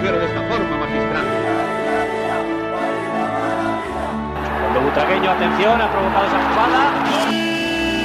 mujer 0.00 0.18
de 0.18 0.24
esta 0.24 0.48
forma, 0.48 0.76
magistral. 0.78 1.26
Cuando 4.60 4.80
Butragueño, 4.80 5.30
atención, 5.30 5.80
ha 5.80 5.92
provocado 5.92 6.26
esa 6.26 6.48
jugada. 6.48 8.00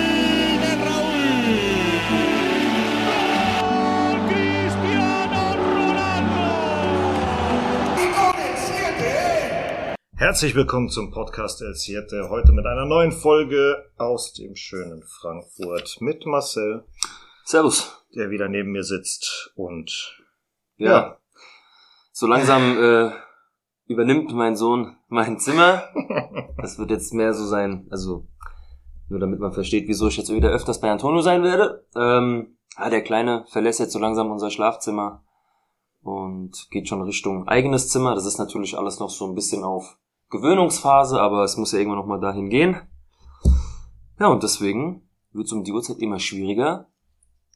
Herzlich 10.17 10.55
willkommen 10.55 10.89
zum 10.89 11.11
Podcast 11.11 11.61
El 11.61 11.75
Siete. 11.75 12.29
Heute 12.29 12.51
mit 12.51 12.65
einer 12.65 12.85
neuen 12.85 13.11
Folge 13.11 13.85
aus 13.97 14.33
dem 14.33 14.55
schönen 14.55 15.03
Frankfurt 15.03 15.97
mit 16.01 16.25
Marcel, 16.25 16.83
Servus. 17.43 17.91
der 18.15 18.29
wieder 18.29 18.47
neben 18.49 18.71
mir 18.71 18.83
sitzt 18.83 19.51
und 19.55 19.91
Ja. 20.77 20.91
Ja. 20.91 21.17
So 22.17 22.27
langsam 22.27 22.77
äh, 22.81 23.11
übernimmt 23.87 24.33
mein 24.33 24.55
Sohn 24.55 24.95
mein 25.09 25.37
Zimmer. 25.37 25.83
Das 26.57 26.79
wird 26.79 26.89
jetzt 26.89 27.13
mehr 27.13 27.33
so 27.33 27.45
sein, 27.45 27.87
also 27.91 28.25
nur 29.09 29.19
damit 29.19 29.41
man 29.41 29.51
versteht, 29.51 29.89
wieso 29.89 30.07
ich 30.07 30.15
jetzt 30.15 30.33
wieder 30.33 30.49
öfters 30.49 30.79
bei 30.79 30.89
Antonio 30.89 31.21
sein 31.21 31.43
werde. 31.43 31.85
Ähm, 31.93 32.57
ja, 32.77 32.89
der 32.89 33.03
Kleine 33.03 33.45
verlässt 33.49 33.81
jetzt 33.81 33.91
so 33.91 33.99
langsam 33.99 34.31
unser 34.31 34.49
Schlafzimmer 34.49 35.25
und 36.03 36.69
geht 36.71 36.87
schon 36.87 37.01
Richtung 37.01 37.49
eigenes 37.49 37.89
Zimmer. 37.89 38.15
Das 38.15 38.25
ist 38.25 38.37
natürlich 38.37 38.77
alles 38.77 38.99
noch 38.99 39.09
so 39.09 39.27
ein 39.27 39.35
bisschen 39.35 39.65
auf 39.65 39.97
Gewöhnungsphase, 40.29 41.19
aber 41.19 41.43
es 41.43 41.57
muss 41.57 41.73
ja 41.73 41.79
irgendwann 41.79 41.99
noch 41.99 42.07
mal 42.07 42.21
dahin 42.21 42.49
gehen. 42.49 42.77
Ja, 44.21 44.27
und 44.27 44.41
deswegen 44.41 45.09
wird 45.33 45.47
es 45.47 45.51
um 45.51 45.65
die 45.65 45.73
Uhrzeit 45.73 45.97
immer 45.97 46.19
schwieriger, 46.19 46.87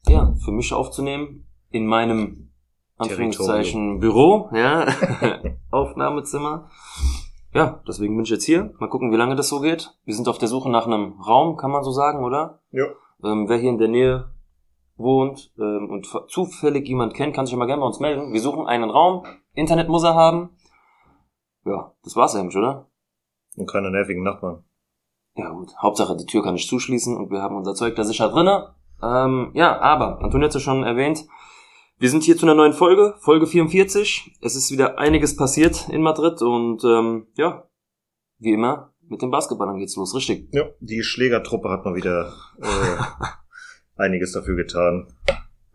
ja, 0.06 0.34
für 0.44 0.52
mich 0.52 0.74
aufzunehmen 0.74 1.48
in 1.70 1.86
meinem 1.86 2.49
Anführungszeichen 3.00 4.00
Büro, 4.00 4.48
ja, 4.52 4.86
Aufnahmezimmer. 5.70 6.68
Ja, 7.52 7.82
deswegen 7.86 8.16
bin 8.16 8.24
ich 8.24 8.30
jetzt 8.30 8.44
hier. 8.44 8.72
Mal 8.78 8.88
gucken, 8.88 9.10
wie 9.12 9.16
lange 9.16 9.34
das 9.34 9.48
so 9.48 9.60
geht. 9.60 9.92
Wir 10.04 10.14
sind 10.14 10.28
auf 10.28 10.38
der 10.38 10.48
Suche 10.48 10.70
nach 10.70 10.86
einem 10.86 11.20
Raum, 11.20 11.56
kann 11.56 11.70
man 11.70 11.82
so 11.82 11.90
sagen, 11.90 12.24
oder? 12.24 12.60
ja, 12.70 12.86
Ähm, 13.24 13.48
wer 13.48 13.58
hier 13.58 13.70
in 13.70 13.78
der 13.78 13.88
Nähe 13.88 14.30
wohnt 14.96 15.52
ähm, 15.58 15.88
und 15.90 16.06
zufällig 16.28 16.86
jemand 16.86 17.14
kennt, 17.14 17.34
kann 17.34 17.46
sich 17.46 17.54
immer 17.54 17.66
gerne 17.66 17.80
bei 17.80 17.86
uns 17.86 18.00
melden. 18.00 18.32
Wir 18.32 18.40
suchen 18.40 18.66
einen 18.66 18.90
Raum. 18.90 19.24
Internet 19.54 19.88
muss 19.88 20.04
er 20.04 20.14
haben. 20.14 20.50
Ja, 21.64 21.92
das 22.04 22.14
war's 22.16 22.36
eigentlich, 22.36 22.56
oder? 22.56 22.90
und 23.56 23.70
keine 23.70 23.90
nervigen 23.90 24.22
Nachbarn. 24.22 24.64
Ja 25.36 25.50
gut, 25.50 25.72
Hauptsache 25.80 26.16
die 26.16 26.26
Tür 26.26 26.42
kann 26.42 26.56
ich 26.56 26.68
zuschließen 26.68 27.16
und 27.16 27.30
wir 27.30 27.42
haben 27.42 27.56
unser 27.56 27.74
Zeug 27.74 27.94
da 27.94 28.04
sicher 28.04 28.28
drinne. 28.28 28.74
Ähm, 29.02 29.50
ja, 29.54 29.80
aber, 29.80 30.20
Antonio 30.22 30.46
hat 30.46 30.54
es 30.54 30.54
ja 30.54 30.60
schon 30.60 30.82
erwähnt, 30.82 31.24
wir 32.00 32.10
sind 32.10 32.24
hier 32.24 32.36
zu 32.36 32.46
einer 32.46 32.54
neuen 32.54 32.72
Folge, 32.72 33.14
Folge 33.20 33.46
44. 33.46 34.38
Es 34.40 34.56
ist 34.56 34.70
wieder 34.72 34.98
einiges 34.98 35.36
passiert 35.36 35.88
in 35.90 36.00
Madrid 36.00 36.40
und 36.40 36.82
ähm, 36.82 37.26
ja, 37.36 37.68
wie 38.38 38.52
immer, 38.52 38.94
mit 39.06 39.20
den 39.20 39.30
Basketballern 39.30 39.78
geht's 39.78 39.96
los, 39.96 40.14
richtig. 40.14 40.48
Ja, 40.52 40.64
die 40.80 41.02
Schlägertruppe 41.02 41.68
hat 41.68 41.84
mal 41.84 41.94
wieder 41.94 42.32
äh, 42.58 43.26
einiges 43.96 44.32
dafür 44.32 44.56
getan, 44.56 45.12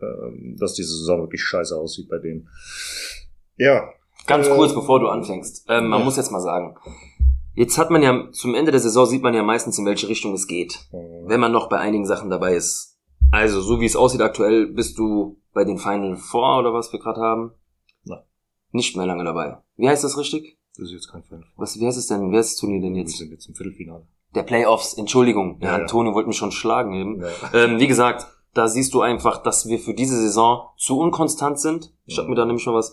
ähm, 0.02 0.56
dass 0.58 0.74
diese 0.74 0.96
Saison 0.96 1.22
wirklich 1.22 1.42
scheiße 1.42 1.76
aussieht 1.76 2.08
bei 2.08 2.18
denen. 2.18 2.48
Ja, 3.56 3.88
Ganz 4.26 4.48
Äh, 4.48 4.50
kurz, 4.50 4.74
bevor 4.74 4.98
du 4.98 5.06
anfängst. 5.06 5.66
Ähm, 5.68 5.86
man 5.86 6.00
ja. 6.00 6.04
muss 6.04 6.16
jetzt 6.16 6.32
mal 6.32 6.40
sagen, 6.40 6.76
jetzt 7.54 7.78
hat 7.78 7.90
man 7.90 8.02
ja, 8.02 8.28
zum 8.32 8.56
Ende 8.56 8.72
der 8.72 8.80
Saison 8.80 9.06
sieht 9.06 9.22
man 9.22 9.34
ja 9.34 9.44
meistens, 9.44 9.78
in 9.78 9.86
welche 9.86 10.08
Richtung 10.08 10.34
es 10.34 10.48
geht. 10.48 10.88
äh, 10.92 10.96
wenn 11.28 11.38
man 11.38 11.52
noch 11.52 11.68
bei 11.68 11.78
einigen 11.78 12.04
Sachen 12.04 12.30
dabei 12.30 12.54
ist. 12.56 12.98
Also, 13.30 13.60
so 13.60 13.80
wie 13.80 13.86
es 13.86 13.94
aussieht 13.96 14.20
aktuell, 14.20 14.66
bist 14.66 14.98
du 14.98 15.40
bei 15.56 15.64
den 15.64 15.78
Final 15.78 16.16
Four 16.16 16.58
oder 16.58 16.74
was 16.74 16.92
wir 16.92 17.00
gerade 17.00 17.18
haben? 17.18 17.52
Nein. 18.04 18.20
Nicht 18.72 18.94
mehr 18.94 19.06
lange 19.06 19.24
dabei. 19.24 19.56
Wie 19.76 19.88
heißt 19.88 20.04
das 20.04 20.18
richtig? 20.18 20.58
das 20.76 20.88
ist 20.88 20.92
jetzt 20.92 21.10
kein 21.10 21.22
Fan. 21.22 21.46
Was, 21.56 21.80
wie 21.80 21.86
heißt 21.86 21.96
es 21.96 22.08
denn? 22.08 22.30
Wer 22.30 22.40
ist 22.40 22.52
das 22.52 22.56
Turnier 22.60 22.82
denn 22.82 22.92
Wir 22.94 23.00
jetzt? 23.00 23.16
sind 23.16 23.30
jetzt 23.30 23.48
im 23.48 23.54
Viertelfinale. 23.54 24.06
Der 24.34 24.42
Playoffs, 24.42 24.92
Entschuldigung. 24.92 25.58
Ja, 25.62 25.68
Ja, 25.68 25.76
ja. 25.76 25.82
Antonio 25.82 26.12
wollte 26.12 26.28
mich 26.28 26.36
schon 26.36 26.52
schlagen 26.52 26.92
eben. 26.92 27.22
Ja. 27.22 27.28
Ähm, 27.54 27.80
wie 27.80 27.86
gesagt, 27.86 28.26
da 28.52 28.68
siehst 28.68 28.92
du 28.92 29.00
einfach, 29.00 29.42
dass 29.42 29.66
wir 29.66 29.78
für 29.78 29.94
diese 29.94 30.20
Saison 30.20 30.68
zu 30.76 30.98
unkonstant 30.98 31.58
sind. 31.58 31.94
Ich 32.04 32.18
habe 32.18 32.28
mir 32.28 32.34
da 32.34 32.44
nämlich 32.44 32.62
schon 32.62 32.74
was 32.74 32.92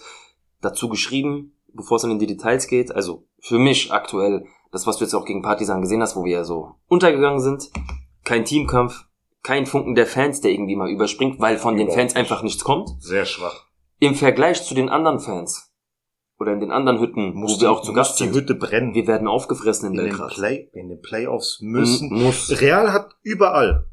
dazu 0.61 0.88
geschrieben, 0.88 1.57
bevor 1.73 1.97
es 1.97 2.03
dann 2.03 2.11
in 2.11 2.19
die 2.19 2.27
Details 2.27 2.67
geht. 2.67 2.95
Also 2.95 3.27
für 3.39 3.59
mich 3.59 3.91
aktuell, 3.91 4.45
das, 4.71 4.88
was 4.88 4.97
du 4.97 5.03
jetzt 5.03 5.13
auch 5.13 5.25
gegen 5.25 5.41
Partisan 5.41 5.81
gesehen 5.81 6.01
hast, 6.01 6.15
wo 6.15 6.23
wir 6.23 6.31
ja 6.31 6.43
so 6.45 6.75
untergegangen 6.88 7.41
sind, 7.41 7.69
kein 8.23 8.45
Teamkampf, 8.45 9.03
kein 9.43 9.65
Funken 9.65 9.93
der 9.95 10.07
Fans, 10.07 10.41
der 10.41 10.51
irgendwie 10.51 10.75
mal 10.75 10.89
überspringt, 10.89 11.39
weil 11.39 11.57
von 11.57 11.77
den 11.77 11.91
Fans 11.91 12.15
einfach 12.15 12.41
nichts 12.43 12.63
kommt. 12.63 12.89
Sehr 12.99 13.25
schwach. 13.25 13.65
Im 13.99 14.15
Vergleich 14.15 14.63
zu 14.63 14.73
den 14.73 14.89
anderen 14.89 15.19
Fans 15.19 15.71
oder 16.39 16.53
in 16.53 16.59
den 16.59 16.71
anderen 16.71 16.99
Hütten, 16.99 17.33
wo 17.35 17.47
wir 17.61 17.71
auch 17.71 17.81
zu 17.81 17.93
Gast 17.93 18.19
die 18.19 18.23
sind, 18.25 18.35
Hütte 18.35 18.55
brennen. 18.55 18.93
wir 18.95 19.05
werden 19.07 19.27
aufgefressen 19.27 19.87
in 19.87 19.93
in 19.93 19.97
den, 19.99 20.09
Belgrad. 20.09 20.33
Play, 20.33 20.69
in 20.73 20.89
den 20.89 21.01
Playoffs 21.01 21.59
müssen. 21.61 22.09
M- 22.11 22.23
muss. 22.23 22.59
Real 22.61 22.91
hat 22.91 23.11
überall, 23.21 23.87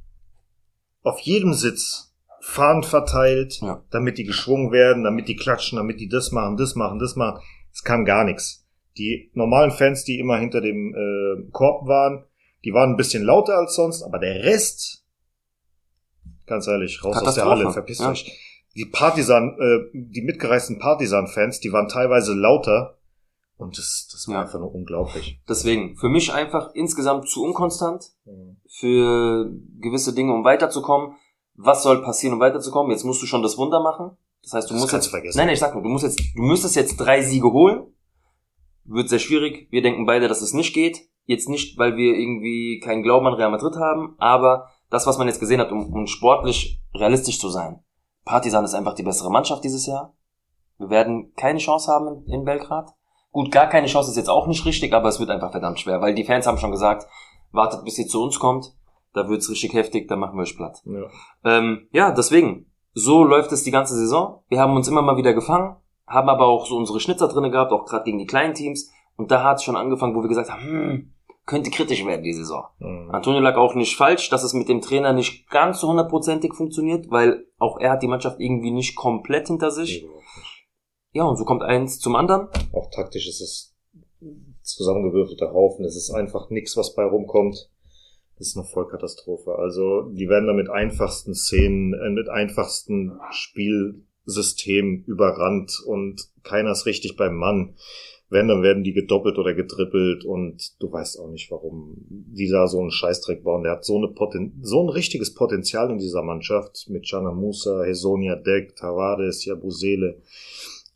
auf 1.03 1.21
jedem 1.21 1.53
Sitz, 1.55 2.15
Fahnen 2.43 2.83
verteilt, 2.83 3.61
Ja. 3.61 3.85
damit 3.91 4.19
die 4.19 4.25
geschwungen 4.25 4.73
werden, 4.73 5.05
damit 5.05 5.29
die 5.29 5.37
klatschen, 5.37 5.77
damit 5.77 6.01
die 6.01 6.09
das 6.09 6.33
machen, 6.33 6.57
das 6.57 6.75
machen, 6.75 6.99
das 6.99 7.15
machen. 7.17 7.41
Es 7.73 7.83
kam 7.85 8.05
gar 8.05 8.25
nichts. 8.25 8.67
Die 8.99 9.31
normalen 9.35 9.71
Fans, 9.71 10.05
die 10.05 10.19
immer 10.19 10.39
hinter 10.39 10.61
dem 10.61 10.95
äh, 10.95 11.51
Korb 11.53 11.87
waren, 11.87 12.25
die 12.65 12.73
waren 12.73 12.91
ein 12.91 12.97
bisschen 12.97 13.23
lauter 13.23 13.57
als 13.59 13.75
sonst, 13.77 14.03
aber 14.03 14.19
der 14.19 14.43
Rest, 14.43 15.00
ganz 16.51 16.67
ehrlich, 16.67 17.03
raus 17.03 17.17
aus 17.23 17.35
der. 17.35 17.47
Halle, 17.47 17.71
verpisst 17.73 18.01
Ja. 18.03 18.11
euch. 18.11 18.31
Die 18.77 18.85
Partisan, 18.85 19.57
äh, 19.59 19.79
die 19.95 20.21
mitgereisten 20.23 20.79
Partisan-Fans, 20.79 21.61
die 21.61 21.73
waren 21.73 21.89
teilweise 21.89 22.35
lauter 22.35 22.99
und 23.57 23.77
das, 23.79 24.09
das 24.13 24.29
war 24.29 24.35
Ja. 24.35 24.41
einfach 24.43 24.59
nur 24.61 24.73
unglaublich. 24.75 25.41
Deswegen, 25.49 25.97
für 25.97 26.09
mich 26.09 26.33
einfach 26.33 26.71
insgesamt 26.75 27.29
zu 27.29 27.43
unkonstant. 27.43 28.11
für 28.73 29.51
gewisse 29.81 30.15
Dinge, 30.15 30.33
um 30.33 30.45
weiterzukommen. 30.45 31.17
Was 31.57 31.83
soll 31.83 32.03
passieren, 32.03 32.35
um 32.35 32.41
weiterzukommen? 32.41 32.93
Jetzt 32.93 33.05
musst 33.05 33.21
du 33.23 33.27
schon 33.27 33.43
das 33.43 33.59
Wunder 33.59 33.81
machen. 33.83 34.17
Das 34.43 34.53
heißt, 34.55 34.71
du 34.71 34.75
Das 34.75 34.83
musst 34.83 34.95
jetzt, 34.95 35.09
vergessen. 35.09 35.37
nein, 35.37 35.47
nein, 35.49 35.55
ich 35.55 35.61
sag 35.61 35.75
nur, 35.75 35.83
du 35.83 35.89
musst 35.89 36.05
jetzt, 36.05 36.21
du 36.35 36.43
müsstest 36.43 36.77
jetzt 36.77 36.97
drei 36.97 37.21
Siege 37.23 37.51
holen. 37.53 37.93
Wird 38.85 39.09
sehr 39.09 39.19
schwierig. 39.19 39.67
Wir 39.71 39.83
denken 39.83 40.07
beide, 40.07 40.29
dass 40.29 40.41
es 40.41 40.55
nicht 40.55 40.73
geht. 40.73 41.01
Jetzt 41.27 41.49
nicht, 41.49 41.77
weil 41.79 41.97
wir 41.97 42.15
irgendwie 42.17 42.81
keinen 42.83 43.03
Glauben 43.03 43.27
an 43.27 43.35
Real 43.35 43.51
Madrid 43.51 43.77
haben, 43.77 44.15
aber 44.19 44.71
das, 44.91 45.07
was 45.07 45.19
man 45.19 45.29
jetzt 45.29 45.41
gesehen 45.41 45.61
hat, 45.61 45.73
um, 45.73 45.93
um 45.93 46.07
sportlich 46.07 46.83
realistisch 46.95 47.39
zu 47.39 47.49
sein. 47.49 47.83
Partizan 48.25 48.65
ist 48.65 48.75
einfach 48.75 48.95
die 48.95 49.03
bessere 49.03 49.31
Mannschaft 49.31 49.65
dieses 49.65 49.87
Jahr. 49.87 50.15
Wir 50.79 50.91
werden 50.91 51.33
keine 51.37 51.59
Chance 51.59 51.91
haben 51.91 52.09
in, 52.09 52.33
in 52.33 52.45
Belgrad. 52.45 52.91
Gut, 53.33 53.53
gar 53.53 53.69
keine 53.69 53.87
Chance 53.87 54.11
ist 54.11 54.17
jetzt 54.17 54.31
auch 54.31 54.47
nicht 54.47 54.65
richtig, 54.67 54.93
aber 54.93 55.09
es 55.09 55.21
wird 55.21 55.31
einfach 55.31 55.53
verdammt 55.53 55.79
schwer, 55.79 56.01
weil 56.01 56.15
die 56.15 56.25
Fans 56.25 56.47
haben 56.47 56.59
schon 56.59 56.73
gesagt, 56.73 57.07
wartet 57.53 57.85
bis 57.85 57.95
sie 57.95 58.07
zu 58.07 58.23
uns 58.23 58.39
kommt, 58.39 58.75
da 59.13 59.29
wird's 59.29 59.51
richtig 59.51 59.73
heftig, 59.75 60.09
da 60.09 60.17
machen 60.17 60.37
wir 60.37 60.43
euch 60.43 60.57
platt. 60.57 60.83
Ja. 60.85 61.09
Ähm, 61.45 61.89
ja, 61.93 62.11
deswegen, 62.13 62.71
so 62.93 63.25
läuft 63.25 63.53
es 63.53 63.63
die 63.63 63.71
ganze 63.71 63.95
Saison. 63.95 64.43
Wir 64.49 64.61
haben 64.61 64.75
uns 64.75 64.89
immer 64.89 65.03
mal 65.03 65.17
wieder 65.17 65.33
gefangen, 65.33 65.77
haben 66.07 66.29
aber 66.29 66.47
auch 66.47 66.67
so 66.67 66.77
unsere 66.77 67.01
Schnitzer 67.01 67.29
drinne 67.29 67.51
gehabt, 67.51 67.73
auch 67.73 67.85
gerade 67.85 68.05
gegen 68.05 68.19
die 68.19 68.27
kleinen 68.27 68.55
Teams. 68.55 68.91
Und 69.17 69.31
da 69.31 69.45
hat 69.45 69.59
es 69.59 69.65
schon 69.65 69.77
angefangen, 69.77 70.15
wo 70.15 70.23
wir 70.23 70.29
gesagt 70.29 70.51
haben, 70.51 70.63
hm, 70.63 71.13
könnte 71.51 71.71
kritisch 71.71 72.07
werden 72.07 72.23
die 72.23 72.33
Saison. 72.33 72.65
Mhm. 72.79 73.11
Antonio 73.11 73.41
lag 73.41 73.57
auch 73.57 73.75
nicht 73.75 73.97
falsch, 73.97 74.31
dass 74.31 74.45
es 74.45 74.55
mit 74.55 74.69
dem 74.69 74.81
Trainer 74.81 75.13
nicht 75.13 75.51
ganz 75.51 75.81
so 75.81 75.89
hundertprozentig 75.89 76.55
funktioniert, 76.55 77.11
weil 77.11 77.45
auch 77.59 77.79
er 77.81 77.91
hat 77.91 78.03
die 78.03 78.09
Mannschaft 78.09 78.39
irgendwie 78.39 78.71
nicht 78.71 78.95
komplett 78.95 79.49
hinter 79.49 79.73
sich. 79.73 80.03
Nicht. 80.03 80.15
Ja, 81.13 81.25
und 81.25 81.37
so 81.37 81.45
kommt 81.45 81.65
eins 81.65 81.99
zum 81.99 82.15
anderen. 82.15 82.47
Auch 82.73 82.89
taktisch 82.91 83.27
ist 83.27 83.41
es 83.41 83.77
zusammengewürfelter 84.63 85.53
Haufen. 85.53 85.85
Es 85.85 85.97
ist 85.97 86.13
einfach 86.13 86.51
nichts, 86.51 86.77
was 86.77 86.95
bei 86.95 87.03
rumkommt. 87.03 87.69
Das 88.39 88.47
ist 88.47 88.57
eine 88.57 88.67
Vollkatastrophe. 88.67 89.57
Also 89.57 90.03
die 90.13 90.29
werden 90.29 90.47
da 90.47 90.53
mit 90.53 90.71
einfachsten 90.71 91.35
Szenen, 91.35 91.95
äh, 91.95 92.11
mit 92.11 92.29
einfachsten 92.29 93.19
Spielsystemen 93.33 95.03
überrannt 95.05 95.73
und 95.85 96.23
keiner 96.45 96.71
ist 96.71 96.87
richtig 96.87 97.17
beim 97.17 97.35
Mann. 97.35 97.75
Wenn, 98.31 98.47
dann 98.47 98.63
werden 98.63 98.85
die 98.85 98.93
gedoppelt 98.93 99.39
oder 99.39 99.55
getrippelt 99.55 100.25
und 100.25 100.81
du 100.81 100.91
weißt 100.91 101.19
auch 101.19 101.29
nicht, 101.29 101.51
warum 101.51 101.97
die 102.09 102.49
da 102.49 102.69
so 102.69 102.81
einen 102.81 102.93
Scheißdreck 102.93 103.43
bauen. 103.43 103.65
Der 103.65 103.73
hat 103.73 103.85
so, 103.85 103.97
eine 103.97 104.07
Poten 104.07 104.61
so 104.63 104.81
ein 104.85 104.89
richtiges 104.89 105.35
Potenzial 105.35 105.91
in 105.91 105.99
dieser 105.99 106.23
Mannschaft 106.23 106.89
mit 106.89 107.11
Jana 107.11 107.33
Musa, 107.33 107.83
Hesonia 107.83 108.37
Deck, 108.37 108.77
Tavares, 108.77 109.45
Jabusele. 109.45 110.23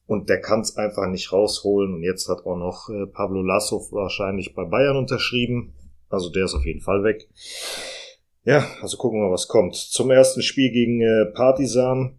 Und 0.07 0.29
der 0.29 0.41
kann 0.41 0.61
es 0.61 0.77
einfach 0.77 1.09
nicht 1.09 1.33
rausholen. 1.33 1.95
Und 1.95 2.03
jetzt 2.05 2.29
hat 2.29 2.47
auch 2.47 2.57
noch 2.57 2.89
äh, 2.89 3.07
Pablo 3.07 3.43
Lasso 3.43 3.85
wahrscheinlich 3.91 4.55
bei 4.55 4.65
Bayern 4.65 4.97
unterschrieben. 4.97 5.73
Also 6.09 6.31
der 6.31 6.45
ist 6.45 6.55
auf 6.55 6.65
jeden 6.65 6.83
Fall 6.83 7.03
weg. 7.03 7.29
Ja, 8.45 8.65
also 8.81 8.97
gucken 8.97 9.19
wir 9.19 9.27
mal, 9.27 9.33
was 9.33 9.49
kommt. 9.49 9.75
Zum 9.75 10.11
ersten 10.11 10.43
Spiel 10.43 10.71
gegen 10.71 11.01
äh, 11.01 11.27
Partizan. 11.35 12.19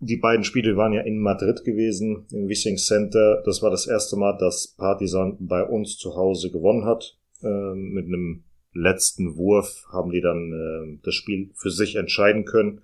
Die 0.00 0.16
beiden 0.16 0.44
Spiele 0.44 0.76
waren 0.76 0.94
ja 0.94 1.02
in 1.02 1.20
Madrid 1.20 1.62
gewesen, 1.64 2.26
im 2.32 2.48
Wissing 2.48 2.78
Center. 2.78 3.42
Das 3.44 3.62
war 3.62 3.70
das 3.70 3.86
erste 3.86 4.16
Mal, 4.16 4.36
dass 4.38 4.74
Partizan 4.76 5.36
bei 5.40 5.62
uns 5.62 5.98
zu 5.98 6.16
Hause 6.16 6.50
gewonnen 6.50 6.86
hat. 6.86 7.18
Ähm, 7.42 7.92
mit 7.92 8.06
einem 8.06 8.44
letzten 8.72 9.36
Wurf 9.36 9.84
haben 9.92 10.10
die 10.10 10.20
dann 10.20 10.52
äh, 10.52 11.00
das 11.04 11.14
Spiel 11.14 11.50
für 11.54 11.70
sich 11.70 11.96
entscheiden 11.96 12.44
können. 12.44 12.82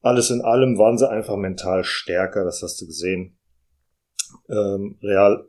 Alles 0.00 0.30
in 0.30 0.42
allem 0.42 0.78
waren 0.78 0.98
sie 0.98 1.08
einfach 1.08 1.36
mental 1.36 1.84
stärker, 1.84 2.44
das 2.44 2.62
hast 2.62 2.80
du 2.80 2.86
gesehen. 2.86 3.38
Ähm, 4.48 4.98
Real, 5.02 5.46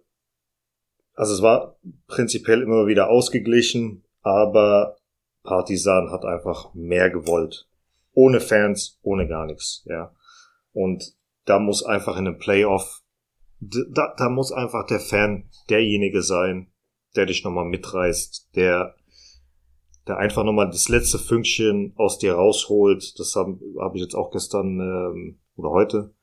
also 1.15 1.33
es 1.33 1.41
war 1.41 1.77
prinzipiell 2.07 2.61
immer 2.61 2.87
wieder 2.87 3.09
ausgeglichen, 3.09 4.03
aber 4.21 4.97
Partisan 5.43 6.11
hat 6.11 6.25
einfach 6.25 6.73
mehr 6.73 7.09
gewollt. 7.09 7.67
Ohne 8.13 8.39
Fans, 8.39 8.99
ohne 9.01 9.27
gar 9.27 9.45
nichts, 9.45 9.83
ja. 9.85 10.13
Und 10.73 11.15
da 11.45 11.59
muss 11.59 11.83
einfach 11.83 12.17
in 12.17 12.27
einem 12.27 12.39
Playoff, 12.39 13.01
da, 13.59 14.13
da 14.17 14.29
muss 14.29 14.51
einfach 14.51 14.85
der 14.87 14.99
Fan 14.99 15.49
derjenige 15.69 16.21
sein, 16.21 16.71
der 17.15 17.25
dich 17.25 17.43
nochmal 17.43 17.65
mitreißt, 17.65 18.49
der, 18.55 18.95
der 20.07 20.17
einfach 20.17 20.43
nochmal 20.43 20.67
das 20.67 20.89
letzte 20.89 21.19
Fünkchen 21.19 21.93
aus 21.95 22.17
dir 22.17 22.33
rausholt. 22.33 23.17
Das 23.19 23.35
habe 23.35 23.59
hab 23.79 23.95
ich 23.95 24.01
jetzt 24.01 24.15
auch 24.15 24.31
gestern 24.31 24.79
ähm, 24.79 25.39
oder 25.55 25.69
heute. 25.69 26.13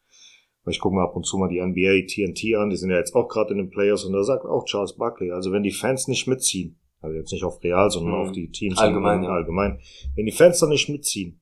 Weil 0.65 0.73
ich 0.73 0.81
gucke 0.81 0.95
mir 0.95 1.03
ab 1.03 1.17
und 1.17 1.25
zu 1.25 1.39
mal 1.39 1.49
die 1.49 1.61
NBA 1.61 2.07
TNT 2.07 2.57
an, 2.57 2.69
die 2.69 2.77
sind 2.77 2.91
ja 2.91 2.99
jetzt 2.99 3.15
auch 3.15 3.29
gerade 3.29 3.53
in 3.53 3.59
den 3.59 3.71
Players 3.71 4.05
und 4.05 4.13
da 4.13 4.23
sagt 4.23 4.45
auch 4.45 4.67
Charles 4.67 4.95
Buckley, 4.95 5.31
also 5.31 5.53
wenn 5.53 5.63
die 5.63 5.73
Fans 5.73 6.07
nicht 6.07 6.27
mitziehen, 6.27 6.79
also 7.01 7.17
jetzt 7.17 7.33
nicht 7.33 7.45
auf 7.45 7.63
Real, 7.65 7.91
sondern 7.91 8.13
mhm. 8.13 8.21
auf 8.21 8.33
die 8.33 8.51
Teams 8.51 8.77
allgemein, 8.77 9.23
ja. 9.23 9.31
allgemein, 9.31 9.81
wenn 10.17 10.27
die 10.27 10.33
Fans 10.33 10.59
da 10.59 10.67
nicht 10.67 10.91
mitziehen, 10.91 11.40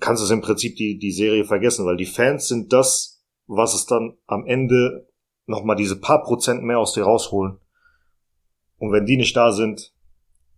kannst 0.00 0.28
du 0.28 0.32
im 0.32 0.40
Prinzip 0.40 0.76
die, 0.76 0.98
die 0.98 1.12
Serie 1.12 1.44
vergessen, 1.44 1.86
weil 1.86 1.96
die 1.96 2.06
Fans 2.06 2.48
sind 2.48 2.72
das, 2.72 3.22
was 3.46 3.74
es 3.74 3.86
dann 3.86 4.16
am 4.26 4.46
Ende 4.46 5.08
nochmal 5.46 5.76
diese 5.76 5.98
paar 5.98 6.22
Prozent 6.22 6.62
mehr 6.62 6.78
aus 6.78 6.92
dir 6.92 7.04
rausholen. 7.04 7.58
Und 8.78 8.92
wenn 8.92 9.06
die 9.06 9.16
nicht 9.16 9.36
da 9.36 9.52
sind, 9.52 9.92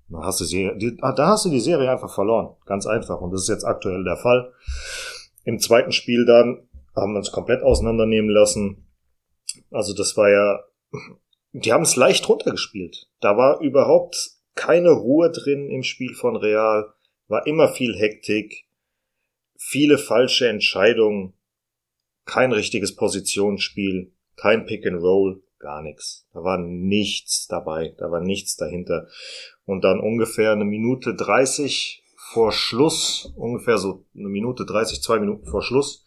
dann 0.09 0.25
hast 0.25 0.41
du 0.41 0.45
sie, 0.45 0.71
die, 0.77 0.99
ah, 1.01 1.13
da 1.13 1.29
hast 1.29 1.45
du 1.45 1.51
die 1.51 1.61
Serie 1.61 1.91
einfach 1.91 2.13
verloren. 2.13 2.57
Ganz 2.67 2.87
einfach. 2.87 3.21
Und 3.21 3.31
das 3.31 3.43
ist 3.43 3.49
jetzt 3.49 3.65
aktuell 3.65 4.05
der 4.05 4.17
Fall. 4.17 4.53
Im 5.45 5.59
zweiten 5.59 5.93
Spiel 5.93 6.27
dann 6.27 6.69
haben 6.95 7.13
wir 7.13 7.19
uns 7.19 7.33
komplett 7.33 7.63
auseinandernehmen 7.63 8.31
lassen. 8.31 8.89
Also 9.71 9.95
das 9.95 10.17
war 10.17 10.29
ja, 10.29 10.61
die 11.53 11.73
haben 11.73 11.83
es 11.83 11.97
leicht 11.97 12.29
runtergespielt. 12.29 13.09
Da 13.21 13.37
war 13.37 13.61
überhaupt 13.61 14.33
keine 14.55 14.91
Ruhe 14.91 15.31
drin 15.31 15.71
im 15.71 15.83
Spiel 15.83 16.15
von 16.15 16.37
Real. 16.37 16.93
War 17.29 17.47
immer 17.47 17.69
viel 17.69 17.97
Hektik, 17.97 18.67
viele 19.63 19.99
falsche 19.99 20.49
Entscheidungen, 20.49 21.35
kein 22.25 22.51
richtiges 22.51 22.97
Positionsspiel, 22.97 24.11
kein 24.37 24.65
Pick 24.65 24.87
and 24.87 25.03
Roll, 25.03 25.43
gar 25.59 25.83
nichts. 25.83 26.27
Da 26.33 26.43
war 26.43 26.59
nichts 26.59 27.47
dabei, 27.47 27.95
da 27.99 28.11
war 28.11 28.21
nichts 28.21 28.57
dahinter. 28.57 29.07
Und 29.67 29.85
dann 29.85 30.01
ungefähr 30.01 30.53
eine 30.53 30.65
Minute 30.65 31.15
30 31.15 32.03
vor 32.33 32.53
Schluss, 32.53 33.33
ungefähr 33.37 33.77
so 33.77 34.07
eine 34.17 34.29
Minute 34.29 34.65
30, 34.65 35.03
zwei 35.03 35.19
Minuten 35.19 35.47
vor 35.47 35.63
Schluss, 35.63 36.07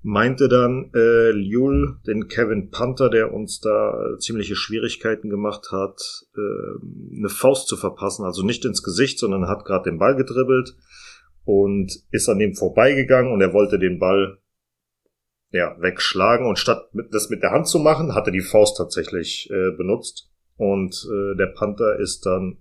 meinte 0.00 0.48
dann 0.48 0.90
äh, 0.94 1.30
Liul, 1.30 1.98
den 2.06 2.28
Kevin 2.28 2.70
Panther, 2.70 3.10
der 3.10 3.34
uns 3.34 3.60
da 3.60 4.16
ziemliche 4.18 4.56
Schwierigkeiten 4.56 5.28
gemacht 5.28 5.68
hat, 5.72 6.00
äh, 6.34 7.18
eine 7.18 7.28
Faust 7.28 7.68
zu 7.68 7.76
verpassen. 7.76 8.24
Also 8.24 8.42
nicht 8.42 8.64
ins 8.64 8.82
Gesicht, 8.82 9.18
sondern 9.18 9.46
hat 9.46 9.66
gerade 9.66 9.90
den 9.90 9.98
Ball 9.98 10.16
gedribbelt 10.16 10.74
und 11.44 11.92
ist 12.10 12.28
an 12.28 12.38
dem 12.38 12.54
vorbeigegangen 12.54 13.32
und 13.32 13.40
er 13.40 13.52
wollte 13.52 13.78
den 13.78 13.98
Ball 13.98 14.38
ja, 15.50 15.76
wegschlagen 15.80 16.46
und 16.46 16.58
statt 16.58 16.88
das 17.10 17.28
mit 17.28 17.42
der 17.42 17.50
Hand 17.50 17.68
zu 17.68 17.78
machen, 17.78 18.14
hat 18.14 18.26
er 18.26 18.32
die 18.32 18.40
Faust 18.40 18.76
tatsächlich 18.78 19.50
äh, 19.50 19.76
benutzt 19.76 20.30
und 20.56 20.94
äh, 21.10 21.36
der 21.36 21.48
Panther 21.48 21.98
ist 21.98 22.24
dann 22.24 22.58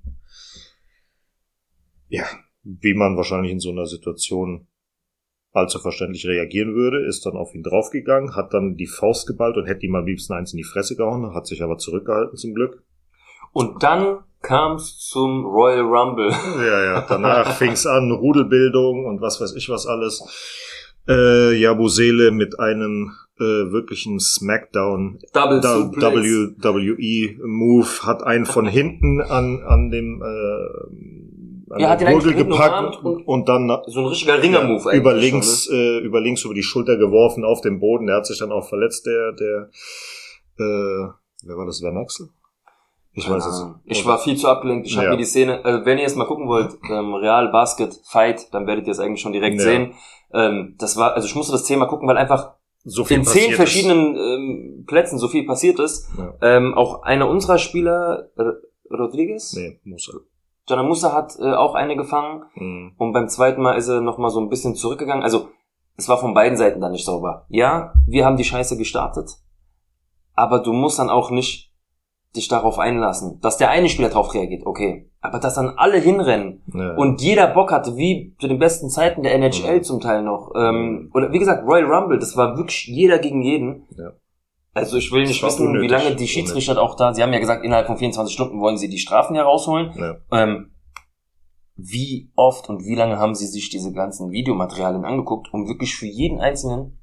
ja, 2.11 2.25
wie 2.63 2.93
man 2.93 3.15
wahrscheinlich 3.15 3.53
in 3.53 3.59
so 3.59 3.71
einer 3.71 3.85
Situation 3.85 4.67
allzu 5.53 5.79
verständlich 5.79 6.25
reagieren 6.27 6.75
würde, 6.75 7.05
ist 7.05 7.25
dann 7.25 7.35
auf 7.35 7.53
ihn 7.55 7.63
draufgegangen, 7.63 8.35
hat 8.35 8.53
dann 8.53 8.75
die 8.75 8.87
Faust 8.87 9.27
geballt 9.27 9.57
und 9.57 9.65
hätte 9.65 9.85
ihm 9.85 9.95
am 9.95 10.05
liebsten 10.05 10.33
eins 10.33 10.53
in 10.53 10.57
die 10.57 10.63
Fresse 10.63 10.95
gehauen, 10.95 11.33
hat 11.33 11.47
sich 11.47 11.61
aber 11.61 11.77
zurückgehalten 11.77 12.37
zum 12.37 12.53
Glück. 12.53 12.83
Und 13.53 13.83
dann 13.83 14.19
kam 14.41 14.75
es 14.75 14.97
zum 14.97 15.45
Royal 15.45 15.81
Rumble. 15.81 16.29
Ja, 16.29 16.83
ja, 16.83 17.05
danach 17.07 17.51
fing 17.57 17.71
es 17.71 17.85
an, 17.85 18.11
Rudelbildung 18.11 19.05
und 19.05 19.21
was 19.21 19.39
weiß 19.39 19.55
ich 19.55 19.69
was 19.69 19.87
alles. 19.87 20.23
Äh, 21.07 21.53
Jabusele 21.53 22.31
mit 22.31 22.59
einem 22.59 23.13
äh, 23.39 23.71
wirklichen 23.71 24.19
Smackdown 24.19 25.17
Double 25.33 25.61
WWE 25.63 27.47
Move 27.47 27.87
hat 28.03 28.21
einen 28.21 28.45
von 28.45 28.67
hinten 28.67 29.19
an 29.19 29.63
an 29.63 29.89
dem 29.89 30.21
äh, 30.21 31.73
an 31.73 31.79
er 31.79 31.89
hat 31.89 32.01
den 32.01 32.11
Gurgel 32.11 32.35
gepackt 32.35 33.03
und, 33.03 33.27
und 33.27 33.49
dann 33.49 33.71
so 33.87 34.01
ein 34.01 34.05
richtiger 34.07 34.41
Ringer-Move 34.43 34.91
ja, 34.91 34.97
über 34.99 35.15
links 35.15 35.65
schon, 35.65 35.75
ne? 35.75 35.81
äh, 35.81 35.99
über 36.01 36.21
links 36.21 36.45
über 36.45 36.53
die 36.53 36.61
Schulter 36.61 36.97
geworfen 36.97 37.43
auf 37.43 37.61
den 37.61 37.79
Boden. 37.79 38.05
Der 38.05 38.17
hat 38.17 38.27
sich 38.27 38.37
dann 38.37 38.51
auch 38.51 38.69
verletzt, 38.69 39.07
der 39.07 39.31
der 39.31 39.69
äh, 40.59 41.09
wer 41.43 41.57
war 41.57 41.65
das, 41.65 41.81
Van 41.81 41.97
Axel? 41.97 42.29
Ich 43.13 43.29
weiß 43.29 43.45
es 43.45 43.63
nicht. 43.63 43.75
Ich 43.85 44.05
war 44.05 44.19
viel 44.19 44.37
zu 44.37 44.47
abgelenkt. 44.47 44.87
Ich 44.87 44.95
habe 44.95 45.05
ja. 45.05 45.11
mir 45.11 45.17
die 45.17 45.25
Szene, 45.25 45.63
also 45.65 45.85
wenn 45.85 45.97
ihr 45.97 46.03
jetzt 46.03 46.15
mal 46.15 46.27
gucken 46.27 46.47
wollt, 46.47 46.77
ähm, 46.89 47.13
Real 47.13 47.49
Basket 47.49 47.99
Fight, 48.05 48.53
dann 48.53 48.67
werdet 48.67 48.87
ihr 48.87 48.91
es 48.91 48.99
eigentlich 48.99 49.21
schon 49.21 49.33
direkt 49.33 49.57
ja. 49.57 49.63
sehen. 49.63 49.93
Ähm, 50.33 50.75
das 50.79 50.95
war, 50.95 51.13
also 51.13 51.27
ich 51.27 51.35
musste 51.35 51.51
das 51.51 51.65
Thema 51.65 51.87
gucken, 51.87 52.07
weil 52.07 52.17
einfach 52.17 52.53
so 52.83 53.03
viel 53.03 53.17
in 53.17 53.25
zehn 53.25 53.53
verschiedenen 53.53 54.15
ähm, 54.15 54.85
Plätzen 54.87 55.19
so 55.19 55.27
viel 55.27 55.45
passiert 55.45 55.79
ist. 55.79 56.09
Ja. 56.17 56.33
Ähm, 56.41 56.73
auch 56.73 57.03
einer 57.03 57.27
unserer 57.27 57.57
Spieler, 57.57 58.29
R 58.37 58.55
Rodriguez? 58.89 59.53
Nee, 59.53 59.79
Musa. 59.83 60.13
Jana 60.67 60.83
Musa 60.83 61.13
hat 61.13 61.37
äh, 61.39 61.53
auch 61.53 61.75
eine 61.75 61.95
gefangen 61.95 62.43
mhm. 62.55 62.93
und 62.97 63.13
beim 63.13 63.29
zweiten 63.29 63.61
Mal 63.61 63.73
ist 63.73 63.87
er 63.87 64.01
nochmal 64.01 64.31
so 64.31 64.39
ein 64.39 64.49
bisschen 64.49 64.75
zurückgegangen. 64.75 65.23
Also 65.23 65.49
es 65.97 66.09
war 66.09 66.17
von 66.17 66.33
beiden 66.33 66.57
Seiten 66.57 66.81
dann 66.81 66.91
nicht 66.91 67.05
sauber. 67.05 67.45
Ja, 67.49 67.93
wir 68.07 68.25
haben 68.25 68.37
die 68.37 68.43
Scheiße 68.43 68.77
gestartet, 68.77 69.37
aber 70.33 70.59
du 70.59 70.73
musst 70.73 70.99
dann 70.99 71.09
auch 71.09 71.29
nicht 71.29 71.70
dich 72.35 72.47
darauf 72.47 72.79
einlassen. 72.79 73.39
Dass 73.41 73.57
der 73.57 73.69
eine 73.69 73.89
Spieler 73.89 74.09
darauf 74.09 74.33
reagiert, 74.33 74.65
okay. 74.65 75.09
Aber 75.19 75.39
dass 75.39 75.55
dann 75.55 75.73
alle 75.77 75.97
hinrennen 75.97 76.63
ja. 76.73 76.95
und 76.95 77.21
jeder 77.21 77.47
Bock 77.47 77.71
hatte, 77.71 77.97
wie 77.97 78.35
zu 78.39 78.47
den 78.47 78.59
besten 78.59 78.89
Zeiten 78.89 79.23
der 79.23 79.35
NHL 79.35 79.77
ja. 79.77 79.81
zum 79.81 79.99
Teil 79.99 80.23
noch. 80.23 80.51
Ähm, 80.55 81.11
oder 81.13 81.31
wie 81.31 81.39
gesagt, 81.39 81.67
Royal 81.67 81.91
Rumble, 81.91 82.19
das 82.19 82.35
war 82.37 82.57
wirklich 82.57 82.87
jeder 82.87 83.19
gegen 83.19 83.41
jeden. 83.41 83.87
Ja. 83.97 84.13
Also 84.73 84.97
ich 84.97 85.11
will 85.11 85.25
nicht 85.25 85.43
wissen, 85.43 85.67
unnötig. 85.67 85.89
wie 85.89 85.93
lange 85.93 86.15
die 86.15 86.27
Schiedsrichter 86.27 86.71
unnötig. 86.71 86.91
auch 86.91 86.95
da, 86.95 87.13
sie 87.13 87.21
haben 87.21 87.33
ja 87.33 87.39
gesagt, 87.39 87.65
innerhalb 87.65 87.87
von 87.87 87.97
24 87.97 88.33
Stunden 88.33 88.61
wollen 88.61 88.77
sie 88.77 88.89
die 88.89 88.99
Strafen 88.99 89.35
herausholen. 89.35 89.91
Ja. 89.97 90.15
Ähm, 90.31 90.71
wie 91.75 92.31
oft 92.35 92.69
und 92.69 92.85
wie 92.85 92.95
lange 92.95 93.17
haben 93.17 93.35
sie 93.35 93.47
sich 93.47 93.69
diese 93.69 93.91
ganzen 93.91 94.31
Videomaterialien 94.31 95.03
angeguckt, 95.03 95.53
um 95.53 95.67
wirklich 95.67 95.95
für 95.95 96.05
jeden 96.05 96.39
einzelnen 96.39 97.00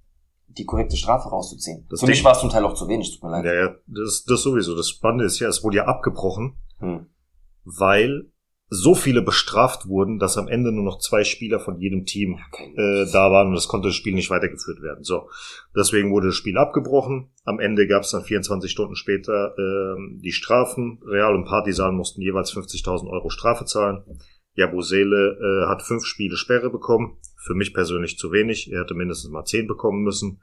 die 0.58 0.64
korrekte 0.64 0.96
Strafe 0.96 1.28
rauszuziehen. 1.28 1.86
Das 1.88 2.00
Für 2.00 2.06
mich 2.06 2.24
war 2.24 2.32
es 2.32 2.40
zum 2.40 2.50
Teil 2.50 2.64
auch 2.64 2.74
zu 2.74 2.88
wenig, 2.88 3.12
tut 3.12 3.22
mir 3.22 3.30
leid. 3.30 3.44
Ja, 3.44 3.54
ja, 3.54 3.74
das, 3.86 4.24
das 4.24 4.42
sowieso. 4.42 4.76
Das 4.76 4.88
Spannende 4.88 5.24
ist 5.24 5.38
ja, 5.38 5.48
es 5.48 5.62
wurde 5.62 5.78
ja 5.78 5.84
abgebrochen, 5.86 6.56
hm. 6.78 7.06
weil 7.64 8.30
so 8.70 8.94
viele 8.94 9.22
bestraft 9.22 9.88
wurden, 9.88 10.18
dass 10.18 10.36
am 10.36 10.46
Ende 10.46 10.72
nur 10.72 10.84
noch 10.84 10.98
zwei 10.98 11.24
Spieler 11.24 11.58
von 11.58 11.78
jedem 11.78 12.04
Team 12.04 12.38
äh, 12.76 13.06
da 13.10 13.30
waren 13.30 13.48
und 13.48 13.54
das 13.54 13.68
konnte 13.68 13.88
das 13.88 13.94
Spiel 13.94 14.14
nicht 14.14 14.28
weitergeführt 14.28 14.82
werden. 14.82 15.04
So, 15.04 15.30
deswegen 15.74 16.10
wurde 16.12 16.26
das 16.26 16.36
Spiel 16.36 16.58
abgebrochen. 16.58 17.30
Am 17.44 17.60
Ende 17.60 17.86
gab 17.86 18.02
es 18.02 18.10
dann 18.10 18.24
24 18.24 18.70
Stunden 18.70 18.94
später 18.94 19.54
äh, 19.56 20.18
die 20.18 20.32
Strafen. 20.32 21.00
Real 21.06 21.34
und 21.34 21.46
Partisan 21.46 21.96
mussten 21.96 22.20
jeweils 22.20 22.52
50.000 22.52 23.08
Euro 23.08 23.30
Strafe 23.30 23.64
zahlen. 23.64 24.02
Jabusele 24.58 25.38
äh, 25.40 25.68
hat 25.68 25.82
fünf 25.82 26.04
Spiele 26.04 26.36
Sperre 26.36 26.68
bekommen. 26.68 27.16
Für 27.36 27.54
mich 27.54 27.72
persönlich 27.72 28.18
zu 28.18 28.32
wenig. 28.32 28.72
Er 28.72 28.82
hätte 28.82 28.94
mindestens 28.94 29.30
mal 29.30 29.44
zehn 29.44 29.68
bekommen 29.68 30.02
müssen. 30.02 30.42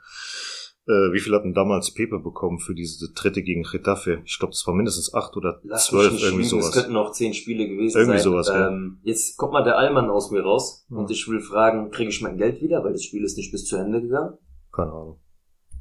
Äh, 0.87 1.11
wie 1.11 1.19
viel 1.19 1.33
hatten 1.33 1.53
damals 1.53 1.93
Pepe 1.93 2.19
bekommen 2.19 2.59
für 2.59 2.73
diese 2.73 3.11
dritte 3.11 3.43
gegen 3.43 3.63
Getafe? 3.63 4.21
Ich 4.25 4.39
glaube, 4.39 4.51
das 4.53 4.65
war 4.67 4.73
mindestens 4.73 5.13
acht 5.13 5.35
oder 5.35 5.59
Lass 5.63 5.87
zwölf, 5.87 6.21
irgendwie 6.21 6.45
sowas. 6.45 6.67
Es 6.67 6.73
könnten 6.73 6.93
noch 6.93 7.11
zehn 7.11 7.33
Spiele 7.33 7.67
gewesen 7.67 7.97
irgendwie 7.97 8.19
sein. 8.19 8.23
sowas, 8.23 8.49
ähm, 8.49 8.99
ja. 9.03 9.11
Jetzt 9.11 9.35
kommt 9.35 9.51
mal 9.51 9.63
der 9.63 9.77
Allmann 9.77 10.09
aus 10.09 10.31
mir 10.31 10.43
raus 10.43 10.85
hm. 10.87 10.97
und 10.97 11.11
ich 11.11 11.27
will 11.27 11.41
fragen, 11.41 11.91
kriege 11.91 12.09
ich 12.09 12.21
mein 12.21 12.37
Geld 12.37 12.61
wieder, 12.61 12.83
weil 12.83 12.93
das 12.93 13.03
Spiel 13.03 13.23
ist 13.23 13.35
nicht 13.35 13.51
bis 13.51 13.65
zu 13.65 13.75
Ende 13.75 14.01
gegangen? 14.01 14.37
Keine 14.71 14.91
Ahnung. 14.91 15.19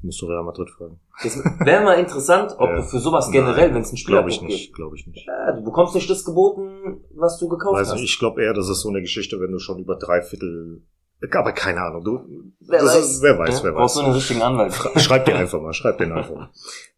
Musst 0.04 0.20
du 0.20 0.26
Real 0.26 0.44
Madrid 0.44 0.68
fragen. 0.68 1.00
Das 1.22 1.42
wäre 1.60 1.82
mal 1.82 1.94
interessant, 1.94 2.54
ob 2.58 2.68
ja. 2.68 2.76
du 2.76 2.82
für 2.82 2.98
sowas 2.98 3.30
generell, 3.30 3.72
wenn 3.72 3.80
es 3.80 3.90
ein 3.90 3.96
Spiel 3.96 4.12
Glaube 4.12 4.28
ich 4.28 4.42
nicht, 4.42 4.74
glaube 4.74 4.96
ich 4.96 5.06
nicht. 5.06 5.26
Ja, 5.26 5.52
du 5.52 5.64
bekommst 5.64 5.94
nicht 5.94 6.10
das 6.10 6.26
geboten, 6.26 7.00
was 7.14 7.38
du 7.38 7.48
gekauft 7.48 7.80
Weiß 7.80 7.90
hast. 7.90 8.02
Ich 8.02 8.18
glaube 8.18 8.42
eher, 8.42 8.52
das 8.52 8.68
ist 8.68 8.82
so 8.82 8.90
eine 8.90 9.00
Geschichte, 9.00 9.40
wenn 9.40 9.50
du 9.50 9.58
schon 9.58 9.78
über 9.78 9.96
drei 9.96 10.20
Viertel 10.20 10.82
aber 11.30 11.52
keine 11.52 11.80
Ahnung, 11.80 12.04
du, 12.04 12.52
wer 12.60 12.82
weiß, 12.82 12.98
ist, 12.98 13.22
wer 13.22 13.38
weiß, 13.38 13.58
ja, 13.58 13.64
wer 13.64 13.72
brauchst 13.72 13.96
weiß. 13.96 14.02
du 14.02 14.06
einen 14.06 14.14
richtigen 14.14 14.42
Anwalt. 14.42 14.74
Schreib 14.96 15.24
dir 15.24 15.36
einfach 15.36 15.60
mal, 15.60 15.72
schreib 15.72 15.98
den 15.98 16.12
einfach 16.12 16.34
mal. 16.34 16.50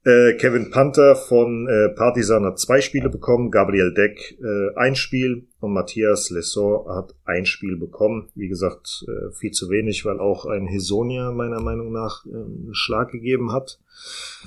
Äh, 0.04 0.34
Kevin 0.34 0.70
Panther 0.70 1.16
von 1.16 1.68
äh, 1.68 1.94
Partisan 1.94 2.44
hat 2.44 2.58
zwei 2.58 2.80
Spiele 2.80 3.08
bekommen, 3.08 3.50
Gabriel 3.50 3.94
Deck 3.94 4.38
äh, 4.40 4.74
ein 4.76 4.96
Spiel 4.96 5.48
und 5.60 5.72
Matthias 5.72 6.30
Lesor 6.30 6.94
hat 6.94 7.14
ein 7.24 7.46
Spiel 7.46 7.76
bekommen. 7.76 8.30
Wie 8.34 8.48
gesagt, 8.48 9.04
äh, 9.06 9.32
viel 9.32 9.52
zu 9.52 9.70
wenig, 9.70 10.04
weil 10.04 10.18
auch 10.18 10.46
ein 10.46 10.66
Hesonia 10.66 11.30
meiner 11.32 11.60
Meinung 11.60 11.92
nach 11.92 12.24
äh, 12.26 12.30
einen 12.30 12.70
Schlag 12.72 13.10
gegeben 13.10 13.52
hat. 13.52 13.78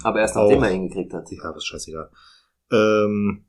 Aber 0.03 0.19
erst 0.19 0.35
nachdem 0.35 0.59
auch, 0.59 0.63
er 0.63 0.71
ihn 0.71 0.89
gekriegt 0.89 1.13
hat. 1.13 1.31
Ja, 1.31 1.51
das 1.51 1.57
ist 1.57 1.67
scheißegal. 1.67 2.09
Ähm, 2.71 3.45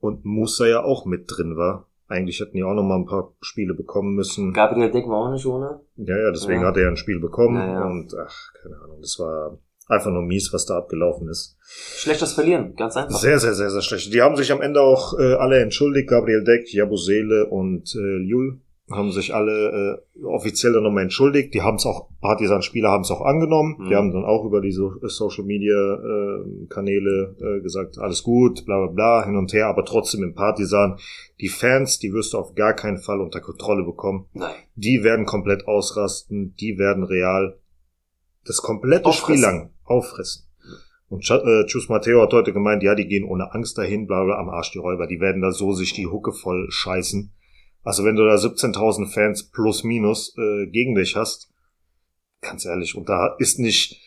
und 0.00 0.24
Musa 0.24 0.66
ja 0.66 0.82
auch 0.82 1.06
mit 1.06 1.24
drin 1.26 1.56
war. 1.56 1.87
Eigentlich 2.08 2.40
hätten 2.40 2.56
die 2.56 2.64
auch 2.64 2.74
noch 2.74 2.82
mal 2.82 2.96
ein 2.96 3.06
paar 3.06 3.34
Spiele 3.42 3.74
bekommen 3.74 4.14
müssen. 4.14 4.54
Gabriel 4.54 4.90
Deck 4.90 5.06
war 5.08 5.26
auch 5.26 5.32
nicht 5.32 5.44
ohne. 5.44 5.80
Ja, 5.96 6.16
ja, 6.16 6.30
deswegen 6.30 6.62
ja. 6.62 6.68
hat 6.68 6.76
er 6.76 6.84
ja 6.84 6.88
ein 6.88 6.96
Spiel 6.96 7.20
bekommen. 7.20 7.56
Ja, 7.56 7.80
ja. 7.80 7.84
Und 7.84 8.14
ach, 8.14 8.52
keine 8.62 8.76
Ahnung, 8.76 8.98
das 9.02 9.18
war 9.18 9.58
einfach 9.88 10.10
nur 10.10 10.22
mies, 10.22 10.50
was 10.52 10.64
da 10.64 10.78
abgelaufen 10.78 11.28
ist. 11.28 11.58
Schlechtes 11.62 12.32
Verlieren, 12.32 12.74
ganz 12.76 12.96
einfach. 12.96 13.18
Sehr, 13.18 13.38
sehr, 13.38 13.52
sehr, 13.52 13.70
sehr 13.70 13.82
schlecht. 13.82 14.12
Die 14.12 14.22
haben 14.22 14.36
sich 14.36 14.52
am 14.52 14.62
Ende 14.62 14.80
auch 14.80 15.18
äh, 15.18 15.34
alle 15.34 15.60
entschuldigt. 15.60 16.08
Gabriel 16.08 16.44
Deck, 16.44 16.72
Jabusele 16.72 17.46
und 17.46 17.94
äh, 17.94 18.18
Jul 18.22 18.60
haben 18.90 19.12
sich 19.12 19.34
alle 19.34 20.02
äh, 20.16 20.24
offiziell 20.24 20.72
dann 20.72 20.82
nochmal 20.82 21.04
entschuldigt. 21.04 21.52
Die 21.54 21.62
haben 21.62 21.76
es 21.76 21.86
auch, 21.86 22.08
Partisan-Spieler 22.20 22.90
haben 22.90 23.02
es 23.02 23.10
auch 23.10 23.20
angenommen. 23.20 23.76
Mhm. 23.78 23.88
Die 23.88 23.94
haben 23.94 24.12
dann 24.12 24.24
auch 24.24 24.44
über 24.44 24.60
diese 24.60 24.90
Social 25.02 25.44
Media 25.44 25.74
äh, 25.74 26.40
äh, 26.70 27.60
gesagt, 27.60 27.98
alles 27.98 28.22
gut, 28.22 28.64
bla 28.64 28.86
bla 28.86 28.92
bla, 28.92 29.24
hin 29.24 29.36
und 29.36 29.52
her, 29.52 29.66
aber 29.66 29.84
trotzdem 29.84 30.22
im 30.22 30.34
Partisan. 30.34 30.98
Die 31.40 31.48
Fans, 31.48 31.98
die 31.98 32.12
wirst 32.12 32.32
du 32.32 32.38
auf 32.38 32.54
gar 32.54 32.74
keinen 32.74 32.98
Fall 32.98 33.20
unter 33.20 33.40
Kontrolle 33.40 33.84
bekommen. 33.84 34.26
Nein. 34.32 34.54
Die 34.74 35.02
werden 35.04 35.26
komplett 35.26 35.66
ausrasten, 35.66 36.54
die 36.56 36.78
werden 36.78 37.04
real 37.04 37.58
das 38.44 38.62
komplette 38.62 39.06
Auffressen. 39.06 39.36
Spiel 39.36 39.42
lang 39.42 39.70
auffressen. 39.84 40.44
Und 41.08 41.24
Ch 41.24 41.30
äh, 41.30 41.64
Chus 41.66 41.88
Matteo 41.88 42.22
hat 42.22 42.32
heute 42.32 42.52
gemeint, 42.52 42.82
ja, 42.82 42.94
die 42.94 43.06
gehen 43.06 43.24
ohne 43.24 43.52
Angst 43.54 43.78
dahin, 43.78 44.06
bla 44.06 44.24
bla, 44.24 44.38
am 44.38 44.50
Arsch 44.50 44.72
die 44.72 44.78
Räuber. 44.78 45.06
Die 45.06 45.20
werden 45.20 45.42
da 45.42 45.52
so 45.52 45.72
sich 45.72 45.94
die 45.94 46.06
Hucke 46.06 46.32
voll 46.32 46.66
scheißen. 46.70 47.32
Also 47.88 48.04
wenn 48.04 48.16
du 48.16 48.24
da 48.24 48.34
17.000 48.34 49.12
Fans 49.12 49.50
plus 49.50 49.82
minus 49.82 50.36
äh, 50.36 50.66
gegen 50.66 50.94
dich 50.94 51.16
hast, 51.16 51.50
ganz 52.42 52.66
ehrlich, 52.66 52.94
und 52.94 53.08
da 53.08 53.34
ist 53.38 53.58
nicht 53.58 54.00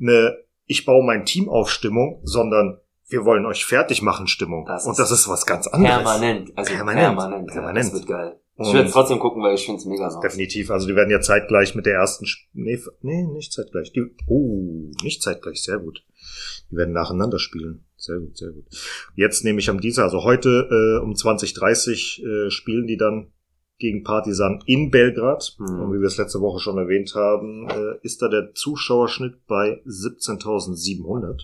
eine 0.00 0.36
ich 0.68 0.84
baue 0.84 1.04
mein 1.04 1.24
Team 1.24 1.48
auf 1.48 1.70
Stimmung, 1.70 2.20
sondern 2.24 2.78
wir 3.08 3.24
wollen 3.24 3.46
euch 3.46 3.64
fertig 3.64 4.02
machen 4.02 4.26
Stimmung. 4.26 4.66
Das 4.66 4.86
und 4.86 4.98
das 4.98 5.10
ist 5.10 5.28
was 5.28 5.46
ganz 5.46 5.66
anderes. 5.66 6.02
Permanent. 6.02 6.52
Also 6.56 6.74
Permanent. 6.74 7.16
permanent. 7.16 7.46
Permanent. 7.46 7.86
Ja, 7.86 7.90
das 7.90 8.00
wird 8.00 8.06
geil. 8.06 8.40
Ich 8.60 8.74
werde 8.74 8.90
trotzdem 8.90 9.20
gucken, 9.20 9.42
weil 9.42 9.54
ich 9.54 9.64
finde 9.64 9.78
es 9.78 9.86
mega 9.86 10.10
so. 10.10 10.20
Definitiv. 10.20 10.70
Also 10.70 10.88
die 10.88 10.96
werden 10.96 11.10
ja 11.10 11.20
zeitgleich 11.20 11.76
mit 11.76 11.86
der 11.86 11.94
ersten, 11.94 12.24
Sp 12.26 12.50
nee, 12.52 12.78
nee, 13.02 13.22
nicht 13.22 13.52
zeitgleich. 13.52 13.92
Die, 13.92 14.02
oh, 14.26 14.90
nicht 15.04 15.22
zeitgleich, 15.22 15.62
sehr 15.62 15.78
gut. 15.78 16.04
Die 16.70 16.76
werden 16.76 16.92
nacheinander 16.92 17.38
spielen. 17.38 17.86
Sehr 18.08 18.20
gut, 18.20 18.38
sehr 18.38 18.52
gut. 18.52 18.64
Jetzt 19.16 19.44
nehme 19.44 19.58
ich 19.58 19.68
am 19.68 19.80
Dienstag, 19.80 20.04
also 20.04 20.24
heute 20.24 20.48
äh, 20.70 21.04
um 21.04 21.12
20.30 21.12 22.46
äh, 22.46 22.50
spielen 22.50 22.86
die 22.86 22.96
dann 22.96 23.32
gegen 23.76 24.02
Partisan 24.02 24.62
in 24.64 24.90
Belgrad. 24.90 25.56
Mhm. 25.58 25.80
Und 25.80 25.92
wie 25.92 26.00
wir 26.00 26.06
es 26.06 26.16
letzte 26.16 26.40
Woche 26.40 26.58
schon 26.58 26.78
erwähnt 26.78 27.14
haben, 27.14 27.68
äh, 27.68 27.98
ist 28.02 28.22
da 28.22 28.28
der 28.28 28.54
Zuschauerschnitt 28.54 29.46
bei 29.46 29.82
17.700. 29.86 31.42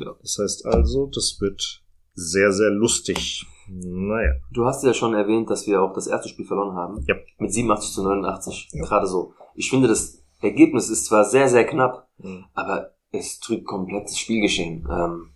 Ja. 0.00 0.16
Das 0.20 0.38
heißt 0.40 0.66
also, 0.66 1.06
das 1.14 1.38
wird 1.40 1.84
sehr, 2.14 2.50
sehr 2.52 2.70
lustig. 2.70 3.46
Naja. 3.68 4.32
Du 4.50 4.64
hast 4.64 4.82
ja 4.82 4.92
schon 4.92 5.14
erwähnt, 5.14 5.48
dass 5.48 5.68
wir 5.68 5.80
auch 5.80 5.92
das 5.92 6.08
erste 6.08 6.28
Spiel 6.28 6.44
verloren 6.44 6.74
haben. 6.74 7.04
Ja. 7.06 7.14
Mit 7.38 7.52
87 7.52 7.92
zu 7.92 8.02
89. 8.02 8.70
Ja. 8.72 8.84
Gerade 8.84 9.06
so. 9.06 9.32
Ich 9.54 9.70
finde, 9.70 9.86
das 9.86 10.24
Ergebnis 10.40 10.90
ist 10.90 11.06
zwar 11.06 11.24
sehr, 11.24 11.48
sehr 11.48 11.64
knapp, 11.64 12.08
Mhm. 12.18 12.46
aber 12.52 12.96
es 13.12 13.38
trügt 13.38 13.64
komplett 13.64 14.04
das 14.06 14.18
Spielgeschehen. 14.18 14.86
Ähm, 14.90 15.30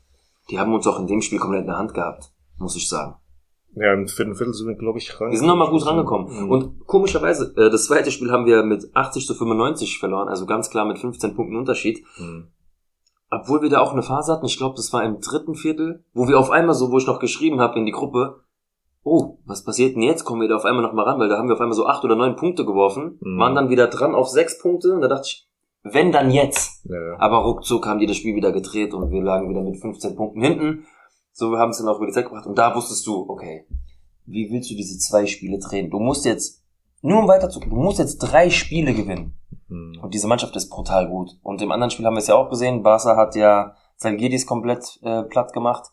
die 0.51 0.59
haben 0.59 0.75
uns 0.75 0.87
auch 0.87 0.99
in 0.99 1.07
dem 1.07 1.23
Spiel 1.23 1.39
komplett 1.39 1.63
in 1.63 1.69
der 1.69 1.79
Hand 1.79 1.95
gehabt, 1.95 2.33
muss 2.59 2.77
ich 2.77 2.89
sagen. 2.89 3.17
Ja, 3.75 3.95
im 3.95 4.07
vierten 4.07 4.35
Viertel 4.35 4.53
sind 4.53 4.69
wir, 4.69 4.75
glaube 4.75 4.99
ich, 4.99 5.19
ran. 5.19 5.31
Wir 5.31 5.39
sind 5.39 5.47
nochmal 5.47 5.71
gut 5.71 5.87
rangekommen. 5.87 6.45
Mhm. 6.45 6.51
Und 6.51 6.87
komischerweise, 6.87 7.55
äh, 7.57 7.71
das 7.71 7.87
zweite 7.87 8.11
Spiel 8.11 8.31
haben 8.31 8.45
wir 8.45 8.63
mit 8.65 8.95
80 8.95 9.27
zu 9.27 9.35
95 9.35 9.99
verloren, 9.99 10.29
also 10.29 10.45
ganz 10.45 10.69
klar 10.69 10.85
mit 10.85 10.99
15 10.99 11.35
Punkten 11.35 11.57
Unterschied. 11.57 12.05
Mhm. 12.19 12.49
Obwohl 13.31 13.63
wir 13.63 13.71
da 13.71 13.81
auch 13.81 13.93
eine 13.93 14.03
Phase 14.03 14.31
hatten, 14.31 14.45
ich 14.45 14.59
glaube, 14.59 14.77
das 14.77 14.93
war 14.93 15.03
im 15.05 15.21
dritten 15.21 15.55
Viertel, 15.55 16.05
wo 16.13 16.29
wir 16.29 16.39
auf 16.39 16.51
einmal 16.51 16.75
so, 16.75 16.93
wo 16.93 16.99
ich 16.99 17.07
noch 17.07 17.19
geschrieben 17.19 17.61
habe 17.61 17.79
in 17.79 17.87
die 17.87 17.93
Gruppe, 17.93 18.43
oh, 19.05 19.39
was 19.47 19.65
passiert 19.65 19.97
denn 19.97 20.03
jetzt? 20.03 20.25
Kommen 20.25 20.43
wir 20.43 20.49
da 20.49 20.57
auf 20.57 20.67
einmal 20.67 20.83
noch 20.83 20.93
mal 20.93 21.05
ran, 21.05 21.19
weil 21.19 21.31
da 21.31 21.39
haben 21.39 21.49
wir 21.49 21.55
auf 21.55 21.61
einmal 21.61 21.77
so 21.77 21.87
acht 21.87 22.05
oder 22.05 22.15
neun 22.15 22.37
Punkte 22.37 22.67
geworfen, 22.67 23.19
Mhm. 23.23 23.39
waren 23.39 23.55
dann 23.55 23.71
wieder 23.71 23.87
dran 23.87 24.15
auf 24.15 24.29
sechs 24.29 24.59
Punkte 24.61 24.93
und 24.93 25.01
da 25.01 25.09
dachte 25.09 25.29
ich, 25.29 25.49
wenn 25.83 26.13
dann 26.13 26.31
jetzt. 26.31 26.85
Ja, 26.85 26.95
ja. 26.95 27.17
Aber 27.19 27.39
ruckzuck 27.39 27.87
haben 27.87 27.99
die 27.99 28.07
das 28.07 28.17
Spiel 28.17 28.35
wieder 28.35 28.53
gedreht 28.53 28.95
und 28.95 29.11
wir 29.11 29.23
lagen 29.23 29.49
wieder 29.49 29.63
mit 29.63 29.81
15 29.81 30.17
Punkten 30.17 30.43
hinten. 30.43 30.87
So, 31.33 31.51
wir 31.51 31.59
haben 31.59 31.71
es 31.71 31.79
dann 31.79 31.89
auch 31.89 31.97
über 31.97 32.07
die 32.07 32.13
Zeit 32.13 32.27
gebracht 32.27 32.47
und 32.47 32.59
da 32.59 32.75
wusstest 32.75 33.07
du, 33.07 33.29
okay, 33.29 33.67
wie 34.27 34.51
willst 34.51 34.71
du 34.71 34.75
diese 34.75 34.99
zwei 34.99 35.27
Spiele 35.27 35.59
drehen? 35.59 35.91
Du 35.91 35.99
musst 35.99 36.25
jetzt, 36.25 36.63
nur 37.01 37.19
um 37.19 37.29
weiterzukommen, 37.29 37.75
du 37.75 37.83
musst 37.83 37.99
jetzt 37.99 38.19
drei 38.19 38.51
Spiele 38.51 38.95
gewinnen. 38.95 39.35
Mhm. 39.69 39.99
Und 40.03 40.15
diese 40.15 40.29
Mannschaft 40.29 40.55
ist 40.57 40.69
brutal 40.69 41.09
gut. 41.09 41.31
Und 41.43 41.61
im 41.63 41.73
anderen 41.73 41.91
Spiel 41.91 42.07
haben 42.07 42.15
wir 42.15 42.21
es 42.21 42.29
ja 42.29 42.37
auch 42.37 42.51
gesehen. 42.51 42.83
Barca 42.83 43.17
hat 43.17 43.35
ja 43.35 43.75
Zalgiris 43.97 44.47
komplett 44.47 45.01
äh, 45.03 45.23
platt 45.23 45.53
gemacht. 45.53 45.91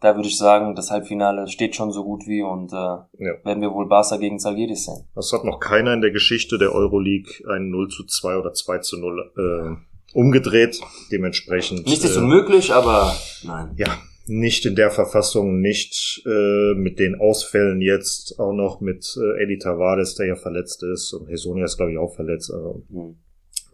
Da 0.00 0.14
würde 0.14 0.28
ich 0.28 0.38
sagen, 0.38 0.76
das 0.76 0.90
Halbfinale 0.90 1.48
steht 1.48 1.74
schon 1.74 1.90
so 1.90 2.04
gut 2.04 2.26
wie 2.26 2.42
und 2.42 2.72
äh, 2.72 3.44
werden 3.44 3.60
wir 3.60 3.72
wohl 3.72 3.88
Barca 3.88 4.16
gegen 4.16 4.38
Zalgiris 4.38 4.84
sehen. 4.84 5.08
Das 5.14 5.32
hat 5.32 5.44
noch 5.44 5.58
keiner 5.58 5.92
in 5.92 6.00
der 6.00 6.12
Geschichte 6.12 6.56
der 6.56 6.72
Euroleague 6.72 7.32
ein 7.50 7.70
0 7.70 7.88
zu 7.88 8.04
2 8.04 8.36
oder 8.36 8.52
2 8.52 8.78
zu 8.78 8.98
0 8.98 9.32
äh, 9.36 10.16
umgedreht. 10.16 10.80
Dementsprechend. 11.10 11.86
Nicht 11.86 12.04
ist 12.04 12.16
äh, 12.16 12.20
unmöglich, 12.20 12.72
aber 12.72 13.12
nein. 13.42 13.74
Ja, 13.76 13.98
nicht 14.26 14.66
in 14.66 14.76
der 14.76 14.90
Verfassung, 14.90 15.60
nicht 15.60 16.22
äh, 16.26 16.74
mit 16.74 16.98
den 16.98 17.18
Ausfällen 17.18 17.80
jetzt, 17.80 18.38
auch 18.38 18.52
noch 18.52 18.80
mit 18.80 19.16
äh, 19.16 19.42
Eddie 19.42 19.58
Tavares, 19.58 20.14
der 20.14 20.26
ja 20.26 20.36
verletzt 20.36 20.82
ist. 20.84 21.12
Und 21.12 21.28
Hesonia 21.28 21.64
ist, 21.64 21.76
glaube 21.76 21.92
ich, 21.92 21.98
auch 21.98 22.14
verletzt. 22.14 22.52
Also 22.52 22.84
Hm. 22.90 23.16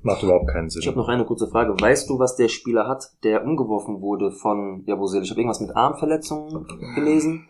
Macht 0.05 0.23
überhaupt 0.23 0.49
keinen 0.49 0.69
Ich 0.69 0.75
habe 0.77 0.83
Sinn. 0.85 0.95
noch 0.97 1.09
eine 1.09 1.25
kurze 1.25 1.49
Frage. 1.49 1.75
Weißt 1.81 2.09
du, 2.09 2.19
was 2.19 2.37
der 2.37 2.49
Spieler 2.49 2.87
hat, 2.87 3.05
der 3.23 3.45
umgeworfen 3.45 4.01
wurde 4.01 4.31
von 4.33 4.85
Jabusel? 4.87 5.23
Ich 5.23 5.31
habe 5.31 5.41
irgendwas 5.41 5.61
mit 5.61 5.75
Armverletzungen 5.75 6.67
gelesen. 6.95 7.49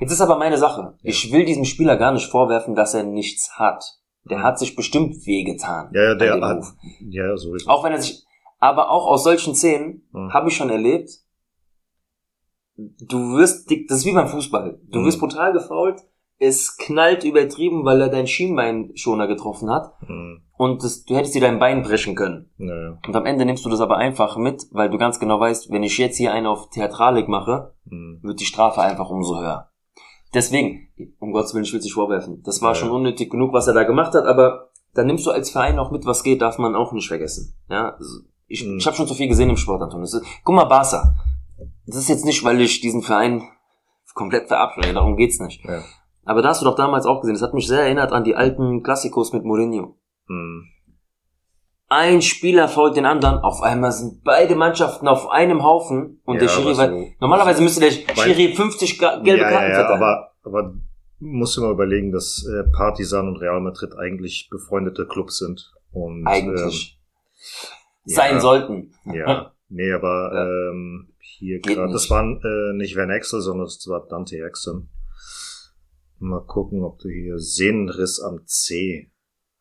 Jetzt 0.00 0.12
ist 0.12 0.20
aber 0.20 0.38
meine 0.38 0.58
Sache. 0.58 0.96
Ich 1.02 1.32
will 1.32 1.44
diesem 1.44 1.64
Spieler 1.64 1.96
gar 1.96 2.12
nicht 2.12 2.30
vorwerfen, 2.30 2.74
dass 2.74 2.94
er 2.94 3.02
nichts 3.04 3.58
hat. 3.58 3.84
Der 4.24 4.42
hat 4.42 4.58
sich 4.58 4.76
bestimmt 4.76 5.26
wehgetan. 5.26 5.90
Ja, 5.94 6.02
ja, 6.04 6.14
der 6.14 6.40
hat, 6.40 6.64
ja, 7.08 7.36
so 7.36 7.54
ist 7.54 7.62
es. 7.62 7.68
Auch 7.68 7.82
wenn 7.84 7.92
er 7.92 8.00
sich, 8.02 8.24
aber 8.58 8.90
auch 8.90 9.06
aus 9.06 9.24
solchen 9.24 9.54
Szenen 9.54 10.06
Mhm. 10.12 10.32
habe 10.34 10.48
ich 10.48 10.56
schon 10.56 10.68
erlebt. 10.70 11.10
Du 12.76 13.36
wirst, 13.36 13.68
dick- 13.70 13.88
das 13.88 13.98
ist 13.98 14.04
wie 14.06 14.12
beim 14.12 14.28
Fußball. 14.28 14.80
Du 14.88 15.00
Mhm. 15.00 15.06
wirst 15.06 15.18
brutal 15.18 15.52
gefault. 15.52 16.00
Es 16.40 16.76
knallt 16.76 17.24
übertrieben, 17.24 17.84
weil 17.84 18.00
er 18.00 18.08
deinen 18.08 18.26
Schienbeinschoner 18.28 19.26
getroffen 19.26 19.70
hat. 19.70 19.92
Mhm. 20.08 20.42
Und 20.56 20.82
das, 20.84 21.04
du 21.04 21.16
hättest 21.16 21.34
dir 21.34 21.40
dein 21.40 21.58
Bein 21.58 21.82
brechen 21.82 22.14
können. 22.14 22.50
Naja. 22.58 22.98
Und 23.06 23.14
am 23.16 23.26
Ende 23.26 23.44
nimmst 23.44 23.64
du 23.64 23.68
das 23.70 23.80
aber 23.80 23.96
einfach 23.96 24.36
mit, 24.36 24.66
weil 24.70 24.90
du 24.90 24.98
ganz 24.98 25.18
genau 25.20 25.38
weißt, 25.40 25.70
wenn 25.70 25.82
ich 25.82 25.98
jetzt 25.98 26.16
hier 26.16 26.32
einen 26.32 26.46
auf 26.46 26.70
Theatralik 26.70 27.28
mache, 27.28 27.74
Mhm. 27.86 28.20
wird 28.22 28.40
die 28.40 28.44
Strafe 28.44 28.80
einfach 28.80 29.10
umso 29.10 29.38
höher. 29.40 29.70
Deswegen, 30.34 30.88
um 31.20 31.32
Gottes 31.32 31.54
Willen, 31.54 31.64
ich 31.64 31.72
will 31.72 31.78
es 31.78 31.84
nicht 31.84 31.94
vorwerfen. 31.94 32.42
Das 32.44 32.60
war 32.60 32.70
Ja. 32.70 32.74
schon 32.74 32.90
unnötig 32.90 33.30
genug, 33.30 33.52
was 33.52 33.66
er 33.66 33.74
da 33.74 33.84
gemacht 33.84 34.14
hat, 34.14 34.26
aber 34.26 34.70
dann 34.94 35.06
nimmst 35.06 35.24
du 35.26 35.30
als 35.30 35.50
Verein 35.50 35.78
auch 35.78 35.90
mit, 35.90 36.06
was 36.06 36.22
geht, 36.22 36.42
darf 36.42 36.58
man 36.58 36.74
auch 36.76 36.92
nicht 36.92 37.08
vergessen. 37.08 37.54
Ja, 37.70 37.90
also 37.96 38.20
ich, 38.46 38.64
Mhm. 38.64 38.76
ich 38.78 38.86
habe 38.86 38.96
schon 38.96 39.06
so 39.06 39.14
viel 39.14 39.28
gesehen 39.28 39.50
im 39.50 39.56
Sport, 39.56 39.82
Anton. 39.82 40.00
Das 40.02 40.14
ist, 40.14 40.24
guck 40.44 40.54
mal, 40.54 40.64
Barca. 40.64 41.14
Das 41.86 41.96
ist 41.96 42.08
jetzt 42.08 42.24
nicht, 42.24 42.44
weil 42.44 42.60
ich 42.60 42.80
diesen 42.80 43.02
Verein 43.02 43.42
komplett 44.14 44.48
verabscheue, 44.48 44.92
darum 44.92 45.16
geht's 45.16 45.38
nicht. 45.40 45.64
Ja. 45.64 45.82
Aber 46.28 46.42
da 46.42 46.50
hast 46.50 46.60
du 46.60 46.64
doch 46.66 46.76
damals 46.76 47.06
auch 47.06 47.20
gesehen, 47.20 47.34
das 47.34 47.42
hat 47.42 47.54
mich 47.54 47.66
sehr 47.66 47.80
erinnert 47.82 48.12
an 48.12 48.22
die 48.24 48.36
alten 48.36 48.82
Klassikos 48.82 49.32
mit 49.32 49.44
Mourinho. 49.44 49.96
Mhm. 50.28 50.66
Ein 51.90 52.20
Spieler 52.20 52.68
fault 52.68 52.96
den 52.96 53.06
anderen, 53.06 53.38
auf 53.38 53.62
einmal 53.62 53.92
sind 53.92 54.22
beide 54.22 54.54
Mannschaften 54.54 55.08
auf 55.08 55.30
einem 55.30 55.62
Haufen 55.64 56.20
und 56.26 56.34
Ja, 56.34 56.40
der 56.42 56.48
Schiri 56.48 56.76
war, 56.76 56.88
so- 56.90 57.06
normalerweise 57.18 57.62
müsste 57.62 57.80
der 57.80 57.90
Schiri 57.90 58.52
50 58.54 58.98
ga- 58.98 59.20
gelbe 59.20 59.42
ja, 59.42 59.50
Karten 59.50 59.70
ja, 59.70 59.74
verteilen. 59.76 60.02
aber, 60.02 60.32
aber 60.44 60.74
musst 61.18 61.56
du 61.56 61.62
mal 61.62 61.72
überlegen, 61.72 62.12
dass 62.12 62.46
äh, 62.46 62.64
Partisan 62.76 63.26
und 63.28 63.36
Real 63.38 63.60
Madrid 63.62 63.94
eigentlich 63.98 64.48
befreundete 64.50 65.06
Clubs 65.06 65.38
sind. 65.38 65.72
Und, 65.90 66.26
Eigentlich 66.26 66.98
ähm, 68.04 68.12
sein 68.14 68.34
ja, 68.34 68.40
sollten. 68.40 68.92
Ja, 69.06 69.52
nee, 69.70 69.90
aber 69.90 70.32
ähm, 70.70 71.08
hier 71.20 71.60
gerade, 71.60 71.90
das 71.90 72.10
waren 72.10 72.38
äh, 72.44 72.76
nicht 72.76 72.96
Van 72.96 73.10
Axel, 73.10 73.40
sondern 73.40 73.64
das 73.64 73.82
war 73.88 74.06
Dante 74.06 74.36
Exum. 74.44 74.88
Mal 76.18 76.44
gucken, 76.44 76.82
ob 76.84 76.98
du 76.98 77.08
hier 77.08 77.38
Sehnenriss 77.38 78.20
am 78.20 78.46
C 78.46 79.12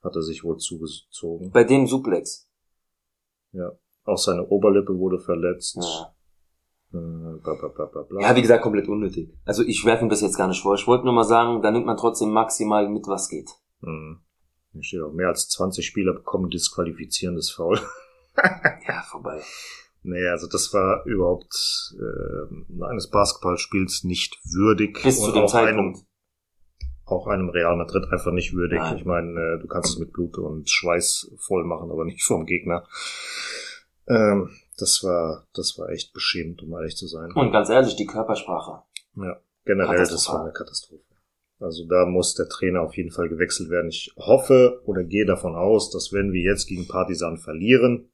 hat 0.04 0.16
er 0.16 0.22
sich 0.22 0.44
wohl 0.44 0.58
zugezogen. 0.58 1.52
Bei 1.52 1.64
dem 1.64 1.88
Suplex. 1.88 2.48
Ja, 3.52 3.72
auch 4.06 4.18
seine 4.18 4.48
Oberlippe 4.48 4.98
wurde 4.98 5.20
verletzt. 5.20 5.78
Ja. 5.80 6.14
Äh, 6.94 7.40
bla, 7.42 7.54
bla, 7.56 7.68
bla, 7.68 7.86
bla, 7.86 8.02
bla. 8.04 8.22
ja, 8.22 8.36
wie 8.36 8.42
gesagt, 8.42 8.64
komplett 8.64 8.88
unnötig. 8.88 9.34
Also 9.46 9.64
ich 9.64 9.84
werfe 9.86 10.06
ihm 10.06 10.10
das 10.10 10.22
jetzt 10.22 10.38
gar 10.38 10.48
nicht 10.48 10.62
vor. 10.62 10.76
Ich 10.76 10.88
wollte 10.88 11.06
nur 11.06 11.14
mal 11.14 11.24
sagen, 11.24 11.62
da 11.62 11.72
nimmt 11.72 11.86
man 11.86 11.98
trotzdem 11.98 12.30
maximal 12.30 12.88
mit, 12.90 13.08
was 13.08 13.30
geht. 13.30 13.50
Hm. 13.82 14.22
Hier 14.72 14.84
steht 14.84 15.02
auch, 15.02 15.14
mehr 15.14 15.28
als 15.28 15.50
20 15.50 15.86
Spieler 15.86 16.14
bekommen 16.14 16.50
disqualifizierendes 16.50 17.52
Foul. 17.52 17.80
Ja, 18.88 19.02
vorbei. 19.02 19.42
Nee, 20.04 20.28
also 20.28 20.48
das 20.48 20.72
war 20.72 21.04
überhaupt 21.06 21.96
äh, 22.00 22.84
eines 22.86 23.10
Basketballspiels 23.10 24.04
nicht 24.04 24.38
würdig. 24.44 25.02
Bis 25.02 25.20
zu 25.20 25.32
dem 25.32 25.48
Zeitpunkt. 25.48 25.98
Einem, 25.98 26.07
auch 27.08 27.28
einem 27.28 27.50
Real 27.50 27.76
Madrid 27.78 28.06
einfach 28.12 28.32
nicht 28.32 28.54
würdig. 28.54 28.80
Nein. 28.80 28.98
Ich 28.98 29.06
meine, 29.06 29.40
äh, 29.40 29.60
du 29.60 29.68
kannst 29.68 29.94
es 29.94 29.98
mit 29.98 30.12
Blut 30.12 30.38
und 30.38 30.70
Schweiß 30.70 31.32
voll 31.38 31.64
machen, 31.64 31.90
aber 31.90 32.06
nicht 32.06 32.24
vom 32.24 32.46
Gegner. 32.46 32.86
Ähm, 34.08 34.50
das 34.78 35.04
war, 35.04 35.48
das 35.54 35.78
war 35.78 35.90
echt 35.90 36.14
beschämend, 36.14 36.62
um 36.62 36.74
ehrlich 36.74 36.98
zu 36.98 37.08
sein. 37.08 37.32
Und 37.34 37.52
ganz 37.52 37.70
ehrlich, 37.70 37.96
die 37.96 38.06
Körpersprache. 38.06 38.84
Ja, 39.16 39.40
generell, 39.66 39.98
das 39.98 40.28
war 40.28 40.44
eine 40.44 40.54
Katastrophe. 40.54 41.04
Also 41.60 41.86
da 41.88 42.06
muss 42.06 42.36
der 42.36 42.50
Trainer 42.50 42.82
auf 42.82 42.96
jeden 42.96 43.10
Fall 43.10 43.30
gewechselt 43.30 43.70
werden. 43.70 43.90
Ich 43.90 44.14
hoffe 44.18 44.82
oder 44.86 45.04
gehe 45.04 45.26
davon 45.26 45.56
aus, 45.56 45.90
dass 45.90 46.14
wenn 46.14 46.32
wir 46.32 46.42
jetzt 46.42 46.68
gegen 46.68 46.88
Partisan 46.88 47.38
verlieren, 47.38 48.12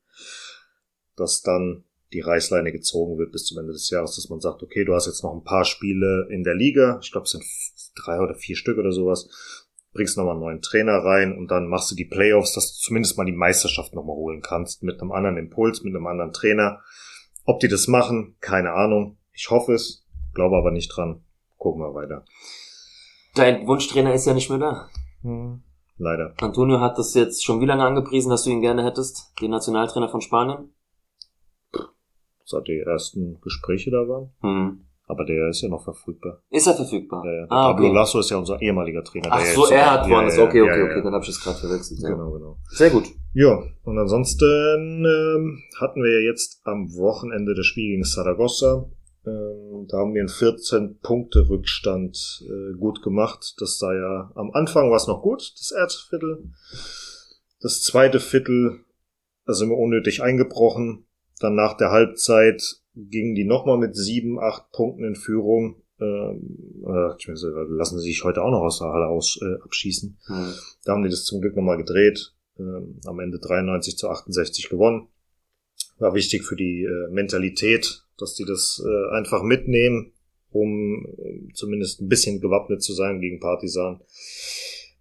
dass 1.17 1.41
dann 1.41 1.83
die 2.13 2.21
Reißleine 2.21 2.71
gezogen 2.71 3.17
wird 3.17 3.31
bis 3.31 3.45
zum 3.45 3.57
Ende 3.57 3.73
des 3.73 3.89
Jahres, 3.89 4.15
dass 4.15 4.29
man 4.29 4.39
sagt, 4.39 4.63
okay, 4.63 4.85
du 4.85 4.93
hast 4.93 5.07
jetzt 5.07 5.23
noch 5.23 5.33
ein 5.33 5.43
paar 5.43 5.65
Spiele 5.65 6.27
in 6.29 6.43
der 6.43 6.55
Liga, 6.55 6.99
ich 7.01 7.11
glaube 7.11 7.25
es 7.25 7.31
sind 7.31 7.43
drei 7.95 8.19
oder 8.19 8.35
vier 8.35 8.55
Stück 8.55 8.77
oder 8.77 8.91
sowas, 8.91 9.29
bringst 9.93 10.17
nochmal 10.17 10.33
einen 10.33 10.41
neuen 10.41 10.61
Trainer 10.61 11.03
rein 11.03 11.37
und 11.37 11.49
dann 11.49 11.67
machst 11.67 11.91
du 11.91 11.95
die 11.95 12.05
Playoffs, 12.05 12.53
dass 12.53 12.73
du 12.73 12.79
zumindest 12.79 13.17
mal 13.17 13.25
die 13.25 13.31
Meisterschaft 13.31 13.93
nochmal 13.93 14.15
holen 14.15 14.41
kannst 14.41 14.83
mit 14.83 14.99
einem 14.99 15.11
anderen 15.11 15.37
Impuls, 15.37 15.83
mit 15.83 15.95
einem 15.95 16.07
anderen 16.07 16.33
Trainer. 16.33 16.81
Ob 17.45 17.59
die 17.59 17.67
das 17.67 17.87
machen, 17.87 18.35
keine 18.41 18.73
Ahnung. 18.73 19.17
Ich 19.33 19.49
hoffe 19.49 19.73
es, 19.73 20.05
glaube 20.33 20.57
aber 20.57 20.71
nicht 20.71 20.89
dran. 20.89 21.23
Gucken 21.57 21.81
wir 21.81 21.93
weiter. 21.93 22.25
Dein 23.35 23.67
Wunschtrainer 23.67 24.13
ist 24.13 24.25
ja 24.25 24.33
nicht 24.33 24.49
mehr 24.49 24.59
da. 24.59 24.89
Hm, 25.21 25.63
leider. 25.97 26.33
Antonio 26.41 26.79
hat 26.79 26.97
das 26.97 27.13
jetzt 27.13 27.43
schon 27.43 27.61
wie 27.61 27.65
lange 27.65 27.83
angepriesen, 27.83 28.29
dass 28.29 28.43
du 28.43 28.49
ihn 28.49 28.61
gerne 28.61 28.83
hättest? 28.83 29.33
Den 29.41 29.51
Nationaltrainer 29.51 30.09
von 30.09 30.21
Spanien? 30.21 30.73
Seit 32.45 32.67
die 32.67 32.79
ersten 32.79 33.39
Gespräche 33.41 33.91
da 33.91 34.07
waren. 34.07 34.33
Hm. 34.41 34.85
Aber 35.05 35.25
der 35.25 35.49
ist 35.49 35.61
ja 35.61 35.67
noch 35.69 35.83
verfügbar. 35.83 36.41
Ist 36.49 36.65
er 36.65 36.75
verfügbar? 36.75 37.23
Ja, 37.25 37.31
ja. 37.31 37.45
Der 37.45 37.51
Ah, 37.51 37.73
Pablo 37.73 37.87
okay. 37.87 37.95
Lasso 37.95 38.19
ist 38.19 38.29
ja 38.29 38.37
unser 38.37 38.61
ehemaliger 38.61 39.03
Trainer. 39.03 39.27
Ach 39.31 39.45
so, 39.45 39.65
er 39.67 39.91
hat 39.91 40.09
woanders. 40.09 40.37
ja, 40.37 40.43
okay, 40.45 40.61
okay, 40.61 40.81
okay, 40.83 41.01
dann 41.03 41.13
habe 41.13 41.23
ich 41.23 41.29
es 41.29 41.41
gerade 41.43 41.57
verwechselt. 41.59 41.99
Genau, 42.01 42.31
genau. 42.31 42.57
Sehr 42.69 42.89
gut. 42.89 43.03
Ja, 43.33 43.61
und 43.83 43.97
ansonsten 43.99 45.05
ähm, 45.05 45.61
hatten 45.79 46.01
wir 46.03 46.21
ja 46.21 46.29
jetzt 46.29 46.61
am 46.63 46.93
Wochenende 46.95 47.53
das 47.53 47.65
Spiel 47.65 47.89
gegen 47.91 48.03
Saragossa. 48.05 48.85
Ähm, 49.25 49.87
da 49.89 49.97
haben 49.97 50.13
wir 50.13 50.21
einen 50.21 50.29
14-Punkte-Rückstand 50.29 52.43
äh, 52.47 52.73
gut 52.77 53.01
gemacht. 53.01 53.55
Das 53.59 53.79
sah 53.79 53.93
ja 53.93 54.31
am 54.35 54.51
Anfang 54.51 54.89
war 54.89 54.97
es 54.97 55.07
noch 55.07 55.21
gut, 55.21 55.53
das 55.57 55.71
erste 55.71 56.07
Viertel. 56.09 56.43
Das 57.61 57.81
zweite 57.81 58.19
Viertel, 58.19 58.81
da 59.45 59.53
sind 59.53 59.69
wir 59.69 59.77
unnötig 59.77 60.21
eingebrochen. 60.21 61.05
Dann 61.39 61.55
nach 61.55 61.75
der 61.75 61.91
Halbzeit 61.91 62.61
gingen 62.95 63.35
die 63.35 63.45
nochmal 63.45 63.77
mit 63.77 63.95
sieben, 63.95 64.39
acht 64.39 64.71
Punkten 64.71 65.03
in 65.03 65.15
Führung. 65.15 65.81
Ähm, 65.99 66.83
äh, 66.85 67.15
ich 67.17 67.27
mir 67.27 67.37
so, 67.37 67.47
lassen 67.49 67.99
sie 67.99 68.07
sich 68.07 68.23
heute 68.23 68.43
auch 68.43 68.51
noch 68.51 68.61
aus 68.61 68.79
der 68.79 68.89
Halle 68.89 69.07
aus, 69.07 69.39
äh, 69.41 69.61
abschießen. 69.63 70.17
Hm. 70.25 70.53
Da 70.85 70.93
haben 70.93 71.03
die 71.03 71.09
das 71.09 71.23
zum 71.23 71.41
Glück 71.41 71.55
nochmal 71.55 71.77
gedreht. 71.77 72.33
Ähm, 72.59 72.99
am 73.05 73.19
Ende 73.19 73.39
93 73.39 73.97
zu 73.97 74.09
68 74.09 74.69
gewonnen. 74.69 75.07
War 75.97 76.13
wichtig 76.13 76.43
für 76.43 76.55
die 76.55 76.83
äh, 76.83 77.11
Mentalität, 77.11 78.03
dass 78.17 78.35
die 78.35 78.45
das 78.45 78.83
äh, 78.85 79.15
einfach 79.15 79.43
mitnehmen, 79.43 80.13
um 80.51 81.05
äh, 81.05 81.53
zumindest 81.53 82.01
ein 82.01 82.09
bisschen 82.09 82.41
gewappnet 82.41 82.83
zu 82.83 82.93
sein 82.93 83.21
gegen 83.21 83.39
Partisan. 83.39 84.01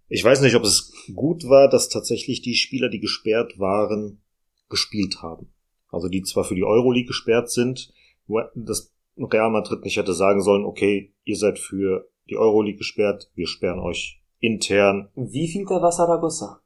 Ich 0.09 0.23
weiß 0.23 0.41
nicht, 0.41 0.55
ob 0.55 0.63
es 0.63 0.91
gut 1.13 1.47
war, 1.47 1.69
dass 1.69 1.89
tatsächlich 1.89 2.41
die 2.41 2.55
Spieler, 2.55 2.89
die 2.89 2.99
gesperrt 2.99 3.59
waren, 3.59 4.21
gespielt 4.69 5.21
haben. 5.21 5.52
Also 5.93 6.09
die 6.09 6.23
zwar 6.23 6.43
für 6.43 6.55
die 6.55 6.63
Euroleague 6.63 7.05
gesperrt 7.07 7.51
sind, 7.51 7.93
wo 8.25 8.41
das 8.55 8.91
Real 9.15 9.51
Madrid 9.51 9.83
nicht 9.83 9.95
hätte 9.95 10.13
sagen 10.15 10.41
sollen, 10.41 10.65
okay, 10.65 11.13
ihr 11.23 11.37
seid 11.37 11.59
für 11.59 12.09
die 12.29 12.35
Euroleague 12.35 12.79
gesperrt, 12.79 13.29
wir 13.35 13.45
sperren 13.47 13.79
euch 13.79 14.19
intern 14.39 15.09
Wie 15.15 15.47
viel 15.47 15.65
der 15.65 15.81
war 15.83 15.91
Saragossa? 15.91 16.61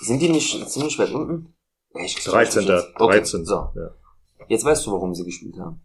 Sind 0.00 0.20
die 0.20 0.30
nicht 0.30 0.68
ziemlich 0.68 0.98
weit 0.98 1.12
unten? 1.12 1.54
Ich- 1.94 2.16
13. 2.24 2.64
Okay, 2.64 3.18
13. 3.18 3.44
So. 3.44 3.54
Ja. 3.76 3.94
Jetzt 4.48 4.64
weißt 4.64 4.84
du, 4.86 4.92
warum 4.92 5.14
sie 5.14 5.24
gespielt 5.24 5.58
haben. 5.58 5.84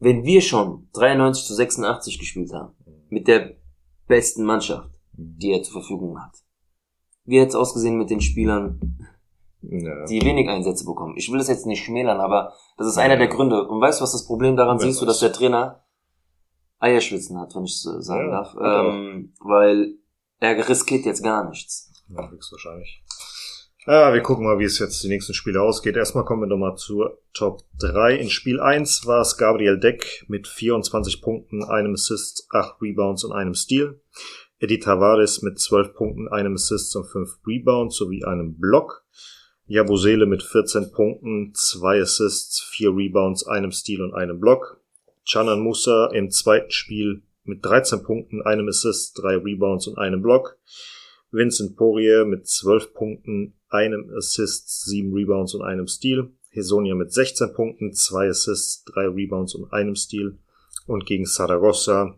Wenn 0.00 0.24
wir 0.24 0.40
schon 0.40 0.88
93 0.94 1.44
zu 1.44 1.54
86 1.54 2.18
gespielt 2.18 2.52
haben, 2.52 2.74
mit 3.08 3.28
der 3.28 3.56
besten 4.08 4.42
Mannschaft, 4.42 4.90
die 5.12 5.52
er 5.52 5.62
zur 5.62 5.74
Verfügung 5.80 6.20
hat, 6.20 6.32
wie 7.24 7.38
hätte 7.38 7.50
es 7.50 7.54
ausgesehen 7.54 7.98
mit 7.98 8.10
den 8.10 8.20
Spielern, 8.20 8.98
Ja. 9.62 10.04
die 10.06 10.22
wenig 10.22 10.48
Einsätze 10.48 10.84
bekommen? 10.84 11.14
Ich 11.16 11.30
will 11.30 11.38
das 11.38 11.48
jetzt 11.48 11.66
nicht 11.66 11.84
schmälern, 11.84 12.20
aber 12.20 12.54
das 12.78 12.86
ist 12.86 12.98
einer 12.98 13.16
der 13.16 13.28
Gründe. 13.28 13.66
Und 13.68 13.80
weißt 13.80 14.00
du, 14.00 14.02
was 14.02 14.12
das 14.12 14.26
Problem 14.26 14.56
daran 14.56 14.78
Wer 14.78 14.86
siehst 14.86 15.02
du, 15.02 15.06
dass 15.06 15.20
der 15.20 15.32
Trainer 15.32 15.84
Eierschwitzen 16.78 17.38
hat, 17.38 17.54
wenn 17.54 17.64
ich 17.64 17.80
so 17.80 18.00
sagen 18.00 18.30
Ja, 18.30 18.42
darf. 18.42 18.56
Ähm, 18.60 19.34
weil 19.40 19.94
er 20.38 20.68
riskiert 20.68 21.04
jetzt 21.04 21.22
gar 21.22 21.48
nichts. 21.48 21.92
Ja, 22.08 22.30
höchstwahrscheinlich. 22.30 23.02
Ja, 23.86 24.12
wir 24.12 24.22
gucken 24.22 24.44
mal, 24.44 24.58
wie 24.58 24.64
es 24.64 24.78
jetzt 24.78 25.02
die 25.02 25.08
nächsten 25.08 25.32
Spiele 25.32 25.62
ausgeht. 25.62 25.96
Erstmal 25.96 26.24
kommen 26.24 26.42
wir 26.42 26.46
nochmal 26.46 26.76
zur 26.76 27.18
Top 27.32 27.62
3. 27.78 28.16
In 28.16 28.28
Spiel 28.28 28.60
1 28.60 29.06
war 29.06 29.20
es 29.20 29.38
Gabriel 29.38 29.78
Deck 29.80 30.24
mit 30.28 30.48
24 30.48 31.22
Punkten, 31.22 31.64
einem 31.64 31.94
Assist, 31.94 32.46
8 32.50 32.80
Rebounds 32.82 33.24
und 33.24 33.32
einem 33.32 33.54
Steal. 33.54 34.00
Eddie 34.58 34.78
Tavares 34.78 35.40
mit 35.40 35.58
12 35.58 35.94
Punkten, 35.94 36.28
einem 36.28 36.54
Assist 36.54 36.94
und 36.94 37.06
5 37.06 37.38
Rebounds 37.46 37.96
sowie 37.96 38.24
einem 38.24 38.58
Block. 38.58 39.04
Jabusele 39.70 40.26
mit 40.26 40.42
14 40.42 40.90
Punkten, 40.90 41.52
2 41.54 42.00
Assists, 42.00 42.60
4 42.72 42.90
Rebounds, 42.90 43.46
einem 43.46 43.70
Steal 43.70 44.02
und 44.02 44.14
einem 44.14 44.40
Block. 44.40 44.80
Canan 45.30 45.60
Musa 45.60 46.06
im 46.06 46.28
zweiten 46.32 46.72
Spiel 46.72 47.22
mit 47.44 47.64
13 47.64 48.02
Punkten, 48.02 48.42
einem 48.42 48.66
Assist, 48.66 49.16
3 49.22 49.36
Rebounds 49.36 49.86
und 49.86 49.96
einem 49.96 50.22
Block. 50.22 50.58
Vincent 51.30 51.76
Poirier 51.76 52.24
mit 52.24 52.48
12 52.48 52.94
Punkten, 52.94 53.54
einem 53.68 54.12
Assist, 54.16 54.86
7 54.86 55.14
Rebounds 55.14 55.54
und 55.54 55.62
einem 55.62 55.86
Steal. 55.86 56.30
Hesonia 56.48 56.96
mit 56.96 57.12
16 57.12 57.54
Punkten, 57.54 57.92
2 57.92 58.28
Assists, 58.28 58.84
3 58.86 59.06
Rebounds 59.06 59.54
und 59.54 59.72
einem 59.72 59.94
Steal. 59.94 60.36
Und 60.88 61.06
gegen 61.06 61.26
Saragossa 61.26 62.16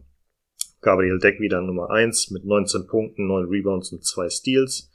Gabriel 0.81 1.19
Deck 1.19 1.38
wieder 1.38 1.61
Nummer 1.61 1.91
1 1.91 2.31
mit 2.31 2.47
19 2.47 2.87
Punkten, 2.87 3.27
9 3.27 3.45
Rebounds 3.45 3.93
und 3.93 4.07
2 4.07 4.31
Steals. 4.31 4.91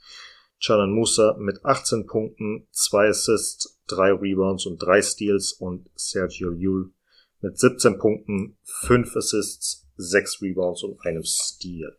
Canan 0.64 0.90
Musa 0.90 1.36
mit 1.38 1.64
18 1.64 2.06
Punkten, 2.06 2.66
2 2.72 3.08
Assists, 3.08 3.80
3 3.88 4.12
Rebounds 4.12 4.66
und 4.66 4.78
3 4.78 5.02
Steals. 5.02 5.52
Und 5.52 5.88
Sergio 5.94 6.50
Llull 6.50 6.92
mit 7.40 7.58
17 7.58 7.98
Punkten, 7.98 8.58
5 8.64 9.16
Assists, 9.16 9.86
6 9.96 10.42
Rebounds 10.42 10.82
und 10.82 11.00
einem 11.04 11.22
Steal. 11.24 11.96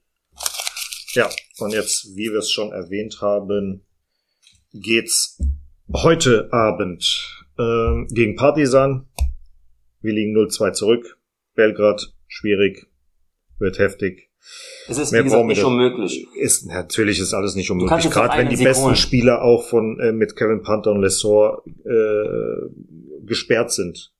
Ja, 1.13 1.29
und 1.57 1.71
jetzt, 1.71 2.15
wie 2.15 2.31
wir 2.31 2.39
es 2.39 2.51
schon 2.51 2.71
erwähnt 2.71 3.19
haben, 3.21 3.85
geht's 4.73 5.41
heute 5.91 6.51
Abend 6.53 7.43
ähm, 7.57 8.07
gegen 8.11 8.35
Partizan. 8.35 9.07
Wir 10.01 10.13
liegen 10.13 10.37
0-2 10.37 10.73
zurück. 10.73 11.19
Belgrad, 11.55 12.13
schwierig, 12.27 12.87
wird 13.57 13.79
heftig. 13.79 14.28
Es 14.87 14.97
ist, 14.97 15.11
Mehr 15.11 15.21
wie 15.21 15.25
gesagt, 15.25 15.45
nicht 15.45 15.63
unmöglich. 15.63 16.27
Ist 16.35 16.65
natürlich 16.65 17.19
ist 17.19 17.33
alles 17.33 17.55
nicht 17.55 17.69
unmöglich. 17.69 18.09
Gerade 18.09 18.31
auf 18.31 18.37
wenn 18.39 18.49
die 18.49 18.55
Sieg 18.55 18.65
besten. 18.65 18.95
Spieler 18.95 19.41
auch 19.43 19.63
von 19.63 19.99
äh, 19.99 20.11
mit 20.11 20.35
Kevin 20.35 20.63
Panther 20.63 20.91
und 20.91 21.01
Lessor 21.01 21.61
äh, 21.85 23.25
gesperrt 23.25 23.71
sind. 23.71 24.11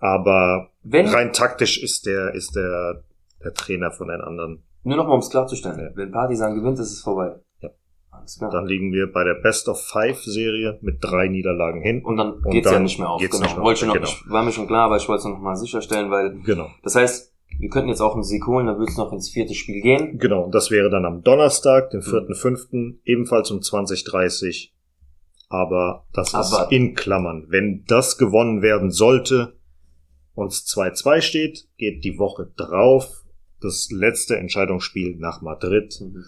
Aber 0.00 0.70
Wenn, 0.82 1.06
rein 1.08 1.32
taktisch 1.32 1.82
ist 1.82 2.06
der 2.06 2.34
ist 2.34 2.56
der 2.56 3.02
der 3.44 3.52
Trainer 3.54 3.90
von 3.90 4.08
den 4.08 4.20
anderen. 4.20 4.62
nur 4.84 4.96
noch 4.96 5.06
mal 5.06 5.14
um 5.14 5.20
es 5.20 5.30
klarzustellen, 5.30 5.78
Ja. 5.78 5.90
wenn 5.96 6.10
Partisan 6.12 6.54
gewinnt, 6.54 6.78
ist 6.78 6.92
es 6.92 7.00
vorbei. 7.02 7.36
Ja. 7.60 7.68
Alles 8.10 8.38
klar. 8.38 8.50
Dann 8.50 8.66
liegen 8.66 8.92
wir 8.92 9.12
bei 9.12 9.24
der 9.24 9.34
Best 9.34 9.68
of 9.68 9.80
Five 9.82 10.22
Serie 10.22 10.78
mit 10.82 10.98
drei 11.02 11.28
Niederlagen 11.28 11.82
hin. 11.82 12.02
und 12.04 12.16
dann 12.16 12.32
und 12.34 12.50
geht's 12.50 12.66
ja 12.66 12.72
dann 12.74 12.82
nicht 12.84 12.98
mehr 12.98 13.10
auf. 13.10 13.20
geht's 13.20 13.32
Genau. 13.36 13.44
nicht 13.46 13.56
mehr 13.56 13.64
wollte 13.64 13.84
ich 13.84 13.90
auf, 13.90 13.94
noch, 13.94 14.02
genau. 14.02 14.06
ich, 14.26 14.30
war 14.30 14.42
mir 14.42 14.52
schon 14.52 14.66
klar, 14.66 14.84
aber 14.86 14.96
ich 14.96 15.08
wollte 15.08 15.20
es 15.20 15.24
noch 15.26 15.38
mal 15.38 15.56
sicherstellen, 15.56 16.10
weil 16.10 16.38
Genau. 16.44 16.68
das 16.82 16.94
heißt, 16.96 17.29
wir 17.58 17.68
könnten 17.68 17.88
jetzt 17.90 18.00
auch 18.00 18.14
einen 18.14 18.22
Sieg 18.24 18.46
holen, 18.46 18.66
dann 18.66 18.78
würde 18.78 18.90
es 18.90 18.96
noch 18.98 19.12
ins 19.12 19.30
vierte 19.30 19.54
Spiel 19.54 19.80
gehen. 19.82 20.18
Genau, 20.18 20.44
und 20.44 20.54
das 20.54 20.70
wäre 20.70 20.88
dann 20.90 21.04
am 21.04 21.22
Donnerstag, 21.22 21.90
den 21.90 22.00
Mhm. 22.00 22.04
4.5., 22.04 23.00
ebenfalls 23.04 23.50
um 23.50 23.60
20.30 23.60 24.72
Aber 25.52 26.06
das 26.12 26.32
Aber- 26.32 26.44
ist 26.66 26.72
in 26.72 26.94
Klammern. 26.94 27.46
Wenn 27.48 27.84
das 27.86 28.16
gewonnen 28.18 28.62
werden 28.62 28.92
sollte 28.92 29.58
und 30.34 30.52
es 30.52 30.64
2-2 30.64 31.20
steht, 31.20 31.66
geht 31.76 32.04
die 32.04 32.18
Woche 32.18 32.52
drauf 32.56 33.24
das 33.60 33.90
letzte 33.90 34.36
Entscheidungsspiel 34.36 35.16
nach 35.18 35.42
Madrid. 35.42 36.00
Mhm. 36.00 36.24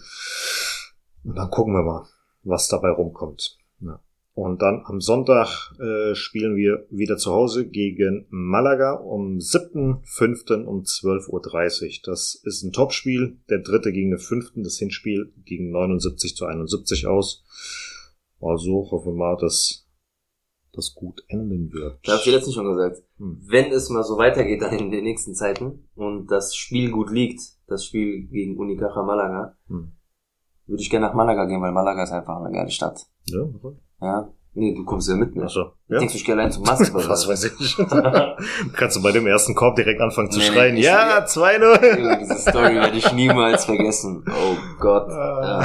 Und 1.23 1.35
dann 1.37 1.49
gucken 1.49 1.73
wir 1.73 1.83
mal, 1.83 2.05
was 2.43 2.67
dabei 2.67 2.89
rumkommt. 2.89 3.57
Ja. 3.79 3.99
Und 4.35 4.63
dann 4.63 4.81
am 4.85 4.99
Sonntag 4.99 5.73
äh, 5.79 6.15
spielen 6.15 6.55
wir 6.55 6.87
wieder 6.89 7.17
zu 7.17 7.31
Hause 7.31 7.67
gegen 7.67 8.25
Malaga 8.29 8.93
um 8.93 9.37
7.5. 9.37 10.63
um 10.63 10.81
12.30 10.81 11.29
Uhr. 11.29 11.91
Das 12.03 12.41
ist 12.43 12.63
ein 12.63 12.71
Topspiel. 12.71 13.37
Der 13.49 13.59
dritte 13.59 13.91
gegen 13.91 14.09
den 14.09 14.19
fünften. 14.19 14.63
Das 14.63 14.77
Hinspiel 14.79 15.31
gegen 15.45 15.69
79 15.71 16.35
zu 16.35 16.45
71 16.45 17.05
aus. 17.05 17.43
Also 18.41 18.89
hoffen 18.89 19.13
wir 19.13 19.17
mal, 19.17 19.37
dass 19.37 19.87
das 20.73 20.95
gut 20.95 21.23
enden 21.27 21.71
wird. 21.71 21.99
Da 22.03 22.13
habe 22.13 22.19
ich 22.19 22.23
dir 22.25 22.33
letztens 22.33 22.55
schon 22.55 22.75
gesagt. 22.75 23.03
Hm. 23.19 23.39
Wenn 23.45 23.71
es 23.71 23.89
mal 23.89 24.03
so 24.03 24.17
weitergeht 24.17 24.63
dann 24.63 24.79
in 24.79 24.89
den 24.89 25.03
nächsten 25.03 25.35
Zeiten 25.35 25.87
und 25.93 26.31
das 26.31 26.55
Spiel 26.55 26.89
gut 26.89 27.11
liegt, 27.11 27.41
das 27.67 27.85
Spiel 27.85 28.25
gegen 28.27 28.57
Unicaja 28.57 29.03
Malaga, 29.03 29.55
Hm. 29.67 29.91
würde 30.65 30.81
ich 30.81 30.89
gerne 30.89 31.05
nach 31.05 31.13
Malaga 31.13 31.45
gehen, 31.45 31.61
weil 31.61 31.71
Malaga 31.71 32.03
ist 32.03 32.11
einfach 32.11 32.37
eine 32.41 32.51
geile 32.51 32.71
Stadt. 32.71 33.05
Ja, 33.25 33.41
okay. 33.41 33.77
Ja, 34.03 34.29
Nee, 34.55 34.75
du 34.75 34.85
kommst 34.85 35.09
ja 35.09 35.15
mit 35.15 35.35
mir. 35.35 35.45
Achso. 35.45 35.71
Ja? 35.87 35.97
Denkst 35.97 36.13
du, 36.13 36.19
ich 36.19 36.25
gehe 36.25 36.35
allein 36.35 36.51
zum 36.51 36.63
Basketball? 36.63 37.03
Was 37.09 37.27
weiß 37.27 37.45
ich. 37.59 37.75
Kannst 38.73 38.95
du 38.97 39.01
bei 39.01 39.11
dem 39.11 39.25
ersten 39.25 39.55
Korb 39.55 39.75
direkt 39.77 39.99
anfangen 39.99 40.29
zu 40.29 40.37
Nee, 40.37 40.45
schreien. 40.45 40.77
ich- 40.77 40.85
Ja, 40.85 41.25
2-0. 41.25 41.97
Junge, 41.97 42.19
Diese 42.19 42.37
Story 42.37 42.75
werde 42.75 42.95
ich 42.95 43.11
niemals 43.13 43.65
vergessen. 43.65 44.23
Oh 44.27 44.55
Gott. 44.79 45.09
Ja, 45.09 45.63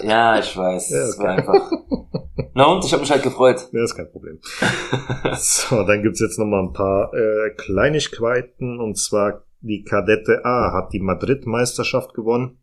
ja 0.00 0.38
ich 0.38 0.56
weiß. 0.56 0.88
Ja, 0.88 0.98
Es 1.02 1.18
war 1.18 1.28
einfach. 1.36 1.70
Na 2.54 2.64
und? 2.64 2.82
Ich 2.86 2.92
habe 2.94 3.02
mich 3.02 3.10
halt 3.10 3.22
gefreut. 3.22 3.68
Ja, 3.72 3.84
ist 3.84 3.94
kein 3.94 4.10
Problem. 4.10 4.38
so, 5.36 5.82
dann 5.84 6.02
gibt's 6.02 6.20
jetzt 6.20 6.38
noch 6.38 6.46
mal 6.46 6.62
ein 6.62 6.72
paar 6.72 7.12
äh, 7.12 7.50
Kleinigkeiten. 7.56 8.80
Und 8.80 8.96
zwar 8.96 9.44
die 9.60 9.84
Kadette 9.84 10.46
A 10.46 10.72
hat 10.72 10.94
die 10.94 11.00
Madrid-Meisterschaft 11.00 12.14
gewonnen. 12.14 12.58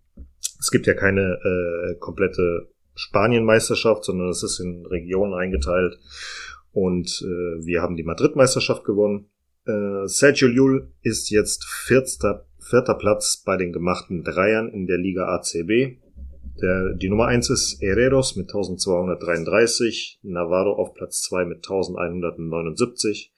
Es 0.59 0.71
gibt 0.71 0.87
ja 0.87 0.95
keine 0.95 1.21
äh, 1.43 1.99
komplette 1.99 2.70
Spanien-Meisterschaft, 2.95 4.03
sondern 4.03 4.29
es 4.29 4.43
ist 4.43 4.59
in 4.59 4.85
Regionen 4.85 5.33
eingeteilt. 5.33 5.99
Und 6.71 7.21
äh, 7.21 7.65
wir 7.65 7.81
haben 7.81 7.97
die 7.97 8.03
Madrid-Meisterschaft 8.03 8.83
gewonnen. 8.83 9.29
Äh, 9.65 10.07
Sergio 10.07 10.47
Llull 10.47 10.91
ist 11.01 11.29
jetzt 11.29 11.65
vierter, 11.65 12.45
vierter 12.59 12.95
Platz 12.95 13.43
bei 13.45 13.57
den 13.57 13.73
gemachten 13.73 14.23
Dreiern 14.23 14.69
in 14.69 14.87
der 14.87 14.97
Liga 14.97 15.25
ACB. 15.35 15.97
Der, 16.61 16.93
die 16.93 17.09
Nummer 17.09 17.27
eins 17.27 17.49
ist 17.49 17.81
Herreros 17.81 18.35
mit 18.35 18.49
1233, 18.49 20.19
Navarro 20.23 20.73
auf 20.73 20.93
Platz 20.93 21.21
zwei 21.21 21.45
mit 21.45 21.57
1179, 21.57 23.33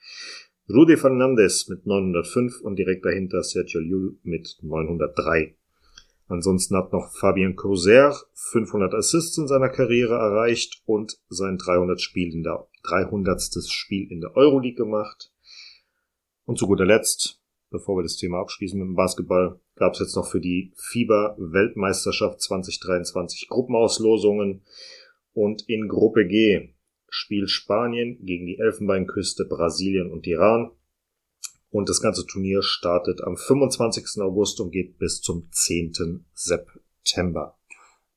Rudy 0.68 0.96
Fernandez 0.96 1.68
mit 1.68 1.86
905 1.86 2.60
und 2.62 2.78
direkt 2.78 3.04
dahinter 3.04 3.42
Sergio 3.42 3.80
Llull 3.80 4.18
mit 4.22 4.58
903. 4.62 5.56
Ansonsten 6.26 6.76
hat 6.76 6.92
noch 6.92 7.12
Fabien 7.12 7.54
Coser 7.54 8.16
500 8.32 8.94
Assists 8.94 9.36
in 9.36 9.46
seiner 9.46 9.68
Karriere 9.68 10.14
erreicht 10.14 10.82
und 10.86 11.18
sein 11.28 11.58
300 11.58 12.00
Spiel 12.00 12.32
in 12.32 12.42
der 12.42 12.66
300. 12.84 13.40
Spiel 13.68 14.10
in 14.10 14.20
der 14.20 14.36
Euroleague 14.36 14.76
gemacht. 14.76 15.30
Und 16.46 16.58
zu 16.58 16.66
guter 16.66 16.86
Letzt, 16.86 17.42
bevor 17.70 17.96
wir 17.98 18.02
das 18.02 18.16
Thema 18.16 18.40
abschließen 18.40 18.78
mit 18.78 18.88
dem 18.88 18.94
Basketball, 18.94 19.60
gab 19.76 19.94
es 19.94 20.00
jetzt 20.00 20.16
noch 20.16 20.26
für 20.26 20.40
die 20.40 20.72
FIBA 20.76 21.36
Weltmeisterschaft 21.38 22.40
2023 22.40 23.48
Gruppenauslosungen 23.48 24.62
und 25.32 25.68
in 25.68 25.88
Gruppe 25.88 26.26
G 26.26 26.70
spielt 27.08 27.50
Spanien 27.50 28.18
gegen 28.24 28.46
die 28.46 28.58
Elfenbeinküste, 28.58 29.44
Brasilien 29.44 30.10
und 30.10 30.26
Iran. 30.26 30.70
Und 31.74 31.88
das 31.88 32.00
ganze 32.00 32.24
Turnier 32.24 32.62
startet 32.62 33.20
am 33.24 33.36
25. 33.36 34.22
August 34.22 34.60
und 34.60 34.70
geht 34.70 34.96
bis 34.98 35.20
zum 35.20 35.48
10. 35.50 36.24
September. 36.32 37.56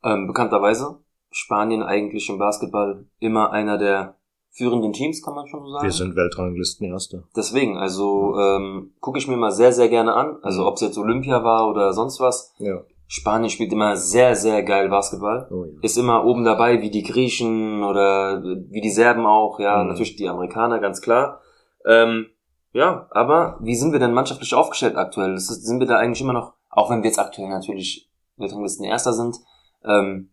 Ähm, 0.03 0.27
bekannterweise 0.27 0.99
Spanien 1.31 1.81
eigentlich 1.81 2.29
im 2.29 2.37
Basketball 2.37 3.05
immer 3.19 3.51
einer 3.51 3.79
der 3.79 4.15
führenden 4.51 4.93
Teams, 4.93 5.23
kann 5.23 5.33
man 5.33 5.47
schon 5.47 5.63
so 5.63 5.71
sagen. 5.71 5.85
Wir 5.85 5.91
sind 5.91 6.15
Weltranglisten 6.15 6.85
Erste. 6.87 7.23
Deswegen, 7.35 7.77
also 7.77 8.35
ähm, 8.39 8.91
gucke 8.99 9.17
ich 9.17 9.27
mir 9.27 9.37
mal 9.37 9.51
sehr, 9.51 9.71
sehr 9.73 9.89
gerne 9.89 10.13
an. 10.13 10.37
Also 10.43 10.61
Mhm. 10.61 10.67
ob 10.67 10.75
es 10.75 10.81
jetzt 10.81 10.97
Olympia 10.99 11.43
war 11.43 11.67
oder 11.67 11.93
sonst 11.93 12.19
was. 12.19 12.53
Ja. 12.59 12.83
Spanien 13.07 13.49
spielt 13.49 13.71
immer 13.73 13.97
sehr, 13.97 14.35
sehr 14.35 14.61
geil 14.63 14.89
Basketball. 14.89 15.47
Oh 15.49 15.65
ja. 15.65 15.71
Ist 15.81 15.97
immer 15.97 16.25
oben 16.25 16.43
dabei, 16.43 16.81
wie 16.83 16.91
die 16.91 17.03
Griechen 17.03 17.83
oder 17.83 18.43
wie 18.43 18.81
die 18.81 18.89
Serben 18.91 19.25
auch. 19.25 19.59
Ja, 19.59 19.81
Mhm. 19.81 19.89
natürlich 19.89 20.15
die 20.15 20.27
Amerikaner, 20.29 20.79
ganz 20.79 21.01
klar. 21.01 21.41
Ähm, 21.85 22.27
ja, 22.73 23.07
aber 23.11 23.57
wie 23.61 23.75
sind 23.75 23.91
wir 23.91 23.99
denn 23.99 24.13
mannschaftlich 24.13 24.53
aufgestellt 24.53 24.95
aktuell? 24.95 25.33
Ist, 25.35 25.47
sind 25.47 25.79
wir 25.79 25.87
da 25.87 25.97
eigentlich 25.97 26.21
immer 26.21 26.33
noch, 26.33 26.53
auch 26.69 26.89
wenn 26.89 27.01
wir 27.03 27.07
jetzt 27.09 27.19
aktuell 27.19 27.49
natürlich 27.49 28.09
Weltranglisten 28.37 28.85
Erster 28.85 29.13
sind, 29.13 29.37
ähm, 29.83 30.29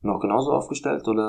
noch 0.00 0.20
genauso 0.20 0.52
aufgestellt 0.52 1.08
oder 1.08 1.22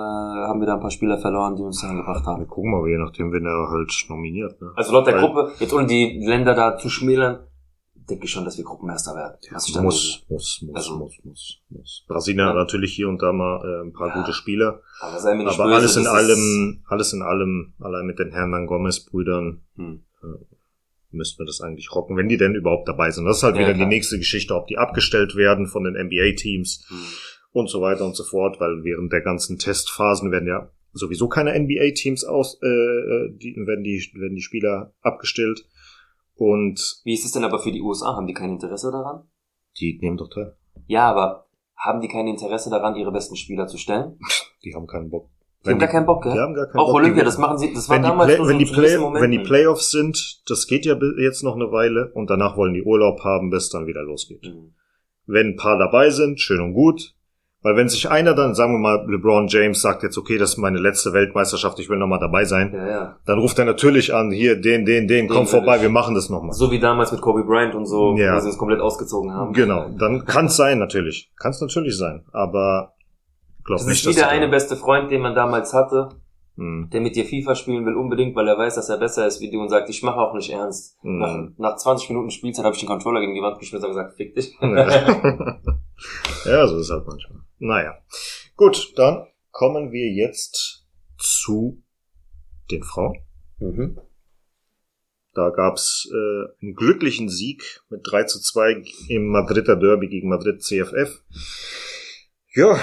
haben 0.47 0.59
wir 0.59 0.67
da 0.67 0.73
ein 0.75 0.81
paar 0.81 0.91
Spieler 0.91 1.17
verloren, 1.17 1.55
die 1.55 1.63
uns 1.63 1.81
dahin 1.81 1.97
gebracht 1.97 2.25
haben? 2.25 2.41
Wir 2.41 2.47
gucken 2.47 2.71
mal, 2.71 2.87
je 2.89 2.97
nachdem, 2.97 3.31
wen 3.31 3.45
er 3.45 3.69
halt 3.69 3.91
nominiert. 4.09 4.59
Ne? 4.61 4.71
Also 4.75 4.91
laut 4.93 5.07
der 5.07 5.15
Weil- 5.15 5.21
Gruppe, 5.21 5.51
jetzt 5.59 5.73
ohne 5.73 5.87
die 5.87 6.19
Länder 6.25 6.53
da 6.55 6.77
zu 6.77 6.89
schmälern, 6.89 7.47
denke 7.95 8.25
ich 8.25 8.31
schon, 8.31 8.43
dass 8.45 8.57
wir 8.57 8.65
Gruppenmeister 8.65 9.15
werden. 9.15 9.37
Ich 9.41 9.73
dann 9.73 9.83
Muss, 9.85 10.25
muss, 10.29 10.59
muss, 10.61 10.75
Also- 10.75 10.97
muss, 10.97 11.17
muss, 11.23 11.61
muss. 11.69 12.05
Brasilien 12.07 12.45
hat 12.45 12.53
Ja. 12.53 12.59
natürlich 12.61 12.93
hier 12.93 13.07
und 13.09 13.21
da 13.21 13.31
mal 13.33 13.61
äh, 13.65 13.87
ein 13.87 13.93
paar 13.93 14.09
Ja. 14.09 14.21
gute 14.21 14.33
Spieler. 14.33 14.81
Aber 15.01 15.13
Aber 15.17 15.35
böse, 15.37 15.63
alles 15.75 15.95
in 15.97 16.07
allem, 16.07 16.83
alles 16.87 17.13
in 17.13 17.21
allem, 17.23 17.73
allein 17.79 18.05
mit 18.05 18.19
den 18.19 18.31
Hernan 18.31 18.67
Gomez-Brüdern 18.67 19.61
hm. 19.75 20.04
Müssten 21.11 21.39
wir 21.39 21.45
das 21.45 21.61
eigentlich 21.61 21.93
rocken, 21.95 22.17
wenn 22.17 22.27
die 22.27 22.37
denn 22.37 22.55
überhaupt 22.55 22.87
dabei 22.87 23.09
sind. 23.11 23.25
Das 23.25 23.37
ist 23.37 23.43
halt 23.43 23.55
Ja, 23.55 23.61
wieder 23.61 23.73
klar. 23.73 23.87
die 23.87 23.95
nächste 23.95 24.17
Geschichte, 24.17 24.53
ob 24.55 24.67
die 24.67 24.77
abgestellt 24.77 25.35
werden 25.35 25.67
von 25.67 25.83
den 25.83 25.93
NBA-Teams 25.95 26.85
Hm. 26.89 26.97
und 27.53 27.69
so 27.69 27.81
weiter 27.81 28.05
und 28.05 28.15
so 28.15 28.23
fort, 28.23 28.59
weil 28.59 28.83
während 28.83 29.13
der 29.13 29.21
ganzen 29.21 29.57
Testphasen 29.57 30.31
werden 30.31 30.47
ja 30.47 30.69
sowieso 30.91 31.27
keine 31.27 31.57
NBA-Teams 31.57 32.23
aus, 32.25 32.59
äh, 32.61 32.67
äh, 32.67 33.37
die, 33.37 33.55
werden 33.65 33.83
die, 33.83 34.01
werden 34.15 34.35
die 34.35 34.41
Spieler 34.41 34.93
abgestellt 35.01 35.65
und 36.35 37.01
Wie 37.05 37.13
ist 37.13 37.23
es 37.25 37.31
denn 37.31 37.43
aber 37.45 37.59
für 37.59 37.71
die 37.71 37.81
USA? 37.81 38.15
Haben 38.15 38.27
die 38.27 38.33
kein 38.33 38.49
Interesse 38.51 38.91
daran? 38.91 39.23
die 39.79 39.97
nehmen 40.01 40.15
doch 40.17 40.29
teil. 40.29 40.55
Ja, 40.87 41.09
aber 41.09 41.47
haben 41.77 41.99
die 41.99 42.07
kein 42.07 42.27
Interesse 42.27 42.69
daran, 42.69 42.95
ihre 42.95 43.11
besten 43.11 43.35
Spieler 43.35 43.67
zu 43.67 43.77
stellen? 43.77 44.17
Die 44.63 44.73
haben 44.73 44.87
keinen 44.87 45.09
Bock. 45.09 45.29
Die 45.65 45.71
haben 45.71 45.79
gar 45.79 45.89
keinen 45.89 46.05
Bock, 46.05 46.23
Die 46.23 46.29
gell? 46.29 46.39
haben 46.39 46.53
gar 46.53 46.67
keinen 46.67 46.79
Auch 46.79 46.87
Bock. 46.87 46.95
Olympia, 46.95 47.21
Die- 47.23 47.25
das 47.25 47.37
machen 47.37 47.57
sie, 47.57 47.73
das 47.73 47.89
war 47.89 47.95
wenn 47.97 48.03
die, 48.03 48.09
damals 48.09 48.27
Play, 48.29 48.37
nur 48.37 48.47
wenn, 48.47 48.53
so 48.53 48.59
die 48.59 48.65
zu 48.65 48.73
Play, 48.73 48.81
gewissen 48.95 49.13
wenn 49.15 49.31
die. 49.31 49.39
Playoffs 49.39 49.91
sind, 49.91 50.41
das 50.47 50.67
geht 50.67 50.85
ja 50.85 50.95
jetzt 51.19 51.43
noch 51.43 51.55
eine 51.55 51.71
Weile 51.71 52.11
und 52.13 52.29
danach 52.29 52.55
wollen 52.57 52.73
die 52.73 52.83
Urlaub 52.83 53.21
haben, 53.23 53.49
bis 53.49 53.69
dann 53.69 53.87
wieder 53.87 54.03
losgeht. 54.03 54.45
Hm. 54.45 54.73
Wenn 55.27 55.47
ein 55.47 55.55
paar 55.55 55.77
dabei 55.77 56.09
sind, 56.11 56.39
schön 56.39 56.61
und 56.61 56.73
gut. 56.73 57.11
Weil 57.63 57.77
wenn 57.77 57.89
sich 57.89 58.11
einer 58.11 58.35
dann, 58.35 58.53
sagen 58.53 58.73
wir 58.73 58.77
mal, 58.77 59.07
LeBron 59.09 59.47
James 59.47 59.81
sagt 59.81 60.03
jetzt, 60.03 60.19
okay, 60.19 60.37
das 60.37 60.51
ist 60.51 60.57
meine 60.57 60.77
letzte 60.77 61.13
Weltmeisterschaft, 61.13 61.79
ich 61.79 61.89
will 61.89 61.97
nochmal 61.97 62.19
dabei 62.19 62.45
sein, 62.45 62.71
Ja, 62.71 62.87
ja. 62.87 63.15
dann 63.25 63.39
ruft 63.39 63.57
er 63.57 63.65
natürlich 63.65 64.13
an, 64.13 64.29
hier, 64.29 64.55
den, 64.61 64.85
den, 64.85 65.07
den, 65.07 65.27
komm 65.27 65.37
Den 65.37 65.41
will 65.45 65.47
vorbei, 65.61 65.77
ich. 65.77 65.81
wir 65.81 65.89
machen 65.89 66.13
das 66.13 66.29
nochmal. 66.29 66.53
So 66.53 66.69
wie 66.69 66.79
damals 66.79 67.11
mit 67.11 67.21
Kobe 67.21 67.43
Bryant 67.43 67.73
und 67.73 67.87
so, 67.87 68.15
Ja. 68.17 68.35
wo 68.35 68.39
sie 68.39 68.49
uns 68.49 68.59
komplett 68.59 68.81
ausgezogen 68.81 69.33
haben. 69.33 69.51
Genau, 69.53 69.89
dann 69.97 70.25
kann 70.25 70.45
es 70.45 70.57
sein, 70.57 70.77
natürlich. 70.77 71.31
Kann 71.39 71.49
es 71.53 71.59
natürlich 71.61 71.97
sein, 71.97 72.23
aber 72.33 72.93
glaub 73.65 73.79
Das 73.79 73.87
nicht, 73.87 73.97
ist 73.97 74.05
dass 74.05 74.15
wie 74.15 74.19
der 74.19 74.27
die 74.29 74.29
da- 74.29 74.35
eine 74.41 74.47
beste 74.49 74.75
Freund, 74.77 75.11
den 75.11 75.21
man 75.21 75.35
damals 75.35 75.73
hatte, 75.73 76.09
Hm, 76.57 76.89
der 76.93 77.01
mit 77.01 77.17
dir 77.17 77.25
FIFA 77.25 77.53
spielen 77.55 77.85
will, 77.85 77.95
unbedingt, 77.95 78.33
weil 78.37 78.47
er 78.47 78.57
weiß, 78.57 78.75
dass 78.75 78.87
er 78.87 78.97
besser 78.97 79.27
ist 79.27 79.41
wie 79.41 79.51
du 79.51 79.59
und 79.59 79.67
sagt, 79.67 79.89
ich 79.89 80.01
mache 80.03 80.15
auch 80.21 80.33
nicht 80.33 80.49
ernst. 80.51 80.97
hm. 81.01 81.17
Nach, 81.19 81.49
nach 81.57 81.75
20 81.75 82.09
Minuten 82.11 82.31
Spielzeit 82.31 82.63
habe 82.63 82.73
ich 82.75 82.79
den 82.79 82.87
Controller 82.87 83.19
gegen 83.19 83.35
die 83.35 83.41
Wand 83.41 83.59
geschmissen 83.59 83.85
und 83.87 83.91
gesagt, 83.91 84.15
fick 84.15 84.33
dich. 84.35 84.55
ja, 86.45 86.67
so 86.67 86.77
ist 86.79 86.89
halt 86.91 87.05
manchmal. 87.07 87.41
Naja. 87.59 87.97
Gut, 88.55 88.93
dann 88.95 89.27
kommen 89.51 89.91
wir 89.91 90.09
jetzt 90.13 90.85
zu 91.17 91.81
den 92.71 92.83
Frauen. 92.83 93.17
mhm. 93.59 93.99
Da 95.33 95.49
gab's 95.49 96.07
äh, 96.09 96.45
einen 96.63 96.75
glücklichen 96.75 97.27
Sieg 97.27 97.81
mit 97.89 97.99
3 98.09 98.23
zu 98.23 98.39
2 98.41 98.81
im 99.09 99.27
Madrider 99.27 99.75
Derby 99.75 100.07
gegen 100.07 100.29
Madrid 100.29 100.63
CFF. 100.63 101.21
Ja, 102.53 102.79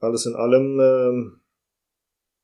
alles 0.00 0.26
in 0.26 0.34
allem 0.34 0.80
ähm, 0.80 1.40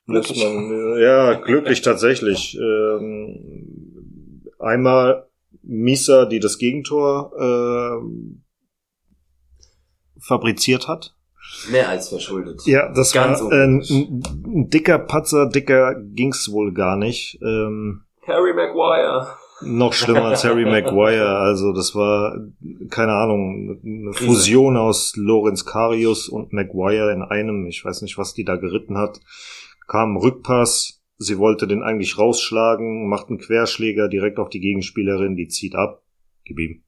muss 0.06 0.36
man, 0.36 0.70
äh, 0.70 1.02
ja, 1.02 1.34
glücklich 1.34 1.82
tatsächlich. 1.82 2.56
Ähm, 2.58 4.42
einmal 4.58 5.28
Misa, 5.62 6.26
die 6.26 6.40
das 6.40 6.58
Gegentor 6.58 7.32
ähm, 7.38 8.44
fabriziert 10.18 10.88
hat. 10.88 11.14
Mehr 11.70 11.88
als 11.88 12.08
verschuldet. 12.08 12.62
Ja, 12.66 12.92
das 12.92 13.12
Ganz 13.12 13.40
war 13.42 13.52
äh, 13.52 13.64
ein, 13.64 13.80
ein 13.80 14.70
dicker 14.70 14.98
Patzer, 14.98 15.48
dicker 15.48 15.94
ging's 16.00 16.50
wohl 16.50 16.72
gar 16.72 16.96
nicht. 16.96 17.38
Ähm, 17.42 18.04
Harry 18.26 18.54
Maguire. 18.54 19.36
Noch 19.64 19.92
schlimmer 19.92 20.24
als 20.26 20.44
Harry 20.44 20.64
Maguire. 20.64 21.38
Also 21.38 21.72
das 21.72 21.94
war, 21.94 22.36
keine 22.90 23.12
Ahnung, 23.12 23.80
eine. 23.84 24.12
Fusion 24.12 24.76
aus 24.76 25.14
Lorenz 25.16 25.64
Karius 25.64 26.28
und 26.28 26.52
Maguire 26.52 27.12
in 27.12 27.22
einem. 27.22 27.66
Ich 27.66 27.84
weiß 27.84 28.02
nicht, 28.02 28.18
was 28.18 28.34
die 28.34 28.44
da 28.44 28.56
geritten 28.56 28.98
hat. 28.98 29.20
Kam 29.86 30.16
Rückpass. 30.16 31.02
Sie 31.18 31.38
wollte 31.38 31.68
den 31.68 31.82
eigentlich 31.82 32.18
rausschlagen, 32.18 33.08
macht 33.08 33.28
einen 33.28 33.38
Querschläger 33.38 34.08
direkt 34.08 34.38
auf 34.38 34.48
die 34.48 34.60
Gegenspielerin, 34.60 35.36
die 35.36 35.46
zieht 35.46 35.76
ab. 35.76 36.02
Gib 36.44 36.58
ihm. 36.58 36.82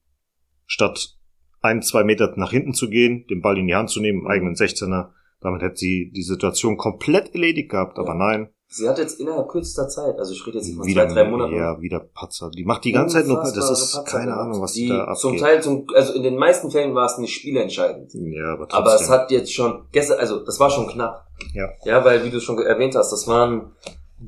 Statt 0.65 1.15
ein, 1.61 1.81
zwei 1.81 2.03
Meter 2.03 2.33
nach 2.35 2.51
hinten 2.51 2.73
zu 2.73 2.89
gehen, 2.89 3.25
den 3.27 3.41
Ball 3.41 3.57
in 3.57 3.67
die 3.67 3.75
Hand 3.75 3.89
zu 3.89 4.01
nehmen, 4.01 4.27
eigenen 4.27 4.55
16er, 4.55 5.11
damit 5.39 5.61
hätte 5.61 5.77
sie 5.77 6.11
die 6.13 6.23
Situation 6.23 6.77
komplett 6.77 7.33
erledigt 7.33 7.69
gehabt, 7.69 7.97
aber 7.97 8.09
Ja. 8.09 8.15
nein, 8.15 8.49
Sie 8.67 8.89
hat 8.89 8.97
jetzt 8.97 9.19
innerhalb 9.19 9.47
kürzester 9.47 9.87
Zeit, 9.87 10.17
also 10.17 10.33
ich 10.33 10.45
rede 10.45 10.57
jetzt 10.57 10.75
von 10.75 10.85
wieder, 10.85 11.07
zwei, 11.07 11.13
drei 11.13 11.29
Monaten. 11.29 11.55
ja, 11.55 11.79
wieder 11.79 11.99
Patzer. 11.99 12.49
Die 12.49 12.65
macht 12.65 12.83
die 12.83 12.91
ganze 12.91 13.17
Zeit 13.17 13.27
nur, 13.27 13.37
das 13.37 13.49
unfassbare 13.53 13.73
ist 13.73 13.93
Patzer 13.95 14.17
keine 14.19 14.33
Ahnung, 14.35 14.61
was 14.61 14.73
die 14.73 14.89
da 14.89 15.03
abgeht. 15.03 15.17
Zum 15.17 15.37
Teil, 15.37 15.63
zum, 15.63 15.87
also 15.95 16.13
in 16.13 16.23
den 16.23 16.35
meisten 16.35 16.71
Fällen 16.71 16.93
war 16.95 17.05
es 17.05 17.17
nicht 17.17 17.33
spielentscheidend. 17.35 18.11
ja, 18.13 18.53
aber 18.53 18.67
trotzdem. 18.67 18.77
Aber 18.79 18.95
es 18.95 19.09
hat 19.09 19.31
jetzt 19.31 19.53
schon, 19.53 19.85
gestern, 19.91 20.19
also 20.19 20.43
das 20.43 20.59
war 20.59 20.69
schon 20.71 20.87
knapp. 20.87 21.25
Ja. 21.53 21.69
Ja, 21.85 22.03
weil, 22.03 22.23
wie 22.25 22.31
du 22.31 22.39
schon 22.41 22.57
erwähnt 22.59 22.95
hast, 22.95 23.11
das 23.11 23.27
war 23.27 23.47
ein 23.47 23.71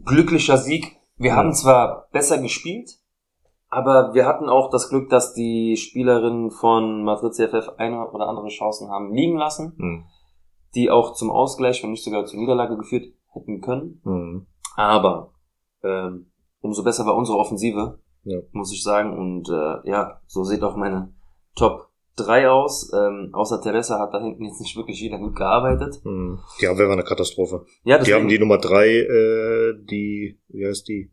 glücklicher 0.05 0.57
Sieg. 0.57 0.95
Wir 1.17 1.31
Ja. 1.31 1.35
haben 1.37 1.53
zwar 1.53 2.07
besser 2.11 2.37
gespielt, 2.37 2.91
aber 3.69 4.13
wir 4.13 4.25
hatten 4.27 4.47
auch 4.49 4.69
das 4.69 4.87
Glück, 4.89 5.09
dass 5.09 5.33
die 5.33 5.75
Spielerinnen 5.77 6.51
von 6.51 7.03
Madrid 7.03 7.33
CFF 7.33 7.69
eine 7.77 8.09
oder 8.11 8.27
andere 8.29 8.47
Chancen 8.49 8.89
haben 8.89 9.13
liegen 9.13 9.37
lassen, 9.37 9.73
Hm. 9.77 10.03
die 10.75 10.89
auch 10.91 11.13
zum 11.15 11.31
Ausgleich, 11.31 11.81
wenn 11.83 11.91
nicht 11.91 12.03
sogar 12.03 12.25
zur 12.25 12.39
Niederlage 12.39 12.77
geführt 12.77 13.05
hätten 13.39 13.61
können. 13.61 14.01
Mhm. 14.03 14.47
Aber 14.75 15.33
ähm, 15.83 16.31
umso 16.61 16.83
besser 16.83 17.05
war 17.05 17.15
unsere 17.15 17.37
Offensive, 17.37 17.99
Ja. 18.23 18.39
muss 18.51 18.73
ich 18.73 18.83
sagen. 18.83 19.17
Und 19.17 19.49
äh, 19.49 19.89
ja, 19.89 20.21
so 20.27 20.43
sieht 20.43 20.63
auch 20.63 20.75
meine 20.75 21.13
Top 21.55 21.89
3 22.17 22.49
aus. 22.49 22.91
Ähm, 22.93 23.29
außer 23.33 23.61
Teresa 23.61 23.99
hat 23.99 24.13
da 24.13 24.21
hinten 24.21 24.43
jetzt 24.45 24.59
nicht 24.59 24.75
wirklich 24.75 24.99
jeder 24.99 25.17
gut 25.19 25.35
gearbeitet. 25.35 26.01
Mhm. 26.03 26.39
Die 26.61 26.67
Abwehr 26.67 26.87
war 26.87 26.93
eine 26.93 27.03
Katastrophe. 27.03 27.65
Ja, 27.83 27.99
Die 27.99 28.13
haben 28.13 28.27
die 28.27 28.39
Nummer 28.39 28.57
drei, 28.57 28.87
äh, 28.87 29.73
die, 29.83 30.39
wie 30.49 30.65
heißt 30.67 30.87
die? 30.87 31.11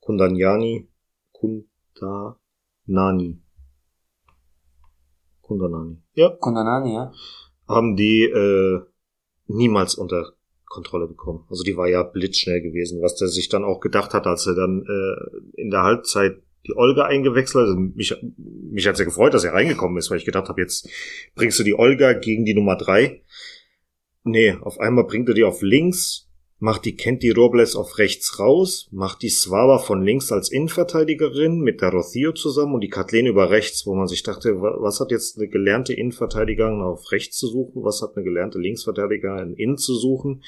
Kundanyani. 0.00 0.88
Kundanani. 1.32 3.42
Kundanani. 5.40 6.02
Ja. 6.14 6.30
Kondanani, 6.40 6.94
ja. 6.94 7.12
Haben 7.68 7.96
die 7.96 8.22
äh, 8.24 8.80
niemals 9.46 9.94
unter 9.94 10.32
Kontrolle 10.72 11.06
bekommen. 11.06 11.44
Also 11.50 11.62
die 11.62 11.76
war 11.76 11.86
ja 11.86 12.02
blitzschnell 12.02 12.62
gewesen, 12.62 13.02
was 13.02 13.14
der 13.16 13.28
sich 13.28 13.48
dann 13.48 13.62
auch 13.62 13.80
gedacht 13.80 14.14
hat, 14.14 14.26
als 14.26 14.46
er 14.46 14.54
dann 14.54 14.82
äh, 14.82 15.60
in 15.60 15.70
der 15.70 15.82
Halbzeit 15.82 16.42
die 16.66 16.74
Olga 16.74 17.04
eingewechselt 17.04 17.62
hat. 17.62 17.68
Also 17.68 17.76
mich, 17.76 18.14
mich 18.70 18.88
hat's 18.88 18.98
ja 18.98 19.04
gefreut, 19.04 19.34
dass 19.34 19.44
er 19.44 19.52
reingekommen 19.52 19.98
ist, 19.98 20.10
weil 20.10 20.18
ich 20.18 20.24
gedacht 20.24 20.48
habe, 20.48 20.62
jetzt 20.62 20.88
bringst 21.34 21.58
du 21.58 21.62
die 21.62 21.78
Olga 21.78 22.14
gegen 22.14 22.44
die 22.44 22.54
Nummer 22.54 22.76
drei. 22.76 23.22
Nee, 24.24 24.56
auf 24.60 24.80
einmal 24.80 25.04
bringt 25.04 25.28
er 25.28 25.34
die 25.34 25.44
auf 25.44 25.60
links, 25.60 26.30
macht 26.62 26.84
die 26.84 26.94
Kenti 26.94 27.30
Robles 27.30 27.74
auf 27.74 27.98
rechts 27.98 28.38
raus, 28.38 28.88
macht 28.92 29.22
die 29.22 29.30
Swava 29.30 29.78
von 29.78 30.00
links 30.04 30.30
als 30.30 30.48
Innenverteidigerin 30.52 31.58
mit 31.60 31.80
der 31.80 31.90
Rocio 31.90 32.30
zusammen 32.32 32.74
und 32.74 32.82
die 32.82 32.88
Kathleen 32.88 33.26
über 33.26 33.50
rechts, 33.50 33.84
wo 33.84 33.94
man 33.96 34.06
sich 34.06 34.22
dachte, 34.22 34.60
wa- 34.60 34.76
was 34.78 35.00
hat 35.00 35.10
jetzt 35.10 35.36
eine 35.38 35.48
gelernte 35.48 35.92
Innenverteidigerin 35.92 36.80
auf 36.80 37.10
rechts 37.10 37.36
zu 37.36 37.48
suchen, 37.48 37.82
was 37.82 38.00
hat 38.00 38.12
eine 38.14 38.22
gelernte 38.24 38.60
Linksverteidigerin 38.60 39.54
innen 39.54 39.76
zu 39.76 39.96
suchen? 39.96 40.44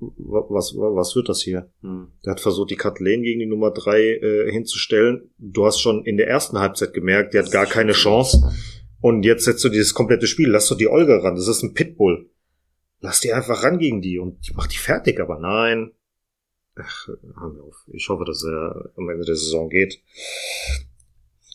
Wa- 0.00 0.46
Was, 0.48 0.74
wa- 0.76 0.94
was 0.96 1.14
wird 1.14 1.28
das 1.28 1.42
hier? 1.42 1.70
Hm. 1.82 2.08
Der 2.24 2.30
hat 2.30 2.40
versucht, 2.40 2.70
die 2.70 2.76
Kathleen 2.76 3.22
gegen 3.22 3.40
die 3.40 3.46
Nummer 3.46 3.70
drei 3.70 4.00
äh, 4.00 4.50
hinzustellen. 4.50 5.30
Du 5.36 5.66
hast 5.66 5.78
schon 5.78 6.06
in 6.06 6.16
der 6.16 6.28
ersten 6.28 6.58
Halbzeit 6.58 6.94
gemerkt, 6.94 7.34
der 7.34 7.44
hat 7.44 7.50
gar 7.52 7.66
keine 7.66 7.92
Chance. 7.92 8.50
Und 9.02 9.24
jetzt 9.24 9.44
setzt 9.44 9.62
du 9.62 9.68
dieses 9.68 9.92
komplette 9.92 10.26
Spiel, 10.26 10.48
lass 10.48 10.68
doch 10.68 10.78
die 10.78 10.88
Olga 10.88 11.18
ran, 11.18 11.34
das 11.34 11.48
ist 11.48 11.62
ein 11.62 11.74
Pitbull. 11.74 12.30
Lass 13.00 13.20
die 13.20 13.32
einfach 13.32 13.62
ran 13.62 13.78
gegen 13.78 14.02
die 14.02 14.18
und 14.18 14.48
die 14.48 14.54
macht 14.54 14.72
die 14.72 14.78
fertig, 14.78 15.20
aber 15.20 15.38
nein. 15.38 15.92
Ach, 16.76 17.08
hör 17.08 17.48
mir 17.50 17.62
auf. 17.62 17.76
Ich 17.92 18.08
hoffe, 18.08 18.24
dass 18.24 18.44
er 18.44 18.90
am 18.96 19.08
Ende 19.08 19.24
der 19.24 19.34
Saison 19.36 19.68
geht. 19.68 20.00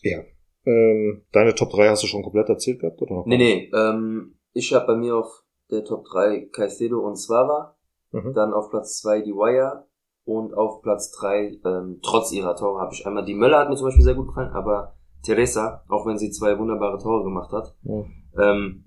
Ja. 0.01 0.19
Ähm, 0.65 1.23
deine 1.31 1.55
Top 1.55 1.71
3 1.71 1.89
hast 1.89 2.03
du 2.03 2.07
schon 2.07 2.23
komplett 2.23 2.49
erzählt 2.49 2.79
gehabt, 2.79 3.01
oder? 3.01 3.15
noch? 3.15 3.25
Nee, 3.25 3.37
nee, 3.37 3.71
ähm, 3.73 4.35
ich 4.53 4.73
habe 4.73 4.87
bei 4.87 4.95
mir 4.95 5.17
auf 5.17 5.43
der 5.71 5.83
Top 5.83 6.05
3 6.05 6.47
Caicedo 6.51 6.99
und 6.99 7.17
Swava, 7.17 7.75
Mhm. 8.11 8.33
dann 8.33 8.53
auf 8.53 8.69
Platz 8.69 8.99
2 9.01 9.21
die 9.21 9.31
Wire 9.33 9.87
und 10.23 10.53
auf 10.53 10.81
Platz 10.81 11.11
3, 11.11 11.59
ähm, 11.65 11.99
trotz 12.03 12.31
ihrer 12.31 12.55
Tore, 12.55 12.79
habe 12.79 12.93
ich 12.93 13.05
einmal 13.05 13.25
die 13.25 13.33
Möller 13.33 13.59
hat 13.59 13.69
mir 13.69 13.75
zum 13.75 13.87
Beispiel 13.87 14.03
sehr 14.03 14.13
gut 14.15 14.27
gefallen, 14.27 14.53
aber 14.53 14.95
Teresa, 15.23 15.83
auch 15.89 16.05
wenn 16.05 16.17
sie 16.17 16.31
zwei 16.31 16.57
wunderbare 16.59 16.97
Tore 17.01 17.23
gemacht 17.23 17.51
hat, 17.51 17.75
Ja. 17.83 18.05
ähm, 18.51 18.82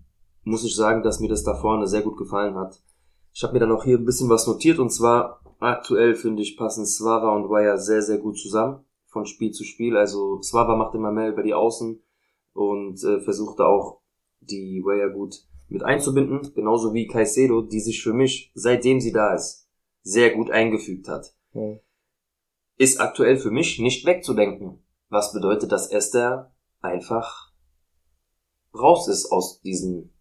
muss 0.46 0.64
ich 0.64 0.76
sagen, 0.76 1.02
dass 1.02 1.18
mir 1.18 1.28
das 1.28 1.42
da 1.42 1.54
vorne 1.54 1.88
sehr 1.88 2.02
gut 2.02 2.16
gefallen 2.16 2.56
hat. 2.56 2.80
Ich 3.32 3.42
habe 3.42 3.52
mir 3.52 3.58
dann 3.58 3.72
auch 3.72 3.84
hier 3.84 3.98
ein 3.98 4.04
bisschen 4.04 4.30
was 4.30 4.46
notiert 4.46 4.78
und 4.78 4.90
zwar 4.90 5.40
aktuell 5.58 6.14
finde 6.14 6.42
ich 6.42 6.56
passen 6.56 6.86
Swava 6.86 7.34
und 7.34 7.50
Wire 7.50 7.78
sehr, 7.78 8.00
sehr 8.00 8.18
gut 8.18 8.38
zusammen 8.38 8.84
von 9.06 9.26
Spiel 9.26 9.50
zu 9.50 9.64
Spiel. 9.64 9.96
Also 9.96 10.40
Swava 10.42 10.76
macht 10.76 10.94
immer 10.94 11.10
mehr 11.10 11.30
über 11.30 11.42
die 11.42 11.52
Außen 11.52 12.00
und 12.52 13.02
äh, 13.02 13.20
versucht 13.20 13.58
da 13.58 13.66
auch 13.66 14.00
die 14.40 14.82
Wire 14.84 15.12
gut 15.12 15.34
mit 15.68 15.82
einzubinden, 15.82 16.54
genauso 16.54 16.94
wie 16.94 17.08
Caicedo, 17.08 17.62
die 17.62 17.80
sich 17.80 18.02
für 18.02 18.12
mich, 18.12 18.52
seitdem 18.54 19.00
sie 19.00 19.12
da 19.12 19.34
ist, 19.34 19.68
sehr 20.02 20.30
gut 20.30 20.52
eingefügt 20.52 21.08
hat. 21.08 21.34
Ja. 21.54 21.76
Ist 22.76 23.00
aktuell 23.00 23.36
für 23.36 23.50
mich 23.50 23.80
nicht 23.80 24.06
wegzudenken. 24.06 24.78
Was 25.08 25.32
bedeutet, 25.32 25.72
dass 25.72 25.90
Esther 25.90 26.54
einfach 26.80 27.52
raus 28.72 29.08
ist 29.08 29.32
aus 29.32 29.60
diesen, 29.62 30.12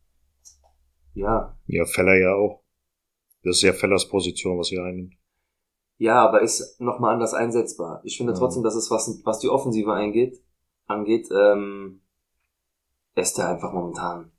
ja, 1.15 1.57
Ja, 1.67 1.85
Feller 1.85 2.15
ja 2.15 2.33
auch. 2.35 2.63
Das 3.43 3.57
ist 3.57 3.61
ja 3.63 3.73
Fellers 3.73 4.07
Position, 4.07 4.57
was 4.59 4.67
sie 4.67 4.79
einnimmt. 4.79 5.13
ja, 5.97 6.23
aber 6.27 6.41
ist 6.41 6.79
nochmal 6.81 7.13
anders 7.13 7.33
einsetzbar. 7.33 8.01
Ich 8.03 8.17
finde 8.17 8.33
Ja. 8.33 8.39
trotzdem, 8.39 8.63
dass 8.63 8.75
es, 8.75 8.89
was, 8.91 9.21
was 9.23 9.39
die 9.39 9.49
Offensive 9.49 9.91
eingeht, 9.93 10.41
angeht, 10.87 11.27
ähm, 11.31 12.01
Esther 13.15 13.49
einfach 13.49 13.71
momentan 13.73 14.31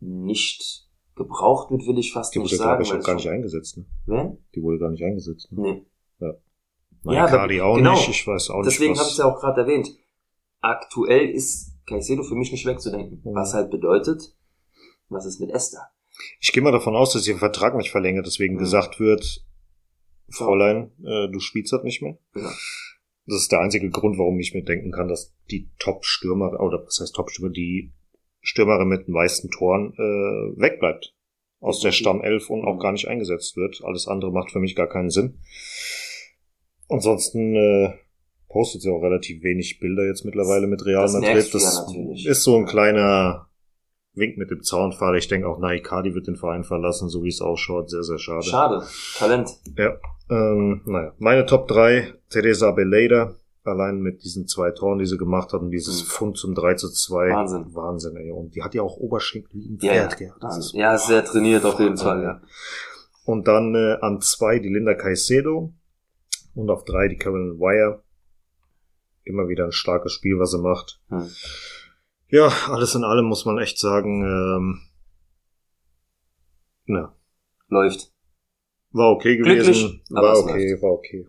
nicht 0.00 0.88
gebraucht 1.14 1.70
wird, 1.70 1.86
will 1.86 1.98
ich 1.98 2.12
fast 2.12 2.34
Die 2.34 2.38
nicht 2.40 2.52
wurde, 2.52 2.62
glaube 2.62 2.84
sagen. 2.84 2.96
ich, 2.98 3.02
auch 3.02 3.06
gar 3.06 3.14
nicht 3.16 3.28
eingesetzt. 3.28 3.76
Ne? 3.78 3.86
Wen? 4.06 4.38
Die 4.54 4.62
wurde 4.62 4.78
gar 4.78 4.90
nicht 4.90 5.02
eingesetzt. 5.04 5.50
Ne? 5.52 5.60
Nee. 5.60 5.86
Nein, 7.04 7.14
Ja, 7.14 7.22
aber- 7.26 7.30
Kadi 7.38 7.60
auch 7.60 7.76
genau. 7.76 7.92
nicht. 7.92 8.08
Ich 8.08 8.26
weiß 8.26 8.50
auch 8.50 8.62
Deswegen 8.64 8.90
nicht, 8.90 8.98
habe 8.98 9.06
ich 9.08 9.12
es 9.12 9.18
ja 9.18 9.24
auch 9.26 9.38
gerade 9.38 9.60
erwähnt. 9.60 9.88
Aktuell 10.60 11.28
ist 11.30 11.76
Caicedo 11.86 12.24
für 12.24 12.34
mich 12.34 12.50
nicht 12.50 12.66
wegzudenken. 12.66 13.20
Mhm. 13.24 13.34
Was 13.36 13.54
halt 13.54 13.70
bedeutet, 13.70 14.34
was 15.08 15.24
ist 15.24 15.38
mit 15.40 15.50
Esther? 15.50 15.88
Ich 16.40 16.52
gehe 16.52 16.62
mal 16.62 16.72
davon 16.72 16.96
aus, 16.96 17.12
dass 17.12 17.26
ihr 17.26 17.34
den 17.34 17.38
Vertrag 17.40 17.76
nicht 17.76 17.90
verlängert, 17.90 18.26
deswegen 18.26 18.54
Mhm. 18.54 18.58
gesagt 18.58 19.00
wird, 19.00 19.44
Fräulein, 20.30 20.92
äh, 21.04 21.28
du 21.30 21.38
spielst 21.40 21.72
das 21.72 21.82
nicht 21.84 22.02
mehr. 22.02 22.18
Ja. 22.36 22.50
Das 23.26 23.42
ist 23.42 23.52
der 23.52 23.60
einzige 23.60 23.90
Grund, 23.90 24.18
warum 24.18 24.38
ich 24.40 24.54
mir 24.54 24.64
denken 24.64 24.90
kann, 24.90 25.08
dass 25.08 25.34
die 25.50 25.70
Top-Stürmer, 25.78 26.58
oder 26.60 26.82
was 26.84 26.98
heißt 27.00 27.14
Top-Stürmer, 27.14 27.50
die 27.52 27.92
Stürmerin 28.40 28.88
mit 28.88 29.06
den 29.06 29.12
meisten 29.14 29.50
Toren 29.50 29.92
äh, 29.94 30.60
wegbleibt. 30.60 31.14
Aus 31.60 31.80
der 31.80 31.90
Stammelf 31.92 32.50
und 32.50 32.64
auch 32.64 32.76
Mhm. 32.76 32.80
gar 32.80 32.92
nicht 32.92 33.08
eingesetzt 33.08 33.56
wird. 33.56 33.80
Alles 33.84 34.06
andere 34.06 34.32
macht 34.32 34.50
für 34.52 34.60
mich 34.60 34.76
gar 34.76 34.86
keinen 34.88 35.10
Sinn. 35.10 35.40
Ansonsten 36.88 37.54
äh, 37.56 37.92
postet 38.48 38.82
sie 38.82 38.90
auch 38.90 39.02
relativ 39.02 39.42
wenig 39.42 39.78
Bilder 39.80 40.06
jetzt 40.06 40.24
mittlerweile 40.24 40.66
mit 40.66 40.84
Real 40.86 41.02
Das 41.02 41.12
Madrid. 41.14 41.52
Das 41.52 41.86
natürlich. 41.86 42.26
ist 42.26 42.44
so 42.44 42.56
ein 42.56 42.64
kleiner 42.66 43.47
Wink 44.18 44.36
mit 44.38 44.50
dem 44.50 44.62
Zaunpfahl. 44.62 45.16
Ich 45.16 45.28
denke 45.28 45.48
auch 45.48 45.58
Naikadi 45.58 46.14
wird 46.14 46.26
den 46.26 46.36
Verein 46.36 46.64
verlassen, 46.64 47.08
so 47.08 47.22
wie 47.22 47.28
es 47.28 47.40
ausschaut. 47.40 47.90
Sehr, 47.90 48.02
sehr 48.02 48.18
schade. 48.18 48.42
Schade. 48.44 48.82
Talent. 49.16 49.50
Ja. 49.76 49.96
Ähm, 50.30 50.82
naja, 50.84 51.12
meine 51.18 51.46
Top 51.46 51.68
3, 51.68 52.12
Teresa 52.28 52.70
Beleda, 52.72 53.34
allein 53.64 54.00
mit 54.00 54.22
diesen 54.24 54.46
zwei 54.46 54.70
Toren, 54.72 54.98
die 54.98 55.06
sie 55.06 55.16
gemacht 55.18 55.52
hat 55.52 55.60
und 55.62 55.70
dieses 55.70 56.02
Mhm. 56.02 56.06
Pfund 56.08 56.36
zum 56.38 56.54
3 56.54 56.74
zu 56.74 56.90
2. 56.90 57.30
Wahnsinn. 57.30 57.74
Wahnsinn, 57.74 58.16
ey. 58.16 58.30
Und 58.30 58.54
die 58.54 58.62
hat 58.62 58.74
ja 58.74 58.82
auch 58.82 58.96
Oberschenkel 58.96 59.50
wie 59.54 59.68
ein 59.70 59.78
Ja, 59.80 59.92
Pferd, 59.92 60.12
ja. 60.12 60.16
gell. 60.18 60.32
Das 60.40 60.58
ist 60.58 60.72
ja, 60.74 60.96
sehr 60.98 61.24
trainiert 61.24 61.64
auf 61.64 61.78
jeden 61.80 61.96
Fall, 61.96 62.22
ja. 62.22 62.40
Und 63.24 63.46
dann 63.48 63.74
äh, 63.74 63.96
an 64.00 64.20
zwei 64.20 64.58
die 64.58 64.68
Linda 64.70 64.94
Caicedo 64.94 65.72
und 66.54 66.70
auf 66.70 66.84
drei 66.84 67.08
die 67.08 67.16
Carolyn 67.16 67.58
Wire. 67.58 68.02
Immer 69.24 69.48
wieder 69.48 69.64
ein 69.66 69.72
starkes 69.72 70.12
Spiel, 70.12 70.38
was 70.38 70.52
sie 70.52 70.58
macht. 70.58 71.00
Hm. 71.10 71.28
Ja, 72.30 72.48
alles 72.68 72.94
in 72.94 73.04
allem 73.04 73.24
muss 73.26 73.44
man 73.46 73.58
echt 73.58 73.78
sagen, 73.78 74.22
ähm, 74.22 74.80
na, 76.86 77.14
Läuft. 77.68 78.12
war 78.92 79.10
okay 79.12 79.36
Glücklich, 79.36 79.64
gewesen. 79.66 80.02
aber 80.10 80.32
war 80.32 80.38
okay, 80.38 80.76
war 80.82 80.92
okay. 80.92 81.26